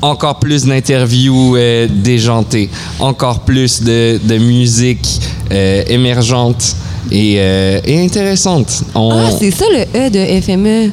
Encore 0.02 0.38
plus 0.38 0.66
d'interviews 0.66 1.56
euh, 1.56 1.88
déjantées. 1.90 2.68
Encore 2.98 3.40
plus 3.40 3.82
de, 3.82 4.20
de 4.22 4.36
musique 4.36 5.20
euh, 5.50 5.84
émergente 5.88 6.76
et, 7.10 7.36
euh, 7.38 7.80
et 7.84 8.04
intéressante. 8.04 8.82
On- 8.94 9.10
Ah, 9.26 9.30
c'est 9.38 9.50
ça 9.52 9.64
le 9.72 9.84
E 10.06 10.10
de 10.10 10.40
FME. 10.42 10.92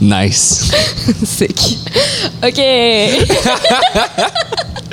nice. 0.02 0.70
Sick. 1.24 1.78
OK. 2.46 2.60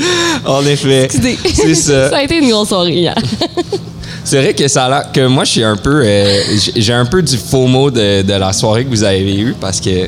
En 0.45 0.65
effet. 0.65 1.07
C'est 1.53 1.75
ça. 1.75 2.09
ça 2.11 2.17
a 2.17 2.23
été 2.23 2.37
une 2.39 2.49
grosse 2.49 2.69
soirée 2.69 2.93
hier. 2.93 3.15
C'est 4.23 4.39
vrai 4.41 4.53
que 4.53 4.67
ça 4.67 4.85
a 4.85 4.89
l'air 4.89 5.11
que 5.11 5.25
moi 5.27 5.43
je 5.45 5.51
suis 5.51 5.63
un 5.63 5.75
peu 5.75 6.03
euh, 6.05 6.41
j'ai- 6.75 6.93
un 6.93 7.05
peu 7.05 7.21
du 7.23 7.37
faux 7.37 7.65
mot 7.67 7.89
de, 7.89 8.21
de 8.21 8.33
la 8.33 8.53
soirée 8.53 8.85
que 8.85 8.89
vous 8.89 9.03
avez 9.03 9.35
eue 9.35 9.55
parce 9.59 9.79
que 9.81 10.07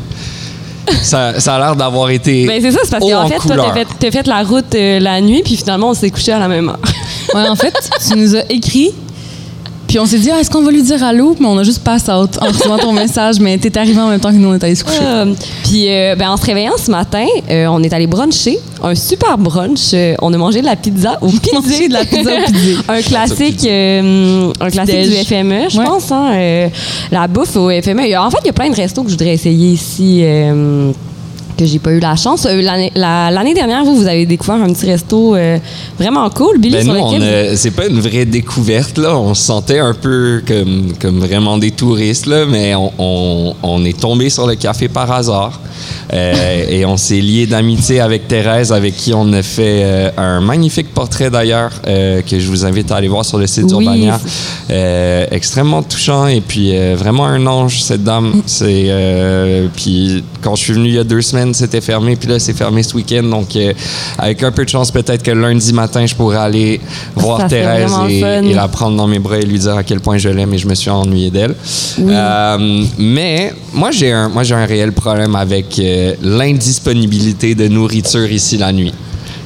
ça, 1.01 1.39
ça 1.39 1.55
a 1.55 1.59
l'air 1.59 1.75
d'avoir 1.75 2.09
été 2.11 2.45
Ben 2.45 2.61
c'est 2.61 2.71
ça, 2.71 2.79
c'est 2.83 2.91
parce 2.91 3.03
qu'en 3.03 3.23
en 3.23 3.27
fait, 3.27 3.35
toi, 3.37 3.41
couleur. 3.55 3.73
t'as 3.73 3.73
fait, 3.73 3.87
t'as 3.99 4.11
fait 4.11 4.27
la 4.27 4.43
route 4.43 4.75
euh, 4.75 4.99
la 4.99 5.19
nuit, 5.21 5.41
puis 5.43 5.55
finalement, 5.55 5.89
on 5.89 5.93
s'est 5.93 6.11
couché 6.11 6.31
à 6.31 6.39
la 6.39 6.47
même 6.47 6.69
heure. 6.69 6.79
Ouais, 7.33 7.47
en 7.47 7.55
fait, 7.55 7.73
tu 8.07 8.17
nous 8.17 8.35
as 8.35 8.43
écrit, 8.51 8.91
puis 9.93 9.99
on 9.99 10.07
s'est 10.07 10.17
dit, 10.17 10.31
ah, 10.33 10.39
est-ce 10.39 10.49
qu'on 10.49 10.63
va 10.63 10.71
lui 10.71 10.81
dire 10.81 11.03
allô? 11.03 11.35
Mais 11.39 11.45
on 11.45 11.55
a 11.55 11.61
juste 11.61 11.83
pass 11.83 12.05
out 12.09 12.39
en 12.41 12.47
recevant 12.47 12.79
ton 12.79 12.93
message, 13.03 13.39
mais 13.39 13.59
t'es 13.59 13.77
arrivé 13.77 14.01
en 14.01 14.09
même 14.09 14.19
temps 14.19 14.31
que 14.31 14.37
nous, 14.37 14.47
on 14.49 14.55
est 14.55 14.63
allés 14.63 14.73
se 14.73 14.83
coucher. 14.83 14.97
Euh, 15.03 15.35
puis 15.65 15.85
euh, 15.87 16.15
ben, 16.15 16.31
en 16.31 16.37
se 16.37 16.47
réveillant 16.47 16.71
ce 16.83 16.89
matin, 16.89 17.27
euh, 17.51 17.67
on 17.67 17.83
est 17.83 17.93
allé 17.93 18.07
bruncher. 18.07 18.57
Un 18.81 18.95
super 18.95 19.37
brunch. 19.37 19.93
On 20.19 20.33
a 20.33 20.37
mangé 20.39 20.61
de 20.61 20.65
la 20.65 20.75
pizza 20.75 21.19
au 21.21 21.27
pizza. 21.29 21.59
De 21.87 21.93
la 21.93 22.05
pizza 22.05 22.31
au 22.31 22.51
pizza. 22.51 22.81
un 22.91 23.01
classique, 23.03 23.67
un 23.69 24.69
classique 24.71 24.95
Déj. 24.95 25.09
du 25.09 25.25
FME, 25.25 25.69
je 25.69 25.77
Ouais. 25.77 25.85
pense. 25.85 26.11
Hein, 26.11 26.69
la 27.11 27.27
bouffe 27.27 27.55
au 27.55 27.69
FME. 27.69 28.17
En 28.17 28.31
fait, 28.31 28.39
il 28.43 28.47
y 28.47 28.49
a 28.49 28.53
plein 28.53 28.71
de 28.71 28.75
restos 28.75 29.03
que 29.03 29.09
je 29.09 29.13
voudrais 29.13 29.35
essayer 29.35 29.73
ici. 29.73 30.23
Que 31.57 31.65
j'ai 31.65 31.79
pas 31.79 31.91
eu 31.91 31.99
la 31.99 32.15
chance. 32.15 32.45
Euh, 32.45 32.61
L'année 32.61 32.91
la- 32.95 33.53
dernière, 33.53 33.83
vous, 33.83 33.95
vous 33.95 34.07
avez 34.07 34.25
découvert 34.25 34.55
un 34.55 34.71
petit 34.73 34.85
resto 34.87 35.35
euh, 35.35 35.57
vraiment 35.99 36.29
cool, 36.29 36.57
Billy, 36.59 36.75
Ben 36.75 36.83
sur 36.85 36.93
nous, 36.93 36.99
on 36.99 37.13
lequel... 37.13 37.57
c'est 37.57 37.71
pas 37.71 37.87
une 37.87 37.99
vraie 37.99 38.25
découverte 38.25 38.97
là. 38.97 39.17
On 39.17 39.33
se 39.33 39.43
sentait 39.43 39.79
un 39.79 39.93
peu 39.93 40.41
comme, 40.47 40.93
comme 40.99 41.19
vraiment 41.19 41.57
des 41.57 41.71
touristes 41.71 42.25
là, 42.25 42.45
mais 42.45 42.73
on, 42.75 42.91
on- 42.97 43.55
on 43.63 43.85
est 43.85 43.99
tombé 43.99 44.29
sur 44.29 44.47
le 44.47 44.55
café 44.55 44.87
par 44.87 45.11
hasard 45.11 45.59
Euh, 46.13 46.65
et 46.69 46.85
on 46.85 46.97
s'est 46.97 47.19
lié 47.21 47.45
d'amitié 47.47 47.99
avec 47.99 48.27
Thérèse, 48.27 48.71
avec 48.71 48.95
qui 48.95 49.13
on 49.13 49.31
a 49.33 49.41
fait 49.41 49.81
euh, 49.83 50.09
un 50.17 50.41
magnifique 50.41 50.93
portrait 50.93 51.29
d'ailleurs 51.29 51.71
que 51.83 52.39
je 52.39 52.47
vous 52.47 52.65
invite 52.65 52.91
à 52.91 52.97
aller 52.97 53.07
voir 53.07 53.25
sur 53.25 53.37
le 53.37 53.47
site 53.47 53.63
Oui, 53.65 53.69
d'Urbania. 53.85 54.19
Extrêmement 55.31 55.83
touchant 55.83 56.27
et 56.27 56.41
puis 56.41 56.73
vraiment 56.95 57.25
un 57.25 57.45
ange 57.47 57.81
cette 57.81 58.03
dame. 58.03 58.41
C'est 58.45 58.85
euh, 58.87 59.67
puis 59.75 60.23
quand 60.41 60.55
je 60.55 60.63
suis 60.63 60.73
venu 60.73 60.89
il 60.89 60.95
y 60.95 60.99
a 60.99 61.03
deux 61.03 61.21
semaines, 61.21 61.42
c'était 61.53 61.81
fermé 61.81 62.15
puis 62.15 62.29
là 62.29 62.39
c'est 62.39 62.53
fermé 62.53 62.83
ce 62.83 62.95
week-end 62.95 63.23
donc 63.23 63.55
euh, 63.55 63.73
avec 64.17 64.43
un 64.43 64.51
peu 64.51 64.63
de 64.63 64.69
chance 64.69 64.91
peut-être 64.91 65.23
que 65.23 65.31
lundi 65.31 65.73
matin 65.73 66.05
je 66.05 66.15
pourrais 66.15 66.37
aller 66.37 66.79
voir 67.15 67.41
Ça 67.41 67.49
Thérèse 67.49 67.91
et, 68.09 68.53
la 68.53 68.67
prendre 68.67 68.95
dans 68.95 69.07
mes 69.07 69.19
bras 69.19 69.37
et 69.37 69.45
lui 69.45 69.59
dire 69.59 69.75
à 69.75 69.83
quel 69.83 69.99
point 69.99 70.17
je 70.17 70.29
l'aime 70.29 70.53
et 70.53 70.57
je 70.57 70.67
me 70.67 70.75
suis 70.75 70.89
ennuyé 70.89 71.31
d'elle. 71.31 71.55
Euh, 71.99 72.83
mais 72.97 73.53
moi 73.73 73.91
j'ai 73.91 74.11
un 74.11 74.29
moi 74.29 74.43
j'ai 74.43 74.55
un 74.55 74.65
réel 74.65 74.91
problème 74.91 75.35
avec 75.35 75.79
euh, 75.79 76.13
l'indisponibilité 76.21 77.55
de 77.55 77.67
nourriture 77.67 78.31
ici 78.31 78.57
la 78.57 78.71
nuit. 78.71 78.93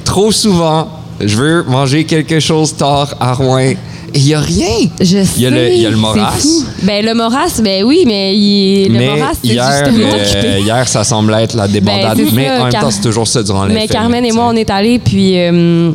Trop 0.04 0.32
souvent, 0.32 0.88
je 1.20 1.36
veux 1.36 1.64
manger 1.64 2.04
quelque 2.04 2.40
chose 2.40 2.76
tard 2.76 3.14
à 3.20 3.34
Rouen 3.34 3.74
et 4.14 4.18
il 4.18 4.24
n'y 4.24 4.34
a 4.34 4.40
rien. 4.40 4.66
Je 5.00 5.18
Il 5.36 5.42
y 5.42 5.46
a 5.46 5.50
le- 5.50 5.56
sais, 5.56 5.76
il 5.76 5.82
y 5.82 5.86
a 5.86 5.90
le 5.90 5.96
Moras. 5.96 6.46
Ben, 6.82 7.04
le 7.04 7.14
Moras, 7.14 7.60
ben 7.62 7.84
oui, 7.84 8.04
mais 8.06 8.34
il- 8.36 8.92
le 8.92 8.98
mais 8.98 9.06
Moras, 9.08 9.32
c'est 9.42 9.48
hier, 9.48 9.84
justement 9.86 10.08
euh, 10.12 10.22
occupé. 10.24 10.60
hier, 10.62 10.88
ça 10.88 11.04
semblait 11.04 11.44
être 11.44 11.54
la 11.54 11.68
débandade. 11.68 12.16
Ben, 12.18 12.26
c'est 12.28 12.34
mais 12.36 12.46
ça, 12.46 12.54
en 12.54 12.62
même 12.64 12.72
Car- 12.72 12.82
temps, 12.82 12.90
c'est 12.90 13.00
toujours 13.02 13.26
ça 13.28 13.42
durant 13.42 13.64
les 13.66 13.74
Mais 13.74 13.86
Carmen 13.88 14.24
et 14.24 14.32
moi, 14.32 14.46
on 14.48 14.56
est 14.56 14.70
allés, 14.70 14.98
puis 14.98 15.38
euh, 15.38 15.90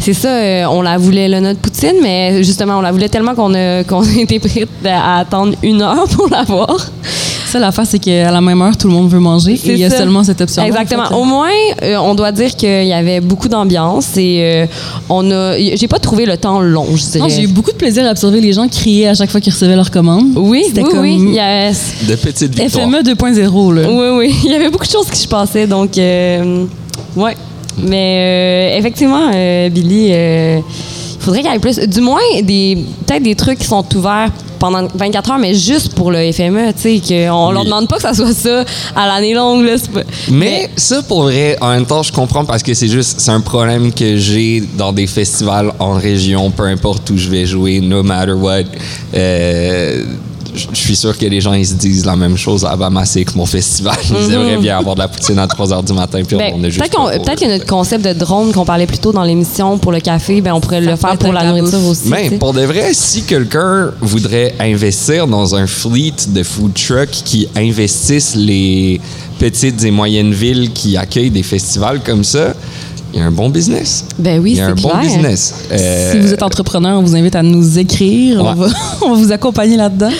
c'est 0.00 0.14
ça, 0.14 0.28
euh, 0.28 0.64
on 0.70 0.82
la 0.82 0.96
voulait, 0.98 1.28
le 1.28 1.40
notre 1.40 1.60
poutine, 1.60 1.96
mais 2.02 2.42
justement, 2.42 2.78
on 2.78 2.80
la 2.80 2.92
voulait 2.92 3.08
tellement 3.08 3.34
qu'on 3.34 3.52
a, 3.54 3.84
qu'on 3.88 4.02
a 4.02 4.12
été 4.20 4.38
prêts 4.38 4.66
à 4.84 5.18
attendre 5.18 5.54
une 5.62 5.82
heure 5.82 6.06
pour 6.08 6.28
la 6.30 6.42
voir. 6.44 6.76
Ça, 7.50 7.58
l'affaire, 7.58 7.84
c'est 7.84 7.98
qu'à 7.98 8.30
la 8.30 8.40
même 8.40 8.62
heure, 8.62 8.76
tout 8.76 8.86
le 8.86 8.94
monde 8.94 9.08
veut 9.10 9.18
manger 9.18 9.54
et 9.54 9.72
il 9.72 9.78
y 9.78 9.84
a 9.84 9.90
ça. 9.90 9.98
seulement 9.98 10.22
cette 10.22 10.40
option. 10.40 10.62
Exactement. 10.62 11.08
Au 11.20 11.24
moins, 11.24 11.48
euh, 11.82 11.96
on 11.96 12.14
doit 12.14 12.30
dire 12.30 12.54
qu'il 12.54 12.84
y 12.86 12.92
avait 12.92 13.20
beaucoup 13.20 13.48
d'ambiance 13.48 14.16
et 14.16 14.40
euh, 14.40 14.66
on 15.08 15.28
a. 15.32 15.56
J'ai 15.58 15.88
pas 15.88 15.98
trouvé 15.98 16.26
le 16.26 16.36
temps 16.36 16.60
long, 16.60 16.86
je 16.94 17.04
dirais. 17.04 17.28
J'ai 17.28 17.42
eu 17.42 17.48
beaucoup 17.48 17.72
de 17.72 17.76
plaisir 17.76 18.06
à 18.06 18.10
observer 18.12 18.40
les 18.40 18.52
gens 18.52 18.68
crier 18.68 19.08
à 19.08 19.14
chaque 19.14 19.30
fois 19.30 19.40
qu'ils 19.40 19.52
recevaient 19.52 19.74
leur 19.74 19.90
commande. 19.90 20.26
Oui, 20.36 20.62
C'était 20.66 20.82
oui, 20.82 20.88
comme 20.90 21.00
oui. 21.00 21.16
Il 21.18 21.34
y 21.34 21.40
a- 21.40 21.70
De 21.70 22.14
petites 22.14 22.54
victoires. 22.56 22.86
FME 22.88 23.02
2.0, 23.02 23.74
là. 23.74 23.82
Oui, 23.90 24.06
oui. 24.28 24.34
Il 24.44 24.52
y 24.52 24.54
avait 24.54 24.70
beaucoup 24.70 24.86
de 24.86 24.90
choses 24.92 25.10
qui 25.10 25.18
se 25.18 25.26
passaient, 25.28 25.66
donc, 25.66 25.98
euh, 25.98 26.64
ouais. 27.16 27.36
Mais 27.78 28.72
euh, 28.74 28.78
effectivement, 28.78 29.30
euh, 29.34 29.68
Billy, 29.70 30.08
euh, 30.12 30.60
faudrait 31.18 31.40
qu'il 31.42 31.50
y 31.50 31.54
ait 31.54 31.58
plus. 31.58 31.78
Du 31.78 32.00
moins, 32.00 32.20
des 32.42 32.78
peut-être 33.06 33.22
des 33.22 33.34
trucs 33.34 33.58
qui 33.58 33.66
sont 33.66 33.84
ouverts 33.96 34.30
pendant 34.60 34.86
24 34.94 35.30
heures, 35.32 35.38
mais 35.38 35.54
juste 35.54 35.94
pour 35.94 36.12
le 36.12 36.30
FME, 36.32 36.72
tu 36.80 37.00
sais, 37.00 37.00
qu'on 37.26 37.50
leur 37.50 37.64
demande 37.64 37.88
pas 37.88 37.96
que 37.96 38.02
ça 38.02 38.14
soit 38.14 38.32
ça 38.32 38.64
à 38.94 39.08
l'année 39.08 39.34
longue. 39.34 39.64
Là, 39.64 39.72
c'est 39.76 39.90
pas- 39.90 40.02
Mais 40.30 40.70
ça, 40.76 41.02
pour 41.02 41.22
vrai, 41.24 41.56
en 41.60 41.70
même 41.70 41.86
temps, 41.86 42.02
je 42.04 42.12
comprends 42.12 42.44
parce 42.44 42.62
que 42.62 42.74
c'est 42.74 42.86
juste, 42.88 43.18
c'est 43.18 43.30
un 43.32 43.40
problème 43.40 43.92
que 43.92 44.16
j'ai 44.16 44.62
dans 44.76 44.92
des 44.92 45.06
festivals 45.08 45.72
en 45.80 45.94
région, 45.94 46.50
peu 46.50 46.64
importe 46.64 47.10
où 47.10 47.16
je 47.16 47.28
vais 47.28 47.46
jouer, 47.46 47.80
no 47.80 48.02
matter 48.04 48.32
what. 48.32 48.62
Euh, 49.14 50.04
je 50.54 50.76
suis 50.78 50.96
sûr 50.96 51.16
que 51.16 51.26
les 51.26 51.40
gens, 51.40 51.52
ils 51.52 51.66
se 51.66 51.74
disent 51.74 52.04
la 52.04 52.16
même 52.16 52.36
chose 52.36 52.64
à 52.64 52.76
Bamassé 52.76 53.24
que 53.24 53.32
mon 53.36 53.46
festival. 53.46 53.96
Ils 54.10 54.32
aimeraient 54.34 54.56
bien 54.56 54.78
avoir 54.78 54.94
de 54.94 55.00
la 55.00 55.08
poutine 55.08 55.38
à 55.38 55.46
3 55.46 55.68
h 55.68 55.84
du 55.84 55.92
matin, 55.92 56.20
puis 56.26 56.36
Ben, 56.36 56.52
on 56.56 56.64
a 56.64 56.68
juste. 56.68 56.78
peut-être 56.80 57.22
peut-être 57.24 57.40
que 57.40 57.46
notre 57.46 57.66
concept 57.66 58.04
de 58.04 58.12
drone 58.12 58.52
qu'on 58.52 58.64
parlait 58.64 58.86
plus 58.86 58.98
tôt 58.98 59.12
dans 59.12 59.22
l'émission 59.24 59.78
pour 59.78 59.92
le 59.92 60.00
café, 60.00 60.40
ben 60.40 60.52
on 60.54 60.60
pourrait 60.60 60.80
le 60.80 60.96
faire 60.96 61.12
peut 61.12 61.18
pour 61.26 61.32
la 61.32 61.44
nourriture 61.44 61.84
aussi. 61.86 62.04
tu 62.04 62.08
Mais 62.08 62.28
sais. 62.30 62.36
pour 62.38 62.52
de 62.52 62.62
vrai, 62.62 62.90
si 62.92 63.22
quelqu'un 63.22 63.90
voudrait 64.00 64.54
investir 64.60 65.26
dans 65.26 65.54
un 65.54 65.66
fleet 65.66 66.14
de 66.28 66.42
food 66.42 66.72
trucks 66.74 67.22
qui 67.24 67.48
investissent 67.56 68.34
les 68.36 69.00
petites 69.38 69.82
et 69.84 69.90
moyennes 69.90 70.32
villes 70.32 70.70
qui 70.72 70.96
accueillent 70.96 71.30
des 71.30 71.42
festivals 71.42 72.00
comme 72.04 72.24
ça, 72.24 72.54
il 73.12 73.18
y 73.20 73.22
a 73.22 73.26
un 73.26 73.30
bon 73.30 73.48
business. 73.48 74.04
Ben 74.18 74.40
oui, 74.40 74.52
il 74.52 74.56
y 74.58 74.60
a 74.60 74.66
un 74.68 74.74
c'est 74.76 74.82
bon 74.82 74.96
business. 75.00 75.54
Euh, 75.72 76.12
Si 76.12 76.18
vous 76.18 76.32
êtes 76.32 76.42
entrepreneur, 76.42 76.98
on 76.98 77.02
vous 77.02 77.16
invite 77.16 77.34
à 77.36 77.42
nous 77.42 77.78
écrire. 77.78 78.40
On, 78.40 78.54
va, 78.54 78.68
on 79.02 79.10
va 79.10 79.16
vous 79.16 79.32
accompagner 79.32 79.76
là-dedans. 79.76 80.10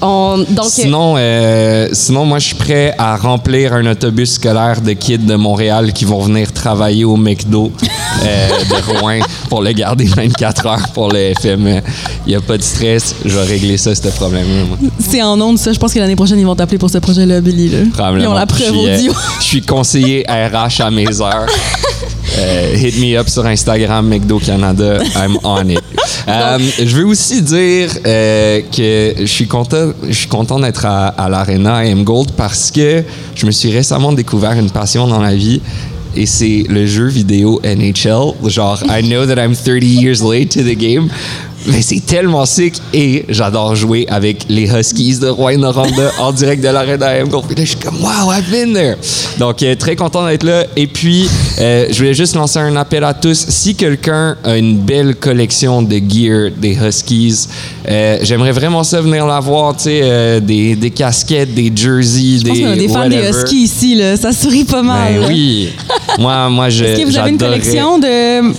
Donc, 0.00 0.66
Sinon, 0.68 1.14
euh, 1.18 1.88
sinon, 1.92 2.24
moi, 2.24 2.38
je 2.38 2.46
suis 2.46 2.54
prêt 2.54 2.94
à 2.96 3.16
remplir 3.16 3.74
un 3.74 3.84
autobus 3.86 4.32
scolaire 4.34 4.80
de 4.80 4.92
kids 4.94 5.18
de 5.18 5.34
Montréal 5.34 5.92
qui 5.92 6.04
vont 6.06 6.20
venir 6.20 6.52
travailler 6.52 7.04
au 7.04 7.16
McDo 7.16 7.70
euh, 8.24 8.48
de 8.48 8.98
Rouen 8.98 9.18
pour 9.50 9.60
le 9.62 9.72
garder 9.72 10.04
24 10.06 10.66
heures 10.66 10.88
pour 10.94 11.12
le 11.12 11.34
FME. 11.38 11.82
Il 12.26 12.30
n'y 12.30 12.34
a 12.34 12.40
pas 12.40 12.56
de 12.56 12.62
stress. 12.62 13.14
Je 13.24 13.36
vais 13.36 13.44
régler 13.44 13.76
ça, 13.76 13.94
ce 13.94 14.08
problème-là. 14.08 14.64
moi. 14.68 14.78
C'est 14.98 15.22
en 15.22 15.38
ondes, 15.40 15.58
ça. 15.58 15.72
Je 15.72 15.78
pense 15.78 15.92
que 15.92 15.98
l'année 15.98 16.16
prochaine, 16.16 16.38
ils 16.38 16.46
vont 16.46 16.56
t'appeler 16.56 16.78
pour 16.78 16.88
ce 16.90 16.98
projet-là, 16.98 17.40
Billy. 17.42 17.68
Là. 17.68 17.78
Probablement. 17.92 18.24
Ils 18.24 18.28
ont 18.28 18.34
la 18.34 18.46
preuve 18.46 18.74
euh, 18.74 18.96
audio. 18.96 19.12
je 19.40 19.44
suis 19.44 19.60
conseiller 19.62 20.24
RH 20.26 20.80
à 20.80 20.90
mes 20.90 21.20
heures. 21.20 21.46
Euh, 22.40 22.74
hit 22.74 22.98
me 22.98 23.18
up 23.18 23.28
sur 23.28 23.44
Instagram, 23.46 24.08
McDo 24.08 24.38
Canada. 24.38 24.98
I'm 25.14 25.38
on 25.44 25.68
it. 25.68 25.80
Euh, 26.28 26.58
je 26.78 26.96
veux 26.96 27.06
aussi 27.06 27.40
dire 27.40 27.88
euh, 28.06 28.60
que 28.70 29.14
je 29.20 29.24
suis 29.24 29.46
content, 29.46 29.92
je 30.06 30.12
suis 30.12 30.28
content 30.28 30.60
d'être 30.60 30.84
à, 30.84 31.08
à 31.08 31.28
l'Arena 31.28 31.84
M 31.84 32.04
Gold 32.04 32.32
parce 32.36 32.70
que 32.70 33.02
je 33.34 33.46
me 33.46 33.50
suis 33.50 33.72
récemment 33.72 34.12
découvert 34.12 34.52
une 34.52 34.70
passion 34.70 35.08
dans 35.08 35.20
la 35.20 35.34
vie. 35.34 35.60
Et 36.14 36.26
c'est 36.26 36.64
le 36.68 36.86
jeu 36.86 37.06
vidéo 37.06 37.60
NHL. 37.64 38.34
Genre, 38.48 38.82
I 38.88 39.02
know 39.02 39.26
that 39.26 39.42
I'm 39.42 39.54
30 39.54 39.82
years 39.82 40.22
late 40.22 40.50
to 40.50 40.62
the 40.62 40.76
game, 40.76 41.08
mais 41.66 41.82
c'est 41.82 42.04
tellement 42.04 42.46
sick 42.46 42.74
et 42.92 43.24
j'adore 43.28 43.74
jouer 43.74 44.06
avec 44.08 44.46
les 44.48 44.70
Huskies 44.70 45.18
de 45.18 45.28
Rouen-Noranda 45.28 46.12
en 46.20 46.32
direct 46.32 46.62
de 46.62 46.68
l'Arena 46.68 47.16
M 47.16 47.28
Gold. 47.28 47.46
Puis 47.46 47.56
là, 47.56 47.64
je 47.64 47.70
suis 47.70 47.78
comme, 47.78 48.00
wow, 48.00 48.32
I've 48.32 48.50
been 48.50 48.72
there. 48.72 48.96
Donc, 49.38 49.62
euh, 49.62 49.74
très 49.74 49.96
content 49.96 50.26
d'être 50.26 50.44
là. 50.44 50.64
Et 50.76 50.86
puis, 50.86 51.28
euh, 51.58 51.86
je 51.90 51.98
voulais 51.98 52.14
juste 52.14 52.34
lancer 52.34 52.58
un 52.58 52.76
appel 52.76 53.04
à 53.04 53.14
tous. 53.14 53.46
Si 53.48 53.74
quelqu'un 53.74 54.36
a 54.44 54.56
une 54.56 54.78
belle 54.78 55.16
collection 55.16 55.82
de 55.82 55.96
gear 55.96 56.50
des 56.56 56.76
Huskies, 56.76 57.48
euh, 57.88 58.18
j'aimerais 58.22 58.52
vraiment 58.52 58.84
ça 58.84 59.00
venir 59.00 59.26
la 59.26 59.40
voir, 59.40 59.76
tu 59.76 59.84
sais, 59.84 60.00
euh, 60.02 60.40
des, 60.40 60.76
des 60.76 60.90
casquettes, 60.90 61.54
des 61.54 61.72
jerseys, 61.74 62.40
Je 62.40 62.46
pense 62.46 62.58
des 62.58 62.76
des 62.76 62.88
fans 62.88 63.08
des. 63.08 63.28
Huskies 63.28 63.62
ici. 63.64 63.94
Là. 63.94 64.16
Ça 64.16 64.32
sourit 64.32 64.64
pas 64.64 64.82
mal. 64.82 65.20
Ben 65.20 65.28
oui. 65.28 65.70
moi, 66.18 66.48
moi, 66.48 66.68
je. 66.68 66.84
Est-ce 66.84 67.00
que 67.00 67.06
vous 67.06 67.18
avez 67.18 67.30
une 67.30 67.38
collection 67.38 67.98
de. 67.98 68.52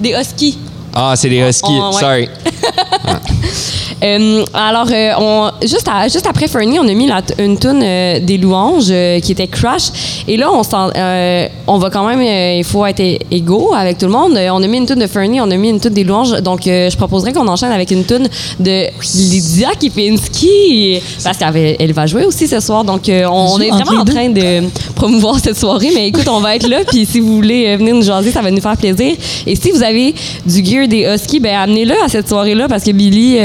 des 0.00 0.14
huskies. 0.18 0.58
Ah, 1.00 1.14
c'est 1.14 1.28
les 1.28 1.38
Huskies. 1.48 1.78
Oh, 1.80 1.92
ouais. 1.94 2.00
Sorry. 2.00 2.28
Euh, 4.02 4.44
alors, 4.54 4.86
euh, 4.92 5.12
on, 5.18 5.50
juste, 5.62 5.88
à- 5.92 6.08
juste 6.08 6.26
après 6.26 6.46
Fernie, 6.48 6.78
on 6.78 6.86
a 6.88 6.92
mis 6.94 7.06
la 7.06 7.20
une 7.38 7.58
tune 7.58 7.80
euh, 7.82 8.20
des 8.20 8.38
louanges 8.38 8.86
euh, 8.90 9.18
qui 9.20 9.32
était 9.32 9.46
Crush. 9.48 10.22
Et 10.28 10.36
là, 10.36 10.48
on, 10.52 10.62
s'en- 10.62 10.90
euh, 10.94 11.46
on 11.66 11.78
va 11.78 11.90
quand 11.90 12.06
même, 12.06 12.20
euh, 12.20 12.58
il 12.58 12.64
faut 12.64 12.84
être 12.86 13.02
égaux 13.30 13.72
avec 13.74 13.98
tout 13.98 14.06
le 14.06 14.12
monde. 14.12 14.36
Euh, 14.36 14.48
on 14.52 14.62
a 14.62 14.66
mis 14.66 14.78
une 14.78 14.86
tune 14.86 14.98
de 15.00 15.06
Fernie, 15.06 15.40
on 15.40 15.50
a 15.50 15.56
mis 15.56 15.70
une 15.70 15.80
tune 15.80 15.94
des 15.94 16.04
louanges. 16.04 16.40
Donc, 16.42 16.66
euh, 16.66 16.88
je 16.90 16.96
proposerais 16.96 17.32
qu'on 17.32 17.46
enchaîne 17.48 17.72
avec 17.72 17.90
une 17.90 18.04
tune 18.04 18.28
de 18.60 18.86
Lydia 19.14 19.70
Kipinski. 19.78 21.00
Parce 21.24 21.38
qu'elle 21.38 21.76
elle 21.78 21.92
va 21.92 22.06
jouer 22.06 22.24
aussi 22.24 22.46
ce 22.46 22.60
soir. 22.60 22.84
Donc, 22.84 23.08
euh, 23.08 23.26
on, 23.30 23.56
joue 23.56 23.62
est 23.62 23.70
vraiment 23.70 24.02
en 24.02 24.04
train 24.04 24.28
de 24.28 24.68
promouvoir 24.94 25.38
cette 25.38 25.58
soirée. 25.58 25.90
Mais 25.94 26.08
écoute, 26.08 26.28
on 26.28 26.40
va 26.40 26.56
être 26.56 26.68
là. 26.68 26.78
Puis, 26.88 27.06
si 27.06 27.20
vous 27.20 27.34
voulez 27.36 27.76
venir 27.76 27.94
nous 27.94 28.02
jaser, 28.02 28.30
ça 28.30 28.42
va 28.42 28.50
nous 28.50 28.60
faire 28.60 28.76
plaisir. 28.76 29.14
Et 29.46 29.56
si 29.56 29.70
vous 29.70 29.82
avez 29.82 30.14
du 30.46 30.64
gear 30.64 30.86
des 30.88 31.04
Huskies, 31.12 31.40
ben 31.40 31.54
amenez-le 31.56 31.94
à 32.04 32.08
cette 32.08 32.28
soirée-là 32.28 32.68
parce 32.68 32.84
que 32.84 32.92
Billy, 32.92 33.36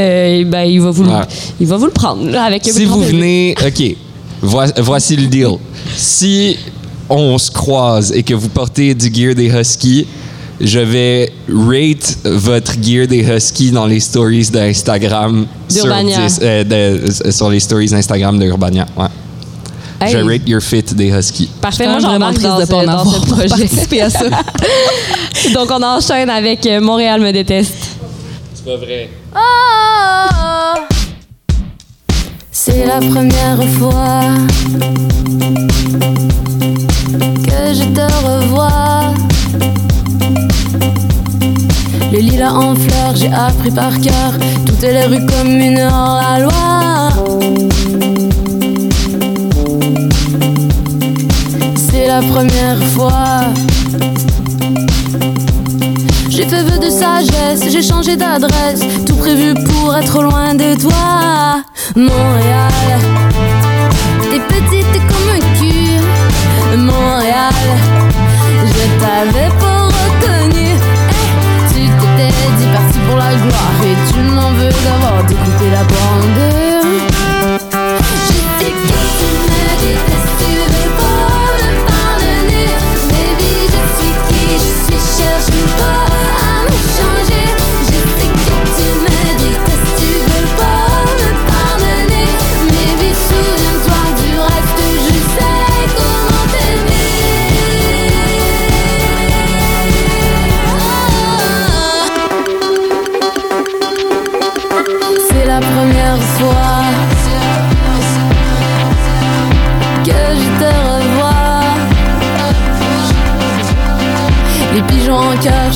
euh, 0.46 0.50
ben, 0.50 0.64
il, 0.64 0.82
va 0.82 0.92
vous 0.92 1.04
le, 1.04 1.10
Ouais. 1.10 1.22
il 1.60 1.68
va 1.68 1.78
vous 1.78 1.86
le 1.86 1.92
prendre 1.92 2.38
avec 2.38 2.64
Si 2.66 2.86
vous 2.86 3.02
venez, 3.02 3.56
OK, 3.66 3.96
voi- 4.42 4.72
voici 4.78 5.16
le 5.16 5.28
deal. 5.28 5.58
Si 5.96 6.58
on 7.10 7.38
se 7.38 7.52
croise 7.52 8.12
et 8.14 8.24
que 8.24 8.34
vous 8.34 8.50
portez 8.50 8.94
du 8.96 9.14
gear 9.14 9.36
des 9.36 9.48
Huskies, 9.50 10.08
je 10.62 10.80
vais 10.80 11.32
rate 11.50 12.18
votre 12.24 12.74
gear 12.82 13.08
des 13.08 13.24
Huskies 13.24 13.72
dans 13.72 13.86
les 13.86 14.00
stories 14.00 14.50
d'Instagram. 14.52 15.46
sur 15.70 15.84
D'Urbania. 15.86 16.26
10, 16.28 16.40
euh, 16.42 16.64
de- 16.64 17.32
sur 17.32 17.50
les 17.50 17.60
stories 17.60 17.94
Instagram 17.94 18.38
de 18.40 18.46
Urbania. 18.46 18.86
Ouais. 18.96 19.06
Hey. 20.02 20.12
Je 20.12 20.18
rate 20.18 20.48
your 20.48 20.62
fit 20.62 20.84
des 20.84 21.10
Huskies. 21.12 21.50
Parfait, 21.62 21.86
moi 21.88 21.96
suis 22.00 22.04
vraiment 22.10 22.32
j'embarque 22.34 22.58
triste 22.58 22.68
de 22.68 22.72
pas 22.72 22.78
en 22.78 22.88
avoir 22.88 23.16
ce 23.16 23.26
projet. 23.26 24.02
à 24.02 24.10
ça. 24.10 24.20
Donc 25.54 25.70
on 25.72 25.82
enchaîne 25.84 26.30
avec 26.30 26.66
euh, 26.66 26.82
Montréal 26.82 27.22
me 27.22 27.32
déteste. 27.32 27.74
C'est 28.54 28.66
pas 28.66 28.78
vrai. 28.78 29.10
C'est 32.52 32.86
la 32.86 33.00
première 33.00 33.64
fois 33.78 34.22
que 37.46 37.74
je 37.74 37.86
te 37.94 38.06
revois. 38.26 39.14
Le 42.12 42.20
lilas 42.20 42.54
en 42.54 42.76
fleurs, 42.76 43.16
j'ai 43.16 43.32
appris 43.34 43.72
par 43.72 44.00
cœur 44.00 44.34
toutes 44.66 44.82
les 44.82 45.06
rues 45.06 45.26
communes 45.26 45.80
hors 45.80 46.22
la 46.22 46.40
loi. 46.40 47.10
C'est 51.76 52.08
la 52.08 52.22
première 52.22 52.82
fois. 52.94 53.46
J'ai 56.36 56.48
fait 56.48 56.64
vœu 56.64 56.80
de 56.80 56.90
sagesse, 56.90 57.70
j'ai 57.70 57.84
changé 57.84 58.16
d'adresse, 58.16 58.80
tout 59.06 59.16
prévu 59.18 59.54
pour 59.54 59.96
être 59.96 60.20
loin 60.20 60.56
de 60.56 60.74
toi. 60.82 61.62
Montréal, 61.96 62.72
t'es 64.20 64.40
petite 64.40 64.94
comme 65.10 65.30
un 65.30 65.40
cul. 65.60 66.02
Montréal, 66.76 67.54
je 68.66 68.84
t'avais 69.00 69.50
pas 69.60 69.86
reconnu. 69.86 70.70
Tu 71.70 71.82
t'étais 71.82 72.52
dit 72.58 72.70
parti 72.74 72.98
pour 73.08 73.18
la 73.18 73.36
gloire 73.36 73.80
et 73.86 74.12
tu 74.12 74.20
m'en 74.22 74.50
veux 74.54 74.74
d'avoir 74.84 75.24
découpé 75.26 75.70
la 75.72 75.84
bande. 75.84 77.03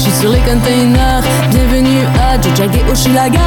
Suis 0.10 0.22
sur 0.22 0.32
les 0.32 0.40
containers. 0.40 1.22
Bienvenue 1.50 2.06
à 2.20 2.42
Jojage 2.42 2.76
et 2.76 2.92
Oshilaga. 2.92 3.40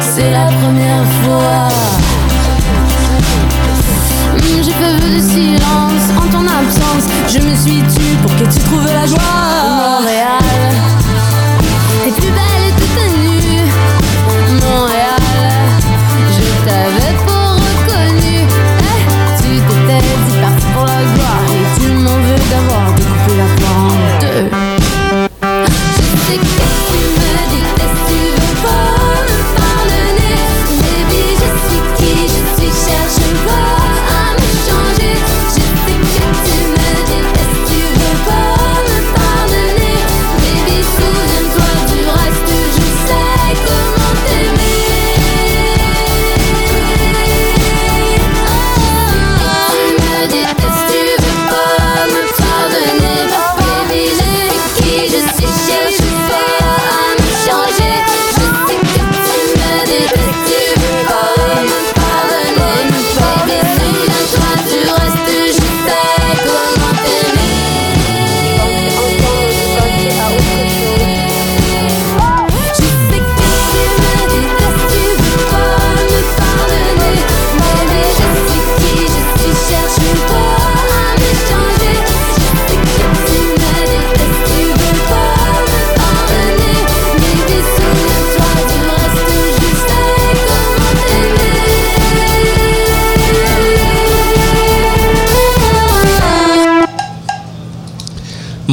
C'est 0.00 0.30
la 0.30 0.46
première 0.60 1.04
fois. 1.22 1.68
Hum, 4.34 4.62
J'ai 4.62 4.72
fait 4.72 4.94
vœu 4.94 5.14
de 5.16 5.20
silence 5.20 6.06
en 6.16 6.26
ton 6.30 6.46
absence. 6.46 7.04
Je 7.28 7.38
me 7.38 7.54
suis 7.54 7.82
tue 7.94 8.16
pour 8.22 8.34
que 8.36 8.44
tu 8.44 8.58
trouves 8.60 8.86
la 8.86 9.06
joie. 9.06 9.18
Montréal, 10.00 10.72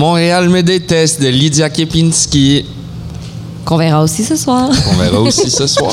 Montréal 0.04 0.48
me 0.48 0.64
déteste 0.64 1.22
de 1.22 1.28
Lydia 1.28 1.70
Kepinski. 1.70 2.64
Qu'on 3.66 3.76
verra 3.76 4.02
aussi 4.02 4.24
ce 4.24 4.38
soir. 4.38 4.70
On 4.92 4.94
verra 4.98 5.20
aussi 5.28 5.50
ce 5.52 5.68
soir. 5.68 5.92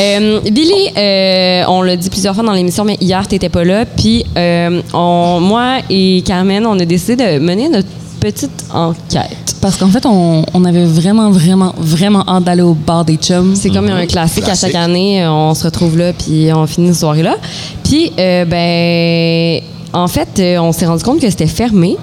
Euh, 0.00 0.40
Billy, 0.50 0.88
euh, 0.96 1.64
on 1.68 1.82
l'a 1.82 1.94
dit 1.96 2.08
plusieurs 2.08 2.34
fois 2.34 2.42
dans 2.42 2.54
l'émission, 2.54 2.84
mais 2.86 2.96
hier, 3.02 3.28
tu 3.28 3.34
n'étais 3.34 3.50
pas 3.50 3.62
là. 3.62 3.84
Puis, 3.84 4.24
euh, 4.38 4.80
on- 4.94 5.40
moi 5.40 5.80
et 5.90 6.22
Carmen, 6.24 6.64
on 6.66 6.78
a 6.80 6.86
décidé 6.86 7.16
de 7.16 7.38
mener 7.38 7.68
notre 7.68 7.88
petite 8.18 8.64
enquête. 8.72 9.36
Parce 9.60 9.76
qu'en 9.76 9.88
fait, 9.88 10.06
on, 10.06 10.46
on 10.54 10.64
avait 10.64 10.86
vraiment, 10.86 11.30
vraiment, 11.30 11.74
vraiment 11.76 12.24
hâte 12.26 12.44
d'aller 12.44 12.62
au 12.62 12.72
bar 12.72 13.04
des 13.04 13.16
chums. 13.16 13.54
C'est 13.56 13.68
comme 13.68 13.88
un 13.90 14.06
classique, 14.06 14.44
à 14.44 14.46
Classique. 14.46 14.68
chaque 14.72 14.74
année, 14.82 15.22
on 15.28 15.52
se 15.52 15.64
retrouve 15.64 15.98
là, 15.98 16.14
puis 16.14 16.48
on 16.54 16.66
finit 16.66 16.88
cette 16.88 17.00
soirée-là. 17.00 17.36
Puis, 17.84 18.10
euh, 18.18 18.46
ben, 18.46 19.62
en 19.92 20.08
fait, 20.08 20.58
on 20.58 20.72
s'est 20.72 20.86
rendu 20.86 21.04
compte 21.04 21.20
que 21.20 21.28
c'était 21.28 21.46
fermé. 21.46 21.98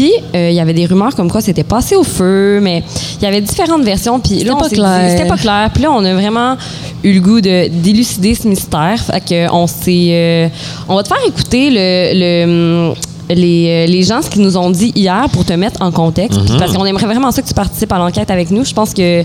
Puis, 0.00 0.14
euh, 0.34 0.48
il 0.48 0.56
y 0.56 0.60
avait 0.60 0.72
des 0.72 0.86
rumeurs 0.86 1.14
comme 1.14 1.30
quoi 1.30 1.42
c'était 1.42 1.62
passé 1.62 1.94
au 1.94 2.04
feu, 2.04 2.58
mais 2.62 2.82
il 3.20 3.22
y 3.22 3.26
avait 3.26 3.42
différentes 3.42 3.82
versions. 3.82 4.18
Puis 4.18 4.44
là, 4.44 4.56
pas 4.56 4.66
dit-. 4.66 4.76
C'était 5.10 5.28
pas 5.28 5.36
clair. 5.36 5.68
Puis 5.74 5.82
là, 5.82 5.92
on 5.92 6.02
a 6.02 6.14
vraiment 6.14 6.56
eu 7.04 7.12
le 7.12 7.20
goût 7.20 7.42
de 7.42 7.68
d'élucider 7.68 8.34
ce 8.34 8.48
mystère. 8.48 8.98
Fait 8.98 9.20
que 9.20 9.52
on 9.52 9.66
s'est, 9.66 10.08
euh, 10.08 10.48
on 10.88 10.96
va 10.96 11.02
te 11.02 11.08
faire 11.08 11.18
écouter 11.26 11.68
le, 11.68 12.14
le, 12.18 12.44
hum, 12.88 12.94
les, 13.28 13.66
euh, 13.68 13.92
les 13.92 14.02
gens 14.02 14.22
ce 14.22 14.30
qu'ils 14.30 14.40
nous 14.40 14.56
ont 14.56 14.70
dit 14.70 14.90
hier 14.96 15.28
pour 15.34 15.44
te 15.44 15.52
mettre 15.52 15.82
en 15.82 15.90
contexte. 15.90 16.40
Puis 16.46 16.54
Parce 16.58 16.72
qu'on 16.72 16.86
aimerait 16.86 17.04
vraiment 17.04 17.30
ça 17.30 17.42
que 17.42 17.48
tu 17.48 17.52
participes 17.52 17.92
à 17.92 17.98
l'enquête 17.98 18.30
avec 18.30 18.50
nous. 18.50 18.64
Je 18.64 18.72
pense 18.72 18.94
que, 18.94 19.22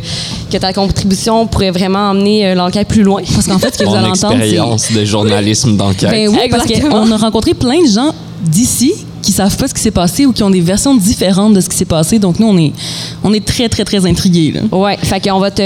que 0.52 0.58
ta 0.58 0.74
contribution 0.74 1.48
pourrait 1.48 1.72
vraiment 1.72 2.10
emmener 2.10 2.54
l'enquête 2.54 2.90
plus 2.90 3.04
loin. 3.04 3.22
Parce 3.34 3.48
qu'en 3.48 3.60
fait, 3.60 3.74
ce 3.74 3.80
que 3.80 3.86
vous 3.86 3.96
allez 3.96 4.10
entendre, 4.10 4.36
c'est... 4.40 4.50
expérience 4.50 4.92
de 4.92 5.06
journalisme 5.06 5.78
d'enquête. 5.78 6.12
Ben 6.12 6.28
oui, 6.28 6.50
parce 6.52 6.66
qu'on 6.66 7.12
a 7.14 7.18
rencontré 7.18 7.54
plein 7.54 7.82
de 7.82 7.90
gens 7.90 8.14
d'ici 8.44 8.94
qui 9.26 9.32
savent 9.32 9.56
pas 9.58 9.68
ce 9.68 9.74
qui 9.74 9.82
s'est 9.82 9.92
passé 9.92 10.26
ou 10.26 10.32
qui 10.32 10.44
ont 10.44 10.50
des 10.50 10.62
versions 10.62 10.96
différentes 10.96 11.54
de 11.54 11.62
ce 11.62 11.68
qui 11.70 11.76
s'est 11.76 11.86
passé. 11.86 12.20
Donc 12.20 12.40
nous, 12.40 12.48
on 12.48 12.58
est, 12.58 12.72
on 13.24 13.34
est 13.34 13.44
très, 13.44 13.68
très, 13.70 13.84
très 13.84 14.06
intrigués. 14.06 14.52
là. 14.54 14.62
Ouais, 14.78 14.98
fait 15.02 15.20
qu'on 15.28 15.40
va 15.40 15.52
te 15.52 15.58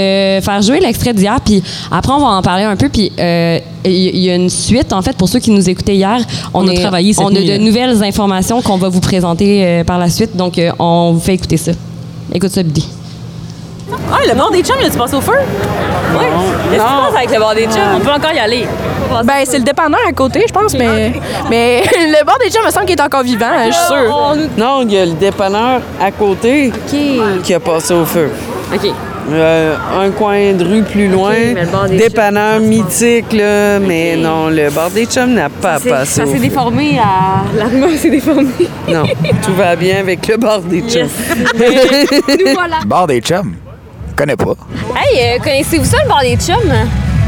faire 0.42 0.62
jouer 0.62 0.80
l'extrait 0.80 1.12
d'hier, 1.14 1.38
puis 1.44 1.62
après 1.90 2.12
on 2.12 2.20
va 2.20 2.26
en 2.28 2.42
parler 2.42 2.64
un 2.64 2.76
peu, 2.76 2.88
puis 2.88 3.12
euh, 3.18 3.58
il 3.84 4.18
y, 4.18 4.30
a 4.30 4.34
une 4.34 4.50
suite 4.50 4.92
en 4.92 5.02
fait 5.02 5.16
pour 5.16 5.28
ceux 5.28 5.38
qui 5.38 5.50
nous 5.50 5.68
écoutaient 5.68 5.96
hier. 5.96 6.18
On 6.54 6.66
a 6.68 6.72
est- 6.72 6.80
travaillé 6.80 7.12
cette 7.12 7.24
On 7.24 7.28
a 7.28 7.40
de 7.40 7.46
là. 7.48 7.58
nouvelles 7.58 8.02
informations 8.02 8.62
qu'on 8.62 8.76
va 8.76 8.88
vous 8.88 9.00
présenter 9.00 9.64
euh, 9.64 9.84
par 9.84 9.98
la 9.98 10.08
suite, 10.10 10.36
donc 10.36 10.58
euh, 10.58 10.70
on 10.78 11.12
vous 11.12 11.20
fait 11.20 11.34
écouter 11.34 11.56
ça. 11.56 11.72
Écoute 12.32 12.50
ça, 12.50 12.62
Billy. 12.62 12.84
Ah, 14.12 14.18
le 14.28 14.34
bord 14.34 14.50
des 14.50 14.62
chums, 14.62 14.76
il 14.80 14.86
a-tu 14.86 14.98
passé 14.98 15.16
au 15.16 15.20
feu? 15.20 15.32
Oui. 15.32 16.24
Qu'est-ce 16.70 16.82
qui 16.82 16.88
se 16.88 17.10
passe 17.10 17.16
avec 17.16 17.30
le 17.30 17.38
bord 17.38 17.54
des 17.54 17.64
chums? 17.64 17.96
On 17.96 18.00
peut 18.00 18.10
encore 18.10 18.32
y 18.32 18.38
aller. 18.38 18.66
Ben, 19.24 19.34
c'est 19.44 19.58
le 19.58 19.64
dépanneur 19.64 20.00
à 20.08 20.12
côté, 20.12 20.44
je 20.46 20.52
pense, 20.52 20.74
mais, 20.74 21.12
mais 21.48 21.82
le 21.92 22.24
bord 22.24 22.38
des 22.42 22.50
chums 22.50 22.64
me 22.64 22.70
semble 22.70 22.86
qu'il 22.86 22.98
est 22.98 23.02
encore 23.02 23.22
vivant, 23.22 23.50
je 23.66 23.72
suis 23.72 23.86
sûre. 23.86 24.36
Non, 24.56 24.82
il 24.82 24.92
y 24.92 24.98
a 24.98 25.06
le 25.06 25.12
dépanneur 25.12 25.80
à 26.00 26.10
côté 26.10 26.72
qui 26.88 27.54
a 27.54 27.60
passé 27.60 27.94
au 27.94 28.04
feu. 28.04 28.30
OK. 28.72 28.90
Euh, 29.32 29.76
un 30.00 30.10
coin 30.10 30.54
de 30.54 30.64
rue 30.64 30.82
plus 30.82 31.08
loin, 31.08 31.34
mais 31.54 31.62
le 31.62 31.70
bord 31.70 31.84
des 31.88 31.96
dépanneur 31.98 32.58
mythique, 32.58 33.32
là, 33.32 33.78
mais 33.78 34.16
non, 34.16 34.48
le 34.48 34.70
bord 34.70 34.90
des 34.90 35.06
chums 35.06 35.34
n'a 35.34 35.48
pas 35.48 35.78
passé 35.78 36.22
Ça 36.22 36.26
s'est 36.26 36.38
déformé 36.38 36.98
à. 36.98 37.42
La 37.56 37.66
rumeur 37.66 37.90
s'est 37.96 38.10
déformée. 38.10 38.48
Non, 38.88 39.04
tout 39.44 39.54
va 39.54 39.76
bien 39.76 39.98
avec 39.98 40.26
le 40.26 40.36
bord 40.36 40.60
des 40.60 40.80
chums. 40.80 41.08
Nous 41.54 42.54
voilà. 42.54 42.78
Bar 42.86 43.06
des 43.06 43.20
chums. 43.20 43.54
Connais 44.20 44.36
pas. 44.36 44.52
Hey, 44.96 45.18
euh, 45.18 45.38
connaissez-vous 45.42 45.84
ça, 45.86 45.96
le 46.02 46.08
bord 46.10 46.20
des 46.20 46.36
chums? 46.36 46.74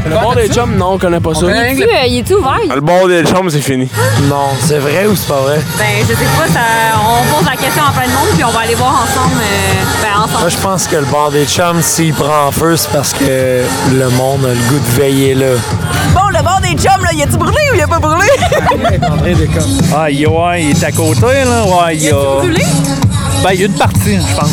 Le 0.05 0.11
bord 0.11 0.35
des 0.35 0.47
chums, 0.47 0.75
non, 0.77 0.91
on 0.93 0.97
connaît 0.99 1.19
pas 1.19 1.33
ça. 1.33 1.47
Il 1.47 1.49
est-tu 1.57 1.81
euh, 1.81 2.05
il 2.05 2.19
est-tu 2.19 2.33
ouvert? 2.35 2.59
Le 2.75 2.81
bord 2.81 3.07
des 3.07 3.23
chums, 3.23 3.49
c'est 3.49 3.61
fini. 3.61 3.89
Non, 4.29 4.49
c'est 4.59 4.77
vrai 4.77 5.07
ou 5.07 5.15
c'est 5.15 5.27
pas 5.27 5.41
vrai? 5.41 5.59
Ben, 5.79 5.85
je 6.01 6.13
sais 6.13 6.13
pas, 6.13 6.47
ça, 6.53 6.59
on 6.99 7.35
pose 7.35 7.49
la 7.49 7.55
question 7.55 7.81
à 7.83 7.91
plein 7.93 8.05
de 8.07 8.13
monde, 8.13 8.27
puis 8.35 8.43
on 8.43 8.51
va 8.51 8.59
aller 8.59 8.75
voir 8.75 9.07
ensemble. 9.09 9.41
euh, 9.41 10.03
ben, 10.03 10.19
ensemble. 10.21 10.39
Moi, 10.41 10.49
je 10.49 10.57
pense 10.57 10.85
que 10.85 10.95
le 10.97 11.05
bord 11.05 11.31
des 11.31 11.45
chums, 11.45 11.81
s'il 11.81 12.13
prend 12.13 12.51
feu, 12.51 12.77
c'est 12.77 12.91
parce 12.91 13.11
que 13.13 13.63
le 13.91 14.09
monde 14.11 14.45
a 14.45 14.49
le 14.49 14.69
goût 14.69 14.77
de 14.77 15.01
veiller 15.01 15.33
là. 15.33 15.47
Bon, 16.13 16.27
le 16.29 16.43
bord 16.43 16.59
des 16.61 16.77
chums, 16.79 17.03
là, 17.03 17.09
il 17.11 17.23
a-tu 17.23 17.37
brûlé 17.37 17.57
ou 17.71 17.75
il 17.75 17.81
a 17.81 17.87
pas 17.87 17.97
brûlé? 17.97 18.27
Ah, 19.95 20.11
il- 20.11 20.27
ouais, 20.27 20.63
il 20.63 20.69
est 20.77 20.83
à 20.83 20.91
côté, 20.91 21.21
là. 21.43 21.63
Ouais, 21.65 21.95
il 21.95 22.03
y 22.03 22.09
a. 22.09 22.13
brûlé? 22.39 22.63
Ben, 23.43 23.49
il 23.53 23.59
y 23.61 23.63
a 23.63 23.65
une 23.65 23.73
partie, 23.73 24.19
je 24.19 24.35
pense. 24.39 24.51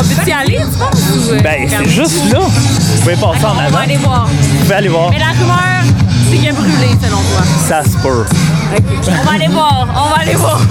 On 0.00 0.02
peut 0.02 0.28
y 0.30 0.32
aller, 0.32 0.56
tu 0.72 0.78
penses? 0.78 1.00
ou, 1.28 1.32
euh, 1.34 1.40
Ben, 1.42 1.68
c'est 1.68 1.88
juste 1.90 2.32
là. 2.32 2.38
Vous 2.40 3.00
pouvez 3.00 3.16
passer 3.16 3.44
en 3.44 3.50
On 3.50 3.54
va 3.54 3.62
avant. 3.64 3.78
aller 3.78 3.96
voir. 3.96 4.26
Vous 4.26 4.58
pouvez 4.60 4.74
aller 4.74 4.88
voir. 4.88 5.10
Mais 5.10 5.18
la 5.18 5.26
rumeur, 5.26 5.82
c'est 6.30 6.36
qu'il 6.38 6.48
a 6.48 6.52
brûlé, 6.52 6.88
selon 7.02 7.18
toi. 7.18 7.42
Ça 7.68 7.82
se 7.84 7.96
peut. 7.98 8.24
On 9.08 9.24
va 9.28 9.32
aller 9.34 9.48
voir, 9.48 9.86
on 9.94 10.08
va 10.14 10.22
aller 10.22 10.34
voir. 10.36 10.60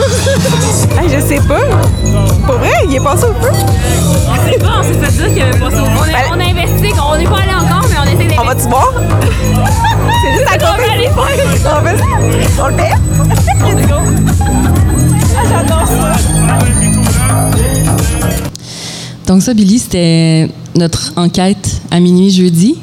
Hey, 0.99 1.07
je 1.09 1.19
sais 1.25 1.39
pas. 1.47 1.59
Pour 2.45 2.55
vrai, 2.57 2.71
il 2.89 2.95
est 2.95 2.99
passé 2.99 3.25
au 3.25 3.33
feu. 3.41 3.51
On 3.51 4.49
sait 4.51 4.57
pas, 4.57 4.79
on 4.79 4.83
s'est 4.83 4.93
fait 4.99 5.11
dire 5.11 5.33
qu'il 5.33 5.41
avait 5.43 5.59
passé 5.59 5.79
au 5.79 5.85
fond. 5.85 6.03
On, 6.31 6.37
on 6.37 6.39
investigue, 6.39 6.95
on 7.01 7.17
n'est 7.17 7.25
pas 7.25 7.37
allé 7.39 7.53
encore, 7.53 7.85
mais 7.89 7.97
on 7.99 8.03
essaie 8.03 8.15
d'investiguer. 8.15 8.39
On 8.39 8.45
va-tu 8.45 8.67
voir? 8.67 8.91
C'est 10.21 10.31
juste 10.33 10.47
à 10.47 10.55
On 10.55 10.75
côté. 10.75 10.87
va 10.87 10.93
aller 10.93 11.09
faire. 11.09 11.77
On 11.77 11.85
fait 11.85 12.61
On 12.61 12.67
le 12.67 12.73
fait? 12.77 12.95
Let's 13.75 13.87
go. 13.87 13.95
Ah, 15.37 15.43
j'adore 15.49 15.87
ça. 15.87 16.17
Donc 19.29 19.41
ça, 19.43 19.53
Billy, 19.53 19.77
c'était 19.79 20.49
notre 20.75 21.13
enquête 21.15 21.81
à 21.91 21.99
minuit 21.99 22.31
jeudi. 22.31 22.75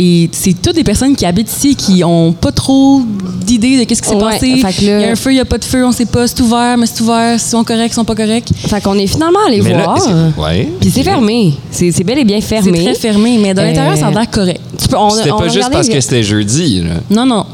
Et 0.00 0.30
c'est 0.32 0.54
toutes 0.62 0.76
des 0.76 0.84
personnes 0.84 1.14
qui 1.16 1.26
habitent 1.26 1.50
ici 1.50 1.74
qui 1.76 2.02
ont 2.04 2.32
pas 2.32 2.52
trop 2.52 3.02
d'idées 3.44 3.78
de 3.80 3.84
qu'est-ce 3.84 4.00
qui 4.00 4.08
s'est 4.08 4.14
Ouais, 4.14 4.20
passé. 4.32 4.48
Il 4.80 4.84
y 4.86 4.90
a 4.92 5.10
un 5.10 5.16
feu, 5.16 5.32
il 5.32 5.36
y 5.36 5.40
a 5.40 5.44
pas 5.44 5.58
de 5.58 5.64
feu, 5.64 5.84
on 5.84 5.90
sait 5.92 6.06
pas, 6.06 6.26
c'est 6.28 6.40
ouvert, 6.40 6.76
mais 6.78 6.86
c'est 6.86 7.02
ouvert, 7.02 7.34
ils 7.34 7.40
sont 7.40 7.64
corrects, 7.64 7.90
ils 7.90 7.94
sont 7.94 8.04
pas 8.04 8.14
corrects. 8.14 8.48
Fait 8.56 8.80
qu'on 8.80 8.94
est 8.94 9.08
finalement 9.08 9.40
allé 9.46 9.60
Mais 9.60 9.72
là, 9.74 9.82
voir. 9.84 10.08
ouais. 10.38 10.68
Puis 10.80 10.90
c'est 10.90 11.02
fermé. 11.02 11.52
C'est 11.70 11.90
c'est 11.92 12.04
bel 12.04 12.16
et 12.18 12.24
bien 12.24 12.40
C'est 12.40 12.46
fermé. 12.62 12.82
très 12.84 12.94
fermé, 12.94 13.38
mais 13.42 13.52
de 13.52 13.60
l'intérieur, 13.60 13.96
ça 13.96 14.06
a 14.06 14.10
l'air 14.12 14.30
correct. 14.30 14.60
Tu 14.80 14.88
peux, 14.88 14.96
on, 14.96 15.10
C'était 15.10 15.30
a 15.30 15.34
pas 15.34 15.42
juste 15.48 15.56
regardé 15.56 15.72
parce 15.74 15.88
les- 15.88 15.94
que 15.94 16.00
c'était 16.00 16.22
jeudi. 16.22 16.80
Là. 16.82 16.94
Non, 17.10 17.26
non. 17.26 17.44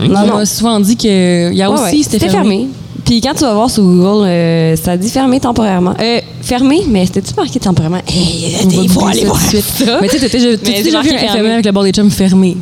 Ok. 0.00 0.06
On 0.10 0.26
m'a 0.36 0.46
souvent 0.46 0.78
dit 0.80 0.96
que 0.96 1.52
hier 1.52 1.70
Ouais, 1.70 1.78
aussi, 1.88 1.96
ouais, 1.98 2.02
c'était 2.08 2.28
fermé. 2.28 2.68
Puis 3.04 3.20
quand 3.20 3.34
tu 3.34 3.40
vas 3.40 3.52
voir 3.52 3.68
sur 3.68 3.82
Google, 3.82 4.26
euh, 4.28 4.76
ça 4.76 4.96
dit 4.96 5.10
fermé 5.10 5.38
temporairement. 5.40 5.94
Euh, 6.00 6.20
fermé, 6.44 6.82
mais 6.88 7.06
c'était-tu 7.06 7.34
marqué 7.36 7.58
temporairement? 7.58 8.00
Hey, 8.06 8.56
il 8.82 8.88
faut 8.88 9.06
aller 9.06 9.24
voir 9.24 9.38
tout 9.38 9.44
de 9.56 9.62
suite. 9.62 9.86
ça. 9.86 9.98
Mais 10.00 10.08
tu 10.08 10.18
sais, 10.18 10.28
t'as 10.28 10.38
déjà- 10.82 11.00
vu 11.02 11.10
un 11.10 11.50
avec 11.52 11.64
le 11.66 11.72
bord 11.72 11.84
des 11.84 11.92
chums 11.92 12.10
fermé? 12.10 12.56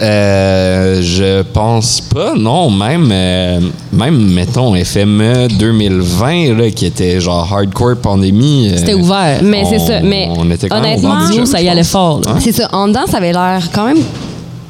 Euh, 0.00 1.00
je 1.02 1.42
pense 1.42 2.00
pas, 2.00 2.34
non. 2.36 2.70
Même, 2.70 3.08
euh, 3.12 3.60
même 3.92 4.32
mettons, 4.32 4.74
FME 4.74 5.48
2020, 5.48 6.54
là, 6.58 6.70
qui 6.70 6.86
était 6.86 7.20
genre 7.20 7.46
hardcore 7.52 7.96
pandémie. 8.02 8.70
euh, 8.72 8.76
C'était 8.78 8.94
ouvert. 8.94 9.40
Mais 9.44 9.64
c'est 9.68 9.76
on- 9.78 9.86
ça. 9.86 10.00
Mais 10.00 10.28
on 10.36 10.50
était 10.50 10.68
quand 10.68 10.80
même 10.80 10.98
honnêtement, 10.98 11.28
du 11.30 11.46
ça 11.46 11.60
y 11.62 11.68
allait 11.68 11.84
fort. 11.84 12.20
Hein? 12.26 12.36
C'est 12.40 12.52
ça. 12.52 12.68
En 12.72 12.88
dedans, 12.88 13.06
ça 13.08 13.18
avait 13.18 13.32
l'air 13.32 13.68
quand 13.72 13.84
même 13.86 13.98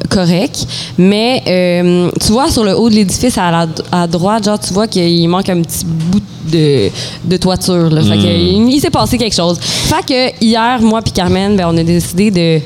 correct. 0.08 0.66
Mais 0.98 1.42
euh, 1.46 2.10
tu 2.24 2.32
vois, 2.32 2.50
sur 2.50 2.64
le 2.64 2.76
haut 2.76 2.88
de 2.90 2.94
l'édifice, 2.94 3.36
à, 3.38 3.50
la- 3.50 3.66
à 3.90 4.06
droite, 4.06 4.44
genre, 4.44 4.58
tu 4.58 4.72
vois 4.72 4.86
qu'il 4.86 5.28
manque 5.28 5.48
un 5.48 5.62
petit 5.62 5.84
bout 5.84 6.20
de, 6.50 6.88
de 7.24 7.36
toiture. 7.36 7.90
Là. 7.90 8.02
Fait 8.02 8.16
que, 8.16 8.26
il, 8.26 8.68
il 8.72 8.80
s'est 8.80 8.90
passé 8.90 9.16
quelque 9.18 9.34
chose. 9.36 9.58
Fait 9.60 10.04
que 10.06 10.44
hier, 10.44 10.80
moi 10.80 11.00
puis 11.02 11.12
Carmen, 11.12 11.56
ben, 11.56 11.66
on 11.70 11.76
a 11.76 11.82
décidé 11.82 12.30
de 12.30 12.60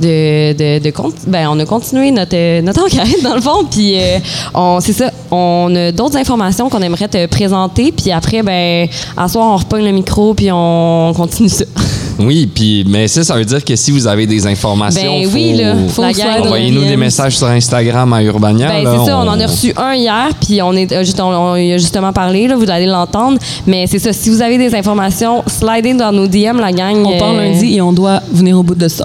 de, 0.00 0.78
de, 0.78 0.92
ben, 1.26 1.48
on 1.50 1.58
a 1.60 1.66
continué 1.66 2.10
notre, 2.10 2.34
euh, 2.34 2.62
notre 2.62 2.82
enquête 2.84 3.22
dans 3.22 3.34
le 3.34 3.40
fond 3.42 3.64
puis 3.70 3.96
euh, 3.98 4.18
on 4.54 4.78
c'est 4.80 4.94
ça 4.94 5.10
on 5.30 5.70
a 5.76 5.92
d'autres 5.92 6.16
informations 6.16 6.70
qu'on 6.70 6.80
aimerait 6.80 7.08
te 7.08 7.26
présenter 7.26 7.92
puis 7.92 8.10
après 8.10 8.42
ben 8.42 8.88
à 9.14 9.28
soir 9.28 9.46
on 9.52 9.56
repogne 9.58 9.84
le 9.84 9.90
micro 9.92 10.32
puis 10.32 10.48
on 10.50 11.12
continue 11.14 11.50
ça 11.50 11.66
Oui, 12.20 12.48
puis 12.52 12.84
mais 12.88 13.08
ça, 13.08 13.24
ça 13.24 13.34
veut 13.34 13.44
dire 13.44 13.64
que 13.64 13.76
si 13.76 13.90
vous 13.90 14.06
avez 14.06 14.26
des 14.26 14.46
informations, 14.46 15.20
Ben 15.20 15.28
faut, 15.28 15.34
oui, 15.34 15.54
là, 15.54 15.74
faut 15.88 16.02
envoyez-nous 16.02 16.84
des 16.84 16.96
messages 16.96 17.36
sur 17.38 17.46
Instagram 17.48 18.12
à 18.12 18.22
Urbania. 18.22 18.68
Ben, 18.68 18.84
là, 18.84 18.96
c'est 18.98 19.06
ça, 19.06 19.18
on 19.18 19.28
en 19.28 19.40
a 19.40 19.46
reçu 19.46 19.72
un 19.76 19.94
hier, 19.94 20.28
puis 20.40 20.60
on 20.62 20.72
est 20.72 20.92
euh, 20.92 21.04
juste, 21.04 21.20
on, 21.20 21.28
on 21.28 21.56
y 21.56 21.72
a 21.72 21.78
justement 21.78 22.12
parlé, 22.12 22.48
là, 22.48 22.56
vous 22.56 22.70
allez 22.70 22.86
l'entendre. 22.86 23.38
Mais 23.66 23.86
c'est 23.86 23.98
ça, 23.98 24.12
si 24.12 24.30
vous 24.30 24.42
avez 24.42 24.58
des 24.58 24.74
informations, 24.74 25.42
slidez 25.46 25.94
dans 25.94 26.12
nos 26.12 26.26
DM, 26.26 26.58
la 26.58 26.72
gang. 26.72 27.04
On 27.04 27.18
part 27.18 27.34
euh, 27.34 27.36
lundi 27.36 27.74
et 27.74 27.80
on 27.80 27.92
doit 27.92 28.20
venir 28.32 28.58
au 28.58 28.62
bout 28.62 28.74
de 28.74 28.88
ça. 28.88 29.04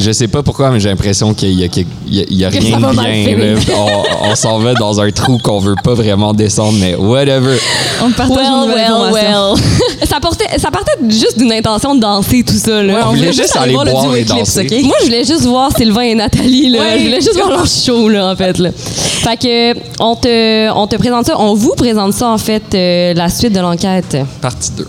Je 0.00 0.12
sais 0.12 0.28
pas 0.28 0.42
pourquoi, 0.42 0.70
mais 0.70 0.78
j'ai 0.80 0.88
l'impression 0.88 1.34
qu'il 1.34 1.52
y 1.58 1.64
a, 1.64 1.68
qu'il 1.68 1.86
y 2.06 2.20
a- 2.20 2.24
il 2.28 2.36
y 2.36 2.44
a 2.44 2.50
Que 2.50 2.58
rien 2.58 2.78
de 2.78 2.92
bien. 2.92 3.36
là. 3.54 3.60
On, 3.76 4.30
on 4.30 4.34
s'en 4.36 4.58
va 4.58 4.74
dans 4.74 5.00
un 5.00 5.10
trou 5.10 5.38
qu'on 5.38 5.58
veut 5.58 5.74
pas 5.82 5.94
vraiment 5.94 6.32
descendre, 6.32 6.78
mais 6.80 6.94
whatever. 6.94 7.56
On 8.02 8.10
partage 8.12 8.36
Well, 8.38 8.74
well, 8.74 9.12
well. 9.12 9.54
ça, 10.08 10.20
portait, 10.20 10.58
ça 10.58 10.70
partait 10.70 10.92
juste 11.08 11.36
d'une 11.38 11.52
intention 11.52 11.94
de 11.96 12.00
danser 12.00 12.44
tout 12.44 12.54
ça. 12.54 12.82
Là. 12.82 13.06
on 13.08 13.14
voulait 13.14 13.32
juste 13.32 13.56
aller 13.56 13.72
voir 13.72 13.84
le 13.84 13.90
boire 13.90 14.04
duo 14.04 14.14
et 14.14 14.22
Eclipse, 14.22 14.54
danser. 14.56 14.66
OK? 14.78 14.84
Moi, 14.84 14.96
je 15.00 15.04
voulais 15.06 15.24
juste 15.24 15.44
voir 15.46 15.70
Sylvain 15.76 16.02
et 16.02 16.14
Nathalie. 16.14 16.70
Là. 16.70 16.78
Ouais. 16.78 16.98
Je 16.98 17.04
voulais 17.04 17.20
juste 17.20 17.36
voir 17.36 17.50
leur 17.50 17.66
show, 17.66 18.08
là, 18.08 18.30
en 18.32 18.36
fait. 18.36 18.58
Là. 18.58 18.70
Fait 18.74 19.36
que, 19.36 19.78
on 20.00 20.14
te, 20.14 20.70
on 20.70 20.86
te 20.86 20.96
présente 20.96 21.26
ça, 21.26 21.34
on 21.40 21.54
vous 21.54 21.74
présente 21.76 22.12
ça, 22.12 22.28
en 22.28 22.38
fait, 22.38 22.62
euh, 22.74 23.14
la 23.14 23.28
suite 23.28 23.52
de 23.52 23.60
l'enquête. 23.60 24.16
Partie 24.40 24.70
2. 24.76 24.86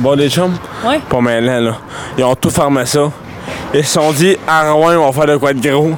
Bon, 0.00 0.12
les 0.14 0.28
chums, 0.30 0.54
Ouais. 0.86 0.98
pas 1.08 1.20
là. 1.40 1.76
Ils 2.18 2.24
ont 2.24 2.34
tout 2.34 2.50
fermé 2.50 2.84
ça. 2.86 3.10
Ils 3.74 3.84
se 3.84 3.92
sont 3.94 4.12
dit, 4.12 4.36
à 4.46 4.70
Rouen, 4.72 4.96
on 4.96 5.10
va 5.10 5.12
faire 5.12 5.26
de 5.32 5.36
quoi 5.38 5.52
de 5.52 5.60
gros? 5.70 5.92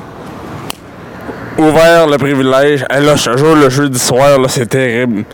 Ouvert 1.59 2.07
le 2.07 2.17
privilège. 2.19 2.85
Et 2.91 3.01
là, 3.01 3.17
je 3.17 3.31
te 3.31 3.37
jure, 3.37 3.55
le 3.57 3.69
jeudi 3.71 3.99
soir, 3.99 4.39
là, 4.39 4.49
c'est 4.49 4.67
terrible. 4.67 5.25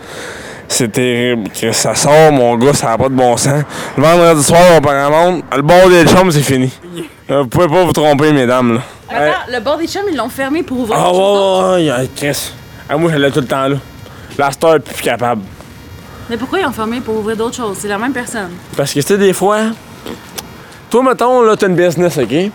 C'est 0.68 0.91
terrible. 0.93 1.49
Que 1.51 1.72
ça 1.72 1.95
sort, 1.95 2.32
mon 2.32 2.57
gars, 2.57 2.72
ça 2.72 2.88
n'a 2.88 2.99
pas 2.99 3.09
de 3.09 3.14
bon 3.14 3.36
sens. 3.36 3.62
Le 3.97 4.03
vendredi 4.03 4.43
soir, 4.43 4.61
on 4.76 4.80
part 4.80 5.11
monde. 5.11 5.43
Le 5.55 5.62
bord 5.62 5.88
des 5.88 6.07
chums, 6.07 6.30
c'est 6.30 6.43
fini. 6.43 6.70
Euh, 7.30 7.43
Vous 7.43 7.49
pouvez 7.49 7.68
pas 7.68 7.84
vous 7.84 7.93
tromper, 7.93 8.32
mesdames. 8.32 8.74
Là. 8.74 8.80
Attends, 9.11 9.53
le 9.53 9.61
bord 9.61 9.76
des 9.76 9.86
chums, 9.86 10.05
ils 10.11 10.16
l'ont 10.16 10.28
fermé 10.28 10.62
pour 10.62 10.80
ouvrir. 10.80 10.99
Ah, 10.99 11.12
ouais, 11.12 11.18
ouais, 11.18 11.91
ouais, 11.91 11.99
ouais, 11.99 12.11
Chris. 12.14 12.53
Ah, 12.88 12.97
moi, 12.97 13.11
j'allais 13.11 13.30
tout 13.30 13.41
le 13.41 13.47
temps 13.47 13.68
là. 13.68 13.76
La 14.38 14.51
star 14.51 14.76
est 14.76 14.80
plus 14.80 15.03
capable. 15.03 15.43
Mais 16.28 16.36
pourquoi 16.36 16.61
ils 16.61 16.66
ont 16.66 16.72
fermé 16.72 17.01
pour 17.01 17.16
ouvrir 17.16 17.36
d'autres 17.36 17.57
choses? 17.57 17.76
C'est 17.80 17.88
la 17.88 17.99
même 17.99 18.12
personne. 18.12 18.51
Parce 18.76 18.93
que, 18.95 19.01
tu 19.01 19.07
sais, 19.07 19.18
des 19.18 19.32
fois, 19.32 19.59
toi, 20.91 21.03
mettons, 21.03 21.43
là, 21.43 21.57
t'as 21.57 21.68
une 21.68 21.76
business, 21.76 22.18
OK? 22.18 22.30
Ouais. 22.30 22.51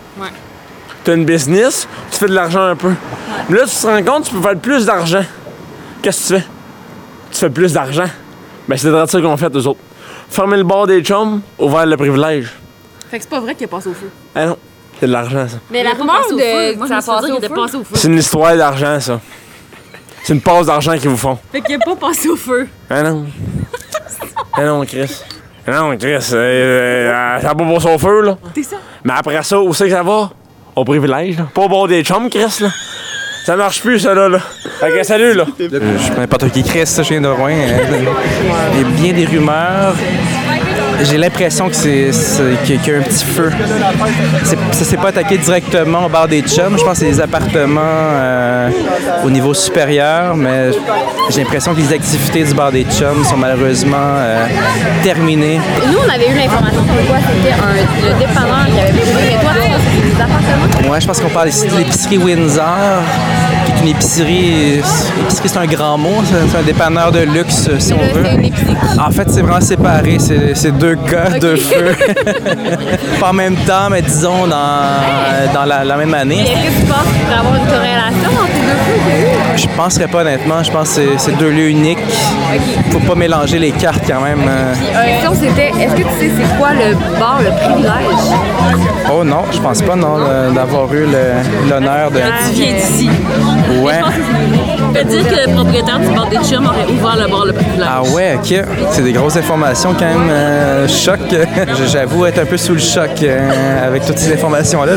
T'as 1.04 1.14
une 1.14 1.24
business, 1.24 1.88
tu 2.10 2.18
fais 2.18 2.26
de 2.26 2.34
l'argent 2.34 2.62
un 2.62 2.76
peu. 2.76 2.92
Mais 3.48 3.58
là, 3.58 3.64
tu 3.64 3.74
te 3.74 3.86
rends 3.86 4.02
compte, 4.02 4.24
tu 4.24 4.34
peux 4.34 4.42
faire 4.42 4.58
plus 4.58 4.84
d'argent. 4.84 5.24
Qu'est-ce 6.02 6.28
que 6.28 6.34
tu 6.34 6.40
fais? 6.40 6.46
Tu 7.30 7.38
fais 7.38 7.50
plus 7.50 7.72
d'argent. 7.72 8.06
Ben, 8.68 8.76
c'est 8.76 8.90
de 8.90 9.06
ça 9.06 9.20
qu'on 9.20 9.36
fait, 9.36 9.54
eux 9.54 9.66
autres. 9.66 9.80
Fermer 10.28 10.56
le 10.56 10.64
bord 10.64 10.86
des 10.86 11.02
chums, 11.02 11.40
ouvert 11.58 11.86
le 11.86 11.96
privilège. 11.96 12.52
Fait 13.10 13.18
que 13.18 13.22
c'est 13.22 13.30
pas 13.30 13.40
vrai 13.40 13.54
qu'il 13.54 13.64
est 13.64 13.68
passé 13.68 13.88
au 13.88 13.94
feu. 13.94 14.10
Ah 14.34 14.46
non, 14.46 14.58
c'est 14.98 15.06
de 15.06 15.12
l'argent, 15.12 15.46
ça. 15.48 15.56
Mais 15.70 15.84
la 15.84 15.92
rumeur 15.92 16.26
de 16.28 16.76
Moi, 16.76 16.86
qu'il 17.22 17.36
était 17.36 17.48
passé 17.48 17.76
au 17.76 17.84
feu. 17.84 17.94
C'est 17.94 18.08
une 18.08 18.18
histoire 18.18 18.56
d'argent, 18.56 18.98
ça. 19.00 19.20
C'est 20.24 20.34
une 20.34 20.40
passe 20.40 20.66
d'argent 20.66 20.98
qu'ils 20.98 21.08
vous 21.08 21.16
font. 21.16 21.38
Fait 21.52 21.60
qu'il 21.60 21.76
est 21.76 21.84
pas 21.84 21.94
passé 21.94 22.28
au 22.28 22.36
feu. 22.36 22.66
Ah 22.90 23.04
non. 23.04 23.26
ah 24.54 24.64
non, 24.64 24.84
Chris. 24.84 25.22
Non, 25.68 25.96
Chris. 25.96 26.30
euh, 26.32 26.34
euh, 26.34 27.40
ça 27.40 27.48
va 27.48 27.54
pas 27.54 27.64
passer 27.64 27.88
au 27.94 27.98
feu, 27.98 28.22
là. 28.22 28.36
T'es 28.54 28.62
ça? 28.62 28.76
Mais 29.04 29.12
après 29.16 29.42
ça, 29.42 29.60
où 29.60 29.74
c'est 29.74 29.84
que 29.84 29.90
ça 29.90 30.02
va? 30.02 30.30
Au 30.74 30.84
privilège, 30.84 31.38
là. 31.38 31.46
Pas 31.52 31.62
au 31.62 31.68
bord 31.68 31.88
des 31.88 32.02
chums, 32.04 32.28
Chris, 32.30 32.58
là. 32.60 32.68
Ça 33.44 33.56
marche 33.56 33.80
plus, 33.80 33.98
ça, 34.00 34.14
là. 34.14 34.28
là. 34.28 34.38
Fait 34.80 34.90
que 34.90 35.02
salut, 35.04 35.32
là. 35.34 35.44
Je 35.58 35.64
suis 35.98 36.10
pas 36.12 36.20
n'importe 36.20 36.50
qui. 36.50 36.62
Chris, 36.62 36.86
ça, 36.86 37.02
je 37.02 37.08
viens 37.10 37.20
de 37.20 37.28
Rouen. 37.28 37.48
Euh, 37.50 37.78
Il 38.74 38.80
y 38.80 38.84
a 38.84 38.88
bien 38.88 39.12
des 39.12 39.24
rumeurs. 39.24 39.94
J'ai 41.02 41.18
l'impression 41.18 41.68
que 41.68 41.74
c'est 41.76 42.10
qu'il 42.64 42.76
y 42.76 42.90
a- 42.90 42.98
un 42.98 43.02
petit 43.02 43.24
feu. 43.24 43.50
Ça 44.72 44.84
s'est 44.84 44.96
pas 44.96 45.08
attaqué 45.08 45.36
directement 45.38 46.06
au 46.06 46.08
bar 46.08 46.26
des 46.28 46.40
chums. 46.42 46.78
Je 46.78 46.84
pense 46.84 46.98
que 46.98 47.04
c'est 47.04 47.10
des 47.12 47.20
appartements 47.20 47.80
euh, 47.84 48.70
au 49.24 49.30
niveau 49.30 49.52
supérieur, 49.54 50.36
mais 50.36 50.70
j'ai 51.30 51.42
l'impression 51.42 51.74
que 51.74 51.80
les 51.80 51.92
activités 51.92 52.44
du 52.44 52.54
bar 52.54 52.72
des 52.72 52.84
chums 52.84 53.24
sont 53.24 53.36
malheureusement 53.36 53.96
euh, 54.16 54.46
terminées. 55.02 55.60
Nous, 55.90 55.98
on 55.98 56.08
avait 56.10 56.30
eu 56.30 56.34
l'information 56.34 56.80
comme 56.80 57.06
quoi 57.06 57.16
c'était 57.18 57.52
un- 57.54 58.08
le 58.08 58.18
dépanneur 58.18 58.66
qui 58.72 58.80
avait 58.80 58.92
brûlé, 58.92 59.36
mais 59.36 59.42
toi, 59.42 59.52
tu 59.92 60.10
des 60.10 60.20
appartements? 60.22 60.90
Ouais, 60.92 61.00
je 61.00 61.06
pense 61.06 61.20
qu'on 61.20 61.28
parle 61.28 61.48
ici 61.48 61.66
de 61.68 61.76
l'épicerie 61.76 62.18
Windsor, 62.18 63.02
une 63.86 63.92
épicerie. 63.92 64.80
Épicerie, 65.22 65.48
c'est 65.48 65.58
un 65.58 65.66
grand 65.66 65.96
mot, 65.98 66.22
c'est 66.24 66.58
un 66.58 66.62
dépanneur 66.62 67.12
de 67.12 67.20
luxe, 67.20 67.68
si 67.78 67.92
on 67.92 67.98
veut. 68.14 68.24
En 68.98 69.10
fait, 69.10 69.28
c'est 69.30 69.42
vraiment 69.42 69.60
séparé. 69.60 70.18
C'est 70.54 70.76
deux 70.76 70.94
gars, 70.94 71.38
deux 71.40 71.56
feux. 71.56 71.94
Pas 73.20 73.30
en 73.30 73.32
même 73.32 73.56
temps, 73.56 73.88
mais 73.90 74.02
disons 74.02 74.46
dans, 74.46 75.52
dans 75.54 75.64
la, 75.64 75.84
la 75.84 75.96
même 75.96 76.14
année. 76.14 76.40
Est-ce 76.40 76.50
que 76.50 76.80
tu 76.80 76.86
penses 76.86 77.04
qu'il 77.12 77.22
pourrait 77.22 77.38
avoir 77.38 77.54
une 77.56 77.66
corrélation 77.66 78.30
entre 78.30 78.52
les 78.54 78.66
deux 78.66 79.26
feux? 79.26 79.56
Je 79.56 79.68
penserais 79.76 80.06
pas 80.08 80.20
honnêtement. 80.20 80.62
Je 80.62 80.70
pense 80.70 80.94
que 80.94 81.02
c'est- 81.18 81.36
deux 81.36 81.50
lieux 81.50 81.68
uniques. 81.70 81.98
Faut 82.90 82.98
pas 83.00 83.14
mélanger 83.14 83.58
les 83.58 83.72
cartes 83.72 84.02
quand 84.06 84.20
même. 84.22 84.40
euh. 84.48 84.74
La 84.94 85.06
question, 85.06 85.32
c'était 85.34 85.68
est-ce 85.82 85.92
que 85.94 86.02
tu 86.02 86.18
sais 86.18 86.30
c'est 86.36 86.58
quoi 86.58 86.70
le 86.72 86.94
bar, 87.18 87.40
le 87.40 87.50
privilège? 87.50 88.36
Oh 89.12 89.22
non, 89.24 89.42
je 89.52 89.58
pense 89.60 89.82
pas 89.82 89.94
non 89.96 90.18
d'avoir 90.54 90.92
eu 90.94 91.06
l'honneur 91.68 92.10
de. 92.10 92.18
Tu 92.48 92.62
viens 92.62 92.72
d'ici. 92.74 93.10
Ouais. 93.82 94.00
Je 94.94 95.00
peux 95.02 95.08
dire 95.08 95.28
que 95.28 95.48
le 95.48 95.54
propriétaire 95.54 95.98
du 96.00 96.06
bar 96.08 96.28
des 96.28 96.36
chums 96.38 96.66
aurait 96.66 96.86
ouvert 96.90 97.16
le 97.22 97.30
bar 97.30 97.44
le 97.44 97.52
privilège. 97.52 97.86
Ah 97.88 98.02
ouais, 98.02 98.36
ok. 98.36 98.64
C'est 98.92 99.02
des 99.02 99.12
grosses 99.12 99.36
informations 99.36 99.92
quand 99.92 100.06
même. 100.06 100.28
euh, 100.30 100.88
choc. 100.88 101.18
J'avoue 101.92 102.24
être 102.26 102.38
un 102.40 102.46
peu 102.46 102.56
sous 102.56 102.72
le 102.74 102.78
choc 102.80 103.10
euh, 103.22 103.86
avec 103.86 104.06
toutes 104.06 104.18
ces 104.18 104.32
informations-là. 104.32 104.92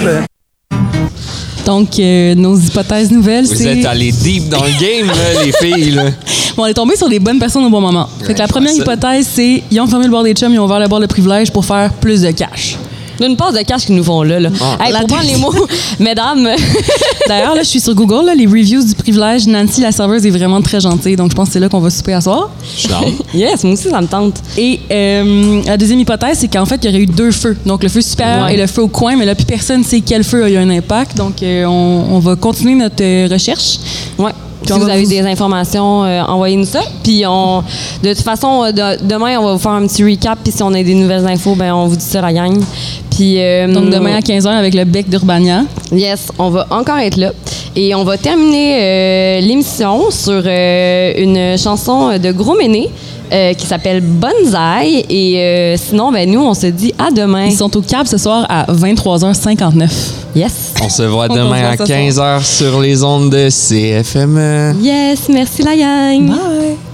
Donc, 1.65 1.99
euh, 1.99 2.33
nos 2.35 2.57
hypothèses 2.57 3.11
nouvelles, 3.11 3.45
Vous 3.45 3.53
c'est... 3.55 3.79
êtes 3.79 3.85
allés 3.85 4.11
deep 4.11 4.49
dans 4.49 4.63
le 4.63 4.71
game, 4.79 5.07
là, 5.07 5.43
les 5.43 5.51
filles. 5.51 5.91
Là. 5.91 6.03
Bon, 6.57 6.63
on 6.63 6.67
est 6.67 6.73
tombé 6.73 6.95
sur 6.97 7.07
des 7.07 7.19
bonnes 7.19 7.39
personnes 7.39 7.63
au 7.63 7.69
bon 7.69 7.79
moment. 7.79 8.09
Fait 8.25 8.33
que 8.33 8.39
la 8.39 8.47
première 8.47 8.73
hypothèse, 8.73 9.25
c'est 9.33 9.63
ils 9.71 9.79
ont 9.79 9.87
fermé 9.87 10.05
le 10.05 10.11
bord 10.11 10.23
des 10.23 10.33
chums, 10.33 10.51
ils 10.51 10.59
ont 10.59 10.65
ouvert 10.65 10.79
le 10.79 10.87
bord 10.89 10.99
de 10.99 11.05
privilège 11.05 11.51
pour 11.51 11.63
faire 11.63 11.93
plus 11.93 12.21
de 12.23 12.31
cash. 12.31 12.75
Une 13.21 13.35
passe 13.35 13.53
de 13.53 13.61
cash 13.61 13.85
qu'ils 13.85 13.95
nous 13.95 14.03
font 14.03 14.23
là. 14.23 14.39
là. 14.39 14.49
Ah. 14.61 14.77
Hey, 14.85 14.93
pour 14.93 15.07
prendre 15.07 15.27
les 15.27 15.35
mots, 15.37 15.53
mesdames, 15.99 16.47
D'ailleurs, 17.27 17.53
là, 17.55 17.63
je 17.63 17.67
suis 17.67 17.79
sur 17.79 17.93
Google, 17.93 18.25
là, 18.25 18.35
les 18.35 18.45
reviews 18.45 18.83
du 18.83 18.95
privilège. 18.95 19.45
Nancy, 19.47 19.81
la 19.81 19.91
serveuse, 19.91 20.25
est 20.25 20.29
vraiment 20.29 20.61
très 20.61 20.79
gentille, 20.79 21.15
donc 21.15 21.31
je 21.31 21.35
pense 21.35 21.47
que 21.49 21.53
c'est 21.53 21.59
là 21.59 21.69
qu'on 21.69 21.79
va 21.79 21.89
souper 21.89 22.13
à 22.13 22.21
soir. 22.21 22.49
Je 22.75 22.79
suis 22.79 22.87
down. 22.89 23.13
yes, 23.33 23.63
moi 23.63 23.73
aussi, 23.73 23.89
ça 23.89 24.01
me 24.01 24.07
tente. 24.07 24.35
Et 24.57 24.79
euh, 24.91 25.61
la 25.65 25.77
deuxième 25.77 25.99
hypothèse, 25.99 26.39
c'est 26.39 26.47
qu'en 26.47 26.65
fait, 26.65 26.79
il 26.83 26.85
y 26.85 26.89
aurait 26.93 27.03
eu 27.03 27.07
deux 27.07 27.31
feux. 27.31 27.57
Donc, 27.65 27.83
le 27.83 27.89
feu 27.89 28.01
supérieur 28.01 28.45
Ouais. 28.45 28.53
et 28.55 28.57
le 28.57 28.67
feu 28.67 28.81
au 28.83 28.87
coin, 28.87 29.15
mais 29.15 29.25
là, 29.25 29.35
plus 29.35 29.45
personne 29.45 29.83
sait 29.83 30.01
quel 30.01 30.23
feu 30.23 30.43
a 30.43 30.49
eu 30.49 30.57
un 30.57 30.69
impact. 30.69 31.17
Donc, 31.17 31.43
euh, 31.43 31.65
on, 31.65 32.15
on 32.15 32.19
va 32.19 32.35
continuer 32.35 32.75
notre 32.75 33.01
euh, 33.03 33.27
recherche. 33.31 33.77
Ouais. 34.17 34.31
Si 34.65 34.73
vous 34.73 34.89
avez 34.89 35.03
vous- 35.03 35.09
des 35.09 35.21
informations, 35.21 36.03
euh, 36.03 36.21
envoyez-nous 36.23 36.65
ça. 36.65 36.81
Puis 37.03 37.23
on, 37.27 37.63
de 38.03 38.13
toute 38.13 38.23
façon, 38.23 38.63
euh, 38.65 38.71
de- 38.71 39.03
demain, 39.05 39.37
on 39.39 39.45
va 39.45 39.53
vous 39.53 39.59
faire 39.59 39.71
un 39.71 39.87
petit 39.87 40.03
recap. 40.03 40.37
Puis 40.43 40.51
si 40.51 40.61
on 40.63 40.73
a 40.73 40.83
des 40.83 40.93
nouvelles 40.93 41.25
infos, 41.27 41.55
ben 41.55 41.73
on 41.73 41.87
vous 41.87 41.95
dit 41.95 42.05
ça 42.05 42.21
la 42.21 42.33
gang. 42.33 42.59
Puis 43.09 43.35
euh, 43.39 43.71
Donc, 43.73 43.89
demain 43.89 44.15
à 44.15 44.19
15h 44.21 44.47
avec 44.47 44.73
le 44.73 44.83
bec 44.85 45.09
d'Urbania. 45.09 45.63
Yes, 45.91 46.27
on 46.37 46.49
va 46.49 46.67
encore 46.71 46.97
être 46.99 47.17
là. 47.17 47.31
Et 47.75 47.95
on 47.95 48.03
va 48.03 48.17
terminer 48.17 48.75
euh, 48.79 49.39
l'émission 49.41 50.11
sur 50.11 50.43
une 50.45 51.57
chanson 51.57 52.17
de 52.17 52.31
Gros 52.31 52.55
Méné 52.55 52.89
euh, 53.31 53.53
qui 53.53 53.65
s'appelle 53.65 54.01
Bonsaï. 54.01 55.05
Et 55.09 55.39
euh, 55.39 55.77
sinon, 55.77 56.11
ben 56.11 56.29
nous, 56.29 56.41
on 56.41 56.53
se 56.53 56.67
dit 56.67 56.93
à 56.97 57.11
demain. 57.11 57.45
Ils 57.45 57.55
sont 57.57 57.75
au 57.75 57.81
CAB 57.81 58.07
ce 58.07 58.17
soir 58.17 58.45
à 58.49 58.65
23h59. 58.71 59.89
Yes. 60.35 60.73
On 60.83 60.89
se 60.89 61.03
voit 61.03 61.27
On 61.29 61.35
demain 61.35 61.55
se 61.55 61.61
voit 61.61 61.69
à 61.69 61.77
ce 61.77 62.17
soir. 62.17 62.39
15h 62.39 62.43
sur 62.57 62.79
les 62.81 63.03
ondes 63.03 63.29
de 63.29 63.49
CFME. 63.49 64.75
Yes, 64.81 65.29
merci 65.29 65.63
la 65.63 65.75
gang. 65.75 66.27
Bye. 66.27 66.88